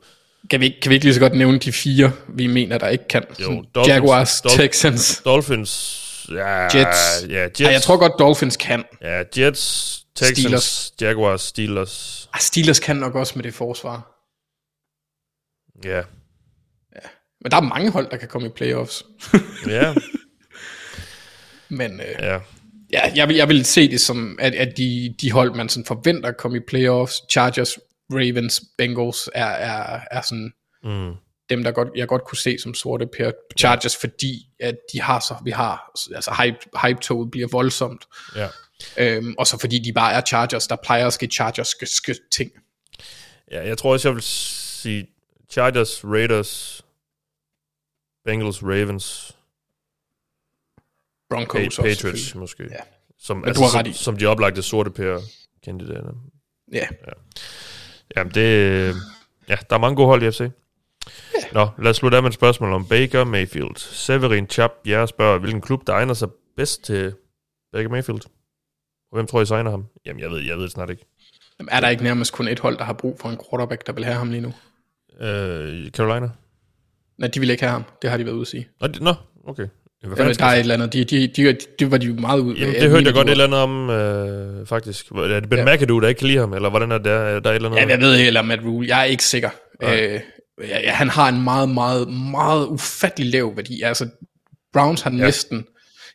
[0.49, 3.07] Kan vi, kan vi ikke lige så godt nævne de fire, vi mener, der ikke
[3.07, 3.23] kan?
[3.41, 7.25] Jo, Dolphins- Jaguars, Dolph- Texans, Dolphins, ja, Jets.
[7.29, 8.83] ja, Jets, Ej, jeg tror godt, Dolphins kan.
[9.01, 10.93] ja, Jets, Texans, Steelers.
[11.01, 14.09] Jaguars, Steelers, Ah, Steelers kan nok også med det forsvar.
[15.83, 16.01] ja,
[17.41, 19.03] Men der er mange hold, der kan komme i playoffs.
[19.67, 19.93] ja,
[21.69, 22.39] Men øh, ja,
[22.91, 25.85] ja, jeg, vil, jeg vil se det som, at, at de, de hold, man sådan
[25.85, 27.77] forventer at komme i playoffs, Chargers,
[28.11, 31.13] Ravens, Bengals, er, er, er sådan mm,
[31.55, 35.19] dem, der godt, jeg godt kunne se som sorte per Chargers, fordi at de har
[35.19, 36.57] så, vi har, altså hype,
[36.87, 38.05] hype-toget bliver voldsomt.
[38.35, 38.47] ja.
[38.97, 41.75] Øhm, og så fordi de bare er Chargers, der plejer at ske Chargers
[42.31, 42.51] ting.
[43.51, 45.07] Ja, jeg tror også, jeg vil sige
[45.51, 46.85] Chargers, Raiders,
[48.25, 49.35] Bengals, Ravens,
[51.29, 52.37] Broncos Pa- også Patriots selvfølgelig.
[52.39, 52.63] måske.
[52.63, 52.77] Ja.
[53.19, 55.19] Som, Men altså, som, som de oplagte sorte per
[55.63, 56.13] kandidater.
[56.71, 56.87] Ja,
[58.15, 58.95] Jamen det...
[59.49, 60.41] Ja, der er mange gode hold i FC.
[61.53, 63.75] Nå, lad os slutte af med et spørgsmål om Baker Mayfield.
[63.77, 66.27] Severin Chap, jeg spørger, hvilken klub, der egner sig
[66.57, 67.13] bedst til
[67.73, 68.19] Baker Mayfield?
[69.11, 69.85] Og hvem tror I signer ham?
[70.05, 71.05] Jamen, jeg ved, jeg ved det snart ikke.
[71.59, 73.93] Jamen, er der ikke nærmest kun et hold, der har brug for en quarterback, der
[73.93, 74.53] vil have ham lige nu?
[75.21, 76.29] Øh, Carolina?
[77.17, 77.83] Nej, de vil ikke have ham.
[78.01, 78.67] Det har de været ude at sige.
[78.81, 79.13] Nå, Nå
[79.47, 79.67] okay.
[80.07, 80.93] Hvad Jamen, der er et eller andet.
[80.93, 82.55] De, de, de, det var de meget ud.
[82.55, 85.11] Jamen, det hørte jeg godt et eller andet om, øh, faktisk.
[85.11, 85.75] Er det Ben Ja.
[85.75, 87.69] McAdoo, der ikke kan lide ham, eller hvordan er det, der, er der et eller
[87.69, 87.81] andet?
[87.81, 88.87] Ja, jeg ved ikke, eller Matt Rule.
[88.87, 89.49] Jeg er ikke sikker.
[89.83, 90.19] Øh,
[90.61, 93.81] ja, han har en meget, meget, meget ufattelig lav værdi.
[93.81, 94.09] Altså,
[94.73, 95.17] Browns har ja.
[95.17, 95.65] næsten...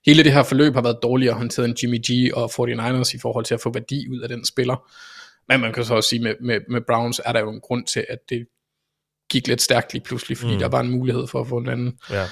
[0.07, 3.45] Hele det her forløb har været dårligere håndteret end Jimmy G og 49ers i forhold
[3.45, 4.91] til at få værdi ud af den spiller.
[5.49, 7.87] Men man kan så også sige, med, med, med Browns er der jo en grund
[7.87, 8.47] til, at det
[9.31, 10.59] gik lidt stærkt lige pludselig, fordi mm.
[10.59, 11.99] der var en mulighed for at få en anden.
[12.11, 12.27] Ja.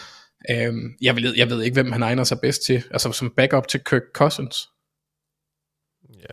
[0.50, 2.84] Øhm, jeg, ved, jeg ved ikke, hvem han egner sig bedst til.
[2.90, 4.68] Altså som backup til Kirk Cousins.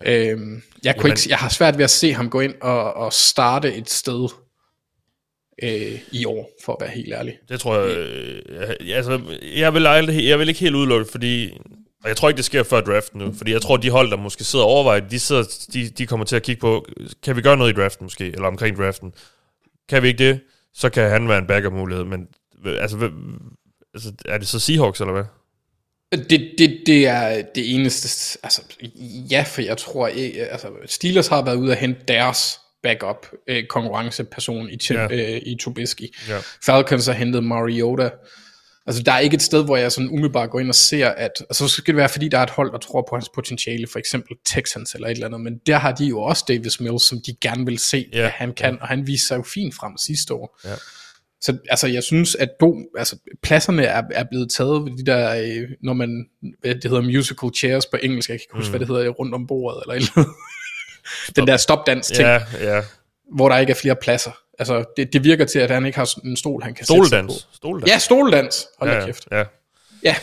[0.05, 0.31] Ja.
[0.31, 2.93] Øhm, jeg, kunne Jamen- ikke, jeg har svært ved at se ham gå ind og,
[2.93, 4.29] og starte et sted
[5.64, 7.38] øh, i år, for at være helt ærlig.
[7.49, 7.98] Det tror jeg...
[7.98, 8.41] Øh,
[8.88, 9.22] jeg- altså,
[9.56, 11.52] jeg vil, aldrig, jeg vil ikke helt udelukke, fordi...
[12.03, 14.18] Og jeg tror ikke, det sker før draften nu, fordi jeg tror, de hold, der
[14.18, 16.85] måske sidder og overvejer, de, sidder, de, de kommer til at kigge på,
[17.23, 19.14] kan vi gøre noget i draften måske, eller omkring draften.
[19.90, 20.40] Kan vi ikke det,
[20.73, 22.27] så kan han være en backup-mulighed, men
[22.65, 23.56] altså, hvem-
[23.94, 25.23] altså, er det så Seahawks, eller hvad?
[26.30, 28.61] Det, det, det er det eneste, altså
[29.31, 33.64] ja, for jeg tror ikke, altså Steelers har været ude at hente deres backup øh,
[33.69, 35.01] konkurrenceperson i, Ja.
[35.01, 35.34] ja.
[35.35, 36.15] øh, i Trubisky.
[36.30, 36.38] Ja.
[36.65, 38.10] Falcons har hentet Mariota.
[38.88, 41.31] Altså der er ikke et sted, hvor jeg sådan umiddelbart går ind og ser, at
[41.39, 43.88] altså, så skal det være, fordi der er et hold, der tror på hans potentiale,
[43.91, 47.07] for eksempel Texans eller et eller andet, men der har de jo også Davis Mills,
[47.07, 48.26] som de gerne vil se, Ja.
[48.26, 50.60] at han kan, og han viste sig jo fint frem sidste år.
[50.65, 50.73] Ja.
[51.41, 55.35] Så altså, jeg synes, at do, altså, pladserne er, er blevet taget ved de der,
[55.35, 56.26] øh, når man,
[56.61, 58.72] hvad det hedder musical chairs på engelsk, jeg kan ikke huske, mm.
[58.72, 60.34] hvad det hedder, rundt om bordet, eller et eller andet.
[61.35, 62.39] Den der stopdans ting, ja.
[62.61, 62.81] Ja,
[63.35, 64.31] hvor der ikke er flere pladser.
[64.59, 67.07] Altså, det, det virker til, at han ikke har en stol, han kan sætte sig
[67.07, 67.34] Stoledans.
[67.43, 67.55] på.
[67.55, 67.91] Stoledans.
[67.91, 68.67] Ja, stoledans.
[68.80, 69.27] Hold da ja, kæft.
[69.31, 69.43] ja.
[70.03, 70.15] Ja.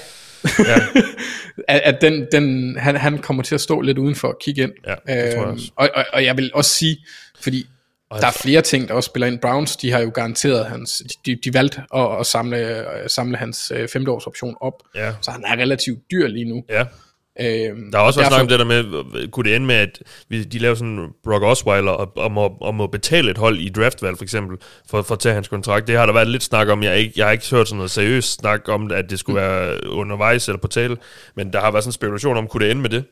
[0.58, 0.80] Ja.
[1.68, 4.72] at, at den, den, han, han kommer til at stå lidt udenfor og kigge ind.
[4.86, 5.70] Ja, det jeg Øhm, også.
[5.76, 6.96] og, og, og jeg vil også sige,
[7.40, 7.66] fordi
[8.10, 9.38] der er flere ting, der også spiller ind.
[9.38, 13.72] Browns, de har jo garanteret hans, de, de valgte at, at samle, at samle hans
[13.74, 15.12] øh, femteårsoption op, Ja.
[15.20, 16.64] så han er relativt dyr lige nu.
[16.68, 16.84] Ja.
[17.40, 19.74] Øhm, Der er også og været snak om det der med, kunne det ende med,
[19.74, 23.58] at vi, de laver sådan Brock Osweiler og, og, må, og må betale et hold
[23.58, 24.58] i draftvalg for eksempel,
[24.90, 25.86] for, for at tage hans kontrakt.
[25.86, 26.82] Det har der været lidt snak om.
[26.82, 29.40] Jeg har ikke, jeg har ikke hørt sådan noget seriøst snak om, at det skulle
[29.40, 30.96] være undervejs eller på tale,
[31.36, 33.04] men der har været sådan en spekulation om, kunne det ende med det?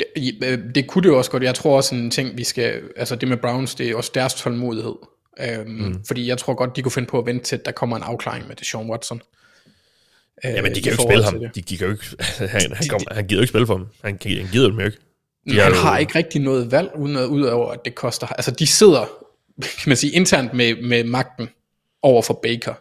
[0.00, 1.42] det, øh, det kunne det jo også godt.
[1.42, 4.34] Jeg tror også en ting, vi skal, altså det med Browns, det er også deres
[4.34, 4.94] tålmodighed.
[5.40, 6.04] Øhm, mm.
[6.06, 8.02] Fordi jeg tror godt, de kunne finde på at vente til, at der kommer en
[8.02, 9.22] afklaring med Deshaun Watson.
[10.44, 11.40] Øh, Jamen, de kan jo ikke spille ham.
[11.54, 12.04] De, de kan jo ikke,
[12.54, 13.86] han, han, kom, han gider jo ikke spille for dem.
[14.04, 14.98] Han, han gider dem jo ikke.
[15.50, 18.26] De han jo- har ikke rigtig noget valg, uden at, udover at det koster.
[18.26, 19.06] Altså de sidder,
[19.62, 21.48] kan man sige, internt med, med magten
[22.02, 22.74] over for Baker.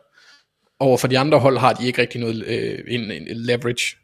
[0.79, 3.97] Over for de andre hold har de ikke rigtig noget øh, en, en leverage.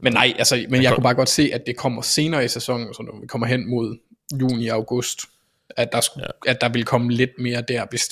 [0.00, 2.94] Men nej, altså, men jeg kunne bare godt se, at det kommer senere i sæsonen,
[2.94, 3.98] så når vi kommer hen mod
[4.40, 5.20] juni og august,
[5.76, 6.50] at der, skulle, ja.
[6.50, 8.08] at der vil komme lidt mere der, hvis,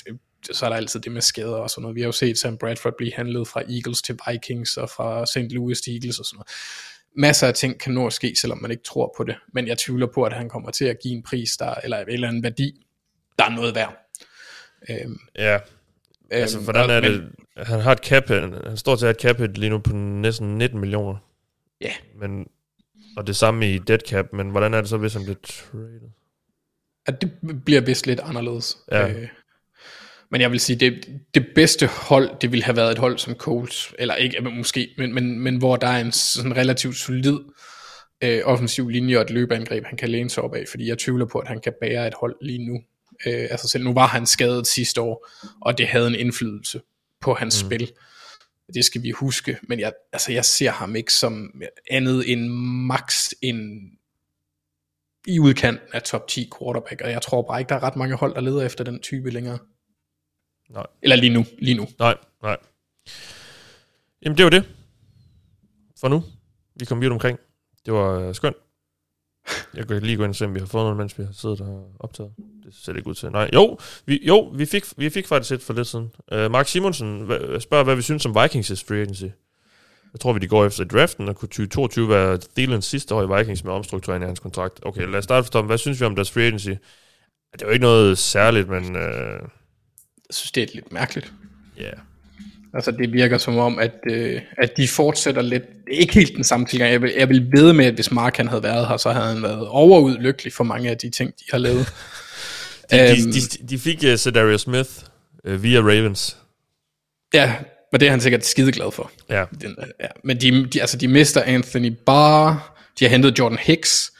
[0.51, 1.95] så er der altid det med skader og sådan noget.
[1.95, 5.37] Vi har jo set Sam Bradford blive handlet fra Eagles til Vikings og fra St.
[5.51, 6.47] Louis til Eagles og sådan noget.
[7.17, 9.35] masser af ting kan nå at ske, selvom man ikke tror på det.
[9.53, 12.09] Men jeg tvivler på, at han kommer til at give en pris, der, eller en
[12.09, 12.85] eller anden værdi,
[13.39, 14.11] der er noget værd.
[14.89, 15.59] Øhm, Ja,
[16.31, 17.31] altså hvordan er det?
[17.57, 20.57] Han har et cap, han står til at have et cap lige nu på næsten
[20.57, 21.17] 19 millioner.
[21.81, 21.91] Ja.
[22.19, 22.47] Men,
[23.17, 26.01] og det samme i dead cap, men hvordan er det så, hvis han bliver traded?
[27.05, 27.31] At det
[27.65, 28.77] bliver vist lidt anderledes.
[28.91, 29.09] Ja.
[29.09, 29.27] Øh,
[30.31, 33.33] men jeg vil sige, det, det bedste hold, det ville have været et hold som
[33.33, 37.39] Colts, eller ikke måske, men, men, men hvor der er en sådan relativt solid
[38.23, 41.25] øh, offensiv linje og et løbeangreb, han kan læne sig op af, fordi jeg tvivler
[41.25, 42.79] på, at han kan bære et hold lige nu.
[43.25, 45.27] Øh, altså selv nu var han skadet sidste år,
[45.61, 46.81] og det havde en indflydelse
[47.21, 47.67] på hans mm.
[47.67, 47.91] spil.
[48.73, 51.61] Det skal vi huske, men jeg, altså jeg ser ham ikke som
[51.91, 52.49] andet end
[52.87, 53.81] max en
[55.27, 58.15] i udkanten af top 10 quarterback, og jeg tror bare ikke, der er ret mange
[58.15, 59.59] hold, der leder efter den type længere.
[60.69, 60.85] Nej.
[61.01, 61.87] Eller lige nu, lige nu.
[61.99, 62.57] Nej, nej.
[64.21, 64.63] Jamen, det var det.
[65.99, 66.23] For nu.
[66.79, 67.39] Vi kom vidt omkring.
[67.85, 68.55] Det var øh, skønt.
[69.73, 71.31] Jeg kan lige gå ind og se, om vi har fået noget, mens vi har
[71.33, 72.31] siddet og optaget.
[72.65, 73.31] Det ser ikke ud til.
[73.31, 76.11] Nej, jo, vi, jo, vi fik, vi fik faktisk et for lidt siden.
[76.31, 79.23] Uh, Mark Simonsen hva- spørger, hvad vi synes om Vikings' free agency.
[80.13, 83.37] Jeg tror, vi de går efter draften, og kunne 2022 være Thielens sidste år i
[83.39, 84.79] Vikings med omstrukturering af hans kontrakt.
[84.85, 85.65] Okay, lad os starte for Tom.
[85.65, 86.69] Hvad synes vi om deres free agency?
[87.53, 88.95] Det er jo ikke noget særligt, men...
[88.95, 89.49] Uh,
[90.29, 91.33] Jeg synes, det er lidt mærkeligt.
[91.77, 91.93] ja, yeah.
[92.73, 95.63] Altså, det virker som om, at, øh, at de fortsætter lidt.
[95.91, 96.91] Ikke helt den samme tilgang.
[96.91, 99.33] Jeg vil, jeg vil ved med, at hvis Mark han havde været her, så havde
[99.33, 101.87] han været overud lykkelig for mange af de ting, de har lavet.
[102.91, 104.89] De, de, Øhm, de, de fik uh, Cedarius Smith
[105.47, 106.37] uh, via Ravens.
[107.33, 107.55] Ja,
[107.93, 109.11] og det er han sikkert skide glad for.
[109.29, 110.07] Ja, Den, øh, ja.
[110.23, 114.11] Men de, de, altså, de mister Anthony Barr, de har hentet Jordan Hicks.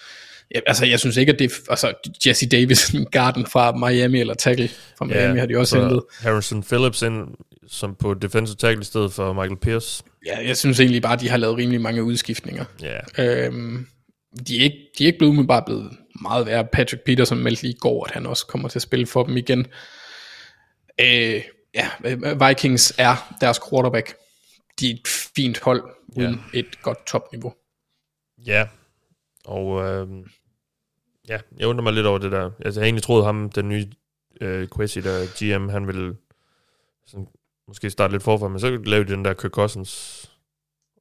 [0.55, 1.55] Ja, altså, jeg synes ikke, at det er...
[1.69, 1.93] Altså,
[2.27, 6.01] Jesse Davis, Garden fra Miami, eller tackle fra Miami, ja, har de også så hentet.
[6.19, 7.27] Harrison Phillips ind
[7.67, 10.03] som på defensive tackle i stedet for Michael Pierce.
[10.25, 12.65] Ja, jeg synes egentlig bare, at de har lavet rimelig mange udskiftninger.
[12.81, 13.87] Ja, Øhm,
[14.47, 15.91] de, er ikke, de er ikke blevet umiddelbart blevet
[16.21, 16.65] meget værre.
[16.65, 19.37] Patrick Peterson meldte lige i går, at han også kommer til at spille for dem
[19.37, 19.67] igen.
[21.01, 21.41] Øh,
[21.75, 21.89] ja,
[22.47, 24.15] Vikings er deres quarterback.
[24.79, 25.83] De er et fint hold,
[26.17, 26.59] uden ja.
[26.59, 27.53] et godt topniveau.
[28.45, 28.67] ja.
[29.45, 30.07] Og øh,
[31.29, 32.45] ja, jeg undrer mig lidt over det der.
[32.45, 33.87] Altså, jeg havde egentlig troet ham, den nye
[34.41, 35.25] øh, Quasi, der
[35.57, 36.15] GM, han ville
[37.07, 37.27] sådan,
[37.67, 40.25] måske starte lidt forfra, men så lavede de den der Kirk Cousins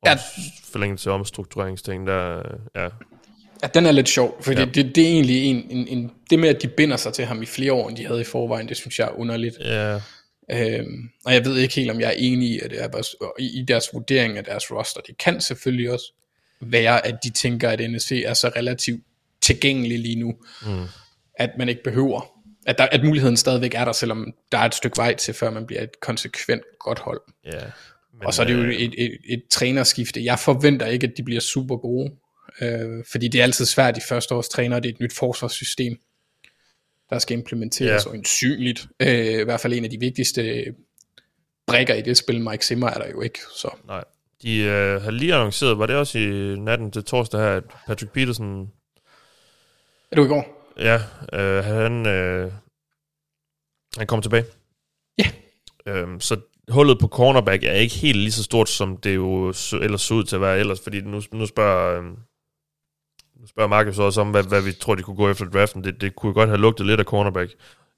[0.06, 0.16] Ja.
[0.64, 2.42] forlængelse omstruktureringsting, der,
[2.74, 2.88] ja,
[3.62, 4.64] Ja, den er lidt sjov, for Ja.
[4.64, 7.24] det, det, det er egentlig en, en, en, det med, at de binder sig til
[7.24, 9.54] ham i flere år, end de havde i forvejen, det synes jeg er underligt.
[9.60, 10.00] ja,
[10.50, 13.64] Øhm, og jeg ved ikke helt, om jeg er enig i, at det er i
[13.68, 15.00] deres vurdering af deres roster.
[15.00, 16.12] Det kan selvfølgelig også
[16.60, 19.04] være, at de tænker, at NFC er så relativt
[19.42, 20.34] tilgængelig lige nu,
[20.66, 20.84] mm.
[21.38, 24.74] at man ikke behøver, at, der, at muligheden stadigvæk er der, selvom der er et
[24.74, 27.20] stykke vej til, før man bliver et konsekvent godt hold.
[27.52, 27.60] ja.
[28.18, 30.24] Men, Og så er det jo øh, et, et, et trænerskifte.
[30.24, 32.10] Jeg forventer ikke, at de bliver super gode,
[32.60, 35.96] øh, fordi det er altid svært i første års træner, det er et nyt forsvarssystem,
[37.10, 38.10] der skal implementeres, Ja.
[38.10, 40.64] og ensynligt, øh, i hvert fald en af de vigtigste
[41.66, 44.04] brækker i det spil, Mike Zimmer er der jo ikke, så Nej.
[44.44, 48.12] De øh, har lige annonceret, var det også i natten til torsdag her, at Patrick
[48.12, 48.70] Peterson,
[50.12, 50.70] er du i går?
[50.78, 51.00] ja,
[51.32, 52.52] øh, han, øh,
[53.98, 54.44] han kom tilbage.
[55.18, 55.24] Ja.
[55.86, 60.02] Øhm, så hullet på cornerback er ikke helt lige så stort, som det jo ellers
[60.02, 61.98] så ud til at være ellers, fordi nu, nu spørger...
[61.98, 62.04] Øh,
[63.40, 65.84] nu spørger Markus også om, hvad, hvad vi tror, de kunne gå efter draften.
[65.84, 67.54] Det, det kunne godt have lugtet lidt af cornerback.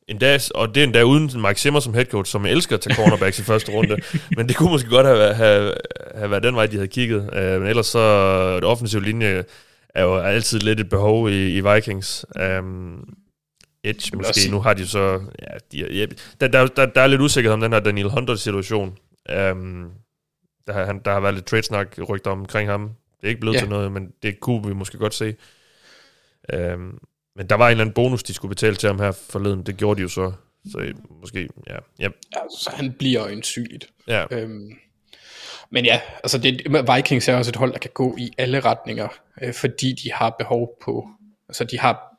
[0.09, 2.95] Endda, og det er endda uden Mike Zimmer som head coach, som elsker at tage
[2.95, 3.97] cornerbacks i første runde.
[4.37, 5.74] Men det kunne måske godt have, have,
[6.15, 7.20] have været den vej, de havde kigget.
[7.20, 9.45] Uh, men ellers så, det offensive linje
[9.89, 12.27] er jo altid lidt et behov i, i Vikings.
[12.59, 13.15] Um,
[13.85, 15.20] Edge måske, sige- nu har de så...
[15.43, 16.07] Ja, de, ja,
[16.41, 18.89] der, der, der, der er lidt usikkerhed om den her Daniel Hunter-situation.
[19.53, 19.91] Um,
[20.66, 22.91] der, har, han, der har været lidt trade-snak rygter omkring ham.
[23.20, 23.61] Det er ikke blevet ja.
[23.61, 25.35] til noget, men det kunne vi måske godt se.
[26.74, 26.99] Um,
[27.37, 29.63] men der var en eller anden bonus, de skulle betale til ham her forleden.
[29.67, 30.33] Det gjorde de jo så.
[30.73, 31.75] Så øh, måske, ja.
[31.99, 33.87] Ja, Ja, så han bliver øjensynligt.
[34.09, 34.71] ja, Øhm,
[35.71, 36.63] men ja, altså det,
[36.97, 39.09] Vikings er også et hold, der kan gå i alle retninger,
[39.43, 41.09] øh, fordi de har behov på,
[41.49, 42.17] altså de har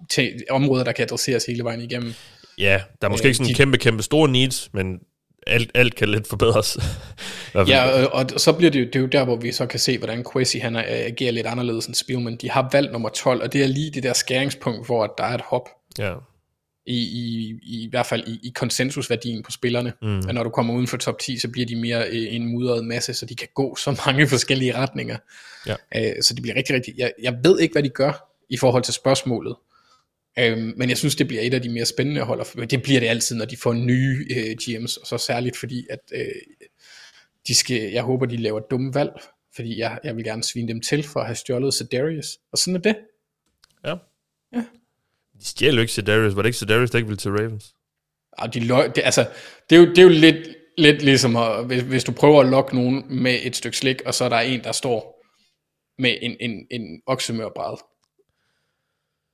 [0.49, 2.13] områder, der kan adresseres hele vejen igennem.
[2.57, 2.81] ja.
[3.01, 4.99] Der er måske Øh, ikke sådan de- kæmpe, kæmpe store needs, men
[5.47, 6.77] alt, alt kan lidt forbedres.
[7.55, 9.79] Ja, øh, og så bliver det, jo, det er jo der, hvor vi så kan
[9.79, 12.35] se, hvordan Quasi han agerer lidt anderledes end Spielman.
[12.35, 15.35] De har valgt nummer 12, og det er lige det der skæringspunkt, hvor der er
[15.35, 15.69] et hop
[15.99, 16.13] ja.
[16.85, 19.93] i, i, i, i hvert fald i, i konsensusværdien på spillerne.
[20.01, 20.17] Mm.
[20.17, 22.85] At når du kommer uden for top 10, så bliver de mere øh, en mudret
[22.85, 25.17] masse, så de kan gå så mange forskellige retninger.
[25.67, 25.75] Ja.
[25.95, 26.93] Øh, så det bliver rigtig, rigtig...
[26.97, 29.55] Jeg, jeg ved ikke, hvad de gør i forhold til spørgsmålet.
[30.39, 32.39] Øhm, men jeg synes, det bliver et af de mere spændende hold.
[32.39, 35.87] og Det bliver det altid, når de får nye øh, GM's, og så særligt fordi,
[35.89, 36.25] at øh,
[37.47, 39.11] de skal, jeg håber, de laver dumme valg,
[39.55, 42.37] fordi jeg, jeg vil gerne svine dem til for at have stjålet Sedarius.
[42.51, 42.95] Og sådan er det.
[43.85, 43.95] Ja.
[44.53, 44.63] Ja.
[45.39, 46.35] De stjæler jo ikke Sedarius.
[46.35, 47.73] Var det ikke Sedarius, der ikke ville til Ravens?
[48.31, 49.29] Og de løg, det, altså,
[49.69, 50.47] det, er jo, det er jo lidt,
[50.77, 54.13] lidt ligesom, at, hvis, hvis du prøver at lokke nogen med et stykke slik, og
[54.13, 55.23] så er der en, der står
[55.97, 57.77] med en, en, en oksemørbræd.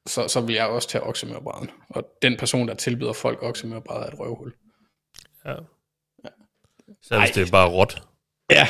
[0.08, 1.70] Så, så vil jeg også tage oksemørbræden.
[1.90, 4.54] Og den person, der tilbyder folk oksemørbræd, er et røvhul.
[5.46, 5.56] Ja.
[7.04, 8.04] Så hvis det er bare råt.
[8.52, 8.68] Ja.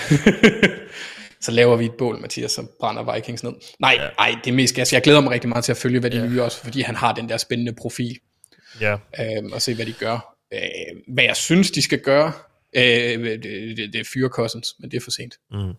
[1.46, 3.54] så laver vi et bål, Mathias, som brænder Vikings ned.
[3.80, 4.10] Nej, ja.
[4.20, 4.94] ej, det er mest gas.
[4.94, 6.28] Jeg glæder mig rigtig meget til at følge, hvad de ja.
[6.28, 8.20] nye også, fordi han har den der spændende profil.
[8.82, 8.98] Ja.
[9.20, 10.36] Øhm, og se, hvad de gør.
[10.54, 10.60] Øh,
[11.08, 12.32] hvad jeg synes, de skal gøre,
[12.76, 13.44] øh, det,
[13.78, 15.36] det, det er fyre Cousins, men det er for sent.
[15.52, 15.74] Mm.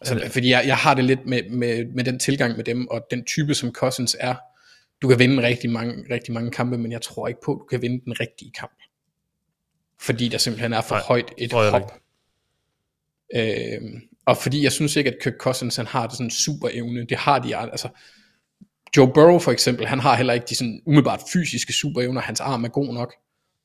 [0.00, 3.06] Altså, fordi jeg, jeg har det lidt med, med, med den tilgang med dem, og
[3.10, 4.34] den type, som Cousins er.
[5.02, 7.64] Du kan vinde rigtig mange, rigtig mange kampe, men jeg tror ikke på, at du
[7.64, 8.78] kan vinde den rigtige kamp.
[10.00, 12.00] Fordi der simpelthen er for Nej, højt et hop.
[13.34, 17.06] Øhm, og fordi jeg synes ikke, at Kirk Cousins han har det sådan super evne.
[17.06, 17.88] Det har de altså.
[18.96, 22.20] Joe Burrow for eksempel, han har heller ikke de sådan umiddelbart fysiske superevner.
[22.20, 23.14] Hans arm er god nok.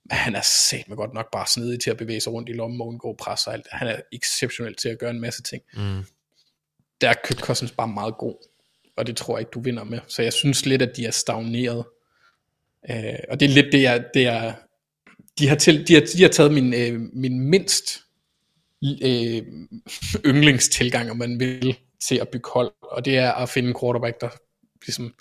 [0.10, 2.53] Men han er sat med godt nok bare snedig til at bevæge sig rundt i
[2.53, 3.68] lommen og undgå pres og alt.
[3.72, 5.64] Han er exceptionel til at gøre en masse ting.
[5.73, 6.05] Mm.
[7.01, 8.47] Der er Kirk Cousins bare meget god.
[8.98, 9.99] Og det tror jeg ikke, du vinder med.
[10.07, 11.86] Så jeg synes lidt, at de er stagneret.
[12.90, 14.53] Øh, og det er lidt det, jeg, det er,
[15.40, 17.99] de har, til, de har, de har taget min, øh, min mindst
[19.02, 19.41] øh,
[20.32, 24.22] yndlingstilgang, om man vil, til at bygge hold, og det er at finde en quarterback,
[24.22, 24.30] der
[24.86, 25.14] ligesom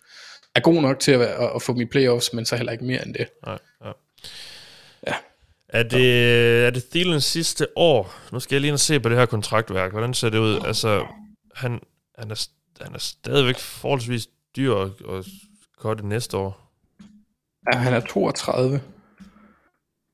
[0.54, 2.84] er god nok til at, at, at få dem i playoffs, men så heller ikke
[2.84, 3.28] mere end det.
[3.46, 3.92] Nej, ja.
[5.06, 5.14] Ja.
[5.68, 8.14] Er det, er det Thielens sidste år?
[8.32, 9.90] Nu skal jeg lige se på det her kontraktværk.
[9.90, 10.60] Hvordan ser det ud?
[10.64, 11.06] Altså,
[11.54, 11.80] han,
[12.18, 12.48] han, er,
[12.82, 15.26] han er stadigvæk forholdsvis dyr at, at
[15.78, 16.72] korte næste år.
[17.72, 18.82] Ja, han er 32.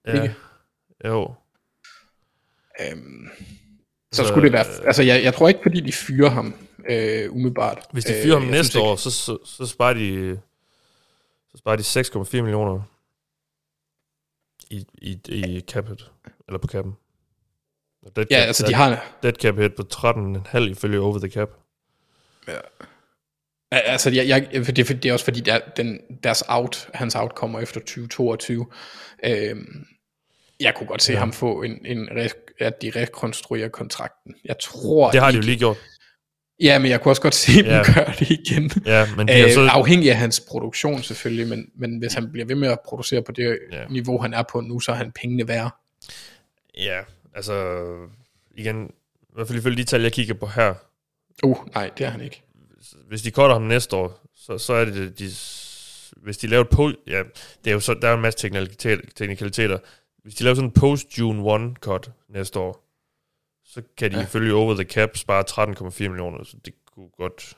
[0.06, 0.22] Ja.
[0.22, 0.34] Ikke?
[1.04, 1.34] Jo.
[2.80, 3.28] Øhm,
[4.12, 4.86] så skulle det være...
[4.86, 6.54] Altså, jeg, jeg tror ikke, fordi de fyrer ham
[6.90, 7.86] øh, umiddelbart.
[7.92, 10.40] Hvis de fyrer øh, ham næste år, så, så, så sparer de
[11.52, 12.82] så sparer de 6,4 millioner
[14.70, 16.10] i, i, i capet,
[16.48, 16.96] eller på capen.
[18.16, 19.04] Dead Ja, cap, altså de har...
[19.22, 21.50] Dead cap hit på 13,5 ifølge over the cap.
[22.48, 22.58] Ja,
[23.70, 27.34] Altså, jeg, jeg, for det, det er også fordi, der, den, deres out, hans out
[27.34, 28.66] kommer efter 2022.
[29.24, 29.84] Øhm,
[30.60, 31.18] jeg kunne godt se Ja.
[31.18, 32.08] ham få en, en
[32.60, 34.34] at de rekonstruerer kontrakten.
[34.44, 35.76] Jeg tror Det har de ikke, jo lige gjort.
[36.60, 37.82] Ja, men jeg kunne også godt se dem Ja.
[37.94, 38.70] gøre det igen.
[38.86, 39.60] Ja, men de Øh, har så...
[39.70, 43.32] afhængig af hans produktion selvfølgelig, men, men hvis han bliver ved med at producere på
[43.32, 43.86] det Ja.
[43.90, 45.70] niveau, han er på nu, så er han pengene værd.
[46.78, 47.00] Ja,
[47.34, 47.84] altså...
[48.56, 48.86] Igen,
[49.22, 50.74] i hvert fald ifølge de tal, jeg kigger på her.
[51.42, 52.42] Uh, nej, det er han ikke.
[53.08, 55.18] Hvis de cutter ham næste år, så, så er det...
[55.18, 55.24] De,
[56.16, 56.96] hvis de laver et post...
[57.06, 57.22] Ja,
[57.64, 58.38] det er jo så, der er en masse
[59.16, 59.78] teknikaliteter.
[60.22, 62.84] Hvis de laver sådan en post-June 1 cut næste år,
[63.64, 64.22] så kan de Ja.
[64.22, 67.56] ifølge over the cap spare 13,4 millioner, så det kunne godt...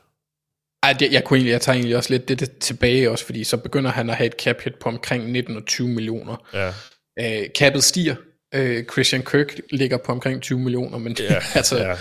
[0.83, 3.45] Ej, det, jeg, kunne egentlig, jeg tager egentlig også lidt det, det tilbage også, fordi
[3.45, 6.49] så begynder han at have et cap hit på omkring 19 og 20 millioner.
[6.55, 6.73] Ja,
[7.19, 8.15] Øh, capet stiger.
[8.55, 11.93] Øh, Christian Kirk ligger på omkring 20 millioner, men ja, altså, ja.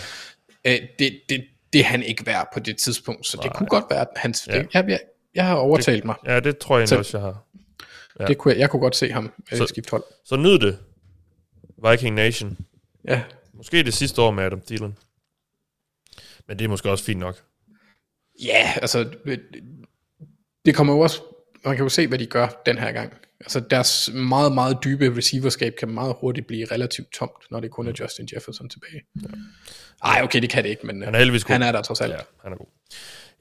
[0.66, 3.54] øh, det, det, det er han ikke værd på det tidspunkt, så det Nej.
[3.58, 4.58] kunne godt være, at hans, Ja.
[4.60, 5.00] det, jeg, jeg,
[5.36, 6.16] jeg har overtalt mig.
[6.26, 7.44] ja, det tror jeg Så- egentlig også, jeg har.
[8.20, 8.26] ja.
[8.26, 10.04] Det kunne jeg, jeg kunne godt se ham øh, Så- skifte hold.
[10.26, 10.80] Så nyd det,
[11.90, 12.58] Viking Nation.
[13.08, 13.22] Ja,
[13.54, 14.98] Måske det sidste år med Adam Thielen.
[16.48, 17.36] Men det er måske også fint nok.
[18.44, 19.42] Ja, altså, det-
[20.66, 21.22] det kommer jo også,
[21.66, 23.14] man kan jo se, hvad de gør den her gang.
[23.42, 27.88] Altså, deres meget, meget dybe receiverskab kan meget hurtigt blive relativt tomt, når det kun
[27.88, 29.02] er Justin Jefferson tilbage.
[30.04, 31.54] Ej, okay, det kan det ikke, men Han er heldigvis god.
[31.54, 32.12] han er der trods alt.
[32.14, 32.66] Ja, han er god.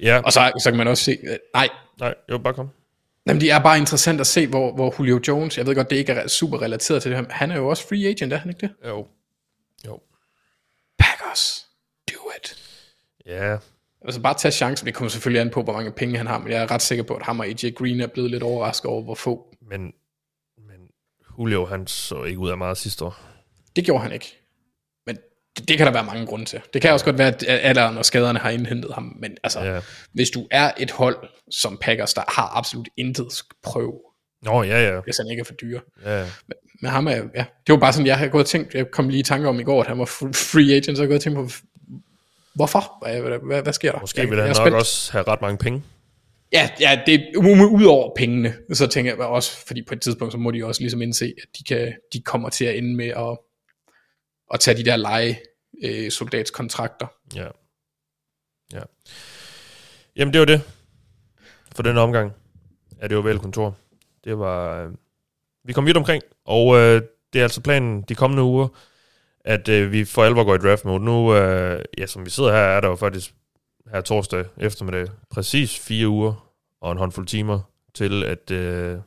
[0.01, 1.69] Ja, Og så, så kan man også se, øh, nej,
[2.01, 2.69] nej, jo, bare kom.
[3.27, 5.97] jamen, det er bare interessant at se, hvor, hvor Julio Jones, jeg ved godt, det
[5.97, 8.37] ikke er super relateret til det her, men han er jo også free agent, er
[8.37, 8.71] han ikke det?
[8.89, 9.07] Jo.
[9.87, 10.01] Jo.
[10.99, 11.67] Packers,
[12.11, 12.57] do it.
[13.27, 13.57] Ja,
[14.09, 16.51] Altså bare tage chancen, det kommer selvfølgelig an på, hvor mange penge han har, men
[16.53, 19.03] jeg er ret sikker på, at ham og AJ Green er blevet lidt overrasket over,
[19.03, 19.55] hvor få.
[19.71, 19.81] men,
[20.69, 20.81] men
[21.39, 23.21] Julio, han så ikke ud af meget sidste år.
[23.77, 24.39] Det gjorde han ikke.
[25.07, 25.17] Men
[25.57, 26.61] det, det kan der være mange grunde til.
[26.75, 29.81] Det kan også godt være, at alderen og skaderne har indhentet ham, men altså, Ja.
[30.13, 34.01] hvis du er et hold som Packers, der har absolut intet, prøv,
[34.43, 35.01] Nå, ja, ja.
[35.01, 35.81] hvis han ikke er for dyre.
[36.05, 36.27] ja.
[36.83, 39.09] Men ham er, ja, det var bare sådan, jeg har gået og tænkt, jeg kom
[39.09, 41.19] lige i tanke om i går, at han var free agent, så jeg har gået
[41.19, 41.49] og tænkt på,
[42.59, 42.99] hvorfor?
[43.03, 44.01] Hvad, hvad, hvad, sker der?
[44.01, 44.77] Måske vil han jeg nok spændt.
[44.77, 45.83] også have ret mange penge.
[46.53, 50.33] Ja, ja, det er ud over pengene, så tænker jeg også, fordi på et tidspunkt,
[50.33, 53.07] så må de også ligesom indse, at de, kan, de kommer til at ende med
[53.09, 53.39] at,
[54.55, 55.41] at tage de der lege
[55.85, 57.07] øh, soldatskontrakter.
[57.35, 57.47] Ja.
[58.73, 58.83] Ja.
[60.17, 60.61] Jamen, det var det.
[61.75, 62.33] For den omgang
[63.01, 63.77] er det jo vel kontor.
[64.25, 64.85] Det var...
[64.85, 64.91] Øh,
[65.65, 67.03] vi kom vidt omkring, og øh,
[67.33, 68.69] det er altså planen de kommende uger,
[69.45, 71.05] at øh, vi for alvor går i draft mode.
[71.05, 73.35] Nu, øh, ja, som vi sidder her, er der jo faktisk
[73.93, 77.61] her torsdag eftermiddag præcis fire uger og en håndfuld timer
[77.95, 78.51] til at...
[78.51, 78.99] Øh,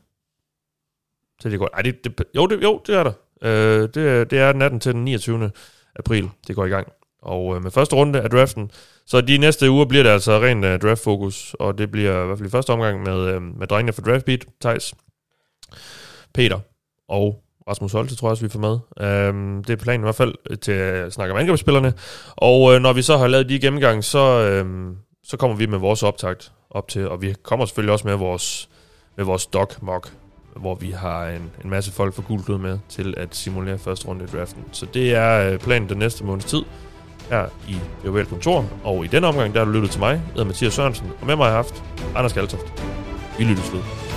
[1.41, 1.69] til det går...
[1.73, 3.13] Ej, det, det, jo, det, jo, det er der.
[3.41, 5.51] Øh, det, det er natten til den 29.
[5.95, 6.87] april, det går i gang.
[7.21, 8.71] Og øh, med første runde af draften,
[9.05, 12.37] så de næste uger bliver det altså rent øh, draft-fokus, og det bliver i hvert
[12.37, 14.93] fald i første omgang med, øh, med drengene for Draftbeat, Thijs,
[16.33, 16.59] Peter
[17.07, 18.79] og Rasmus Holte, tror jeg også, vi får med.
[19.07, 21.93] Øhm, det er planen i hvert fald øh, til at snakke om angrebsspillerne.
[22.35, 25.77] Og øh, når vi så har lavet de gennemgang, så, um, så kommer vi med
[25.77, 28.69] vores optakt op til, og vi kommer selvfølgelig også med vores,
[29.17, 30.13] med vores dog-mock,
[30.55, 34.23] hvor vi har en, en masse folk fra Gulklud med til at simulere første runde
[34.23, 34.63] i draften.
[34.71, 36.61] Så det er øh, planen den næste måneds tid
[37.29, 37.75] her i
[38.05, 38.65] BOL Kontor.
[38.83, 41.27] Og i denne omgang, der har du lyttet til mig, jeg hedder Mathias Sørensen, og
[41.27, 41.83] med mig har jeg haft
[42.15, 42.83] Anders Galtoft.
[43.37, 44.10] Vi lyttes ved.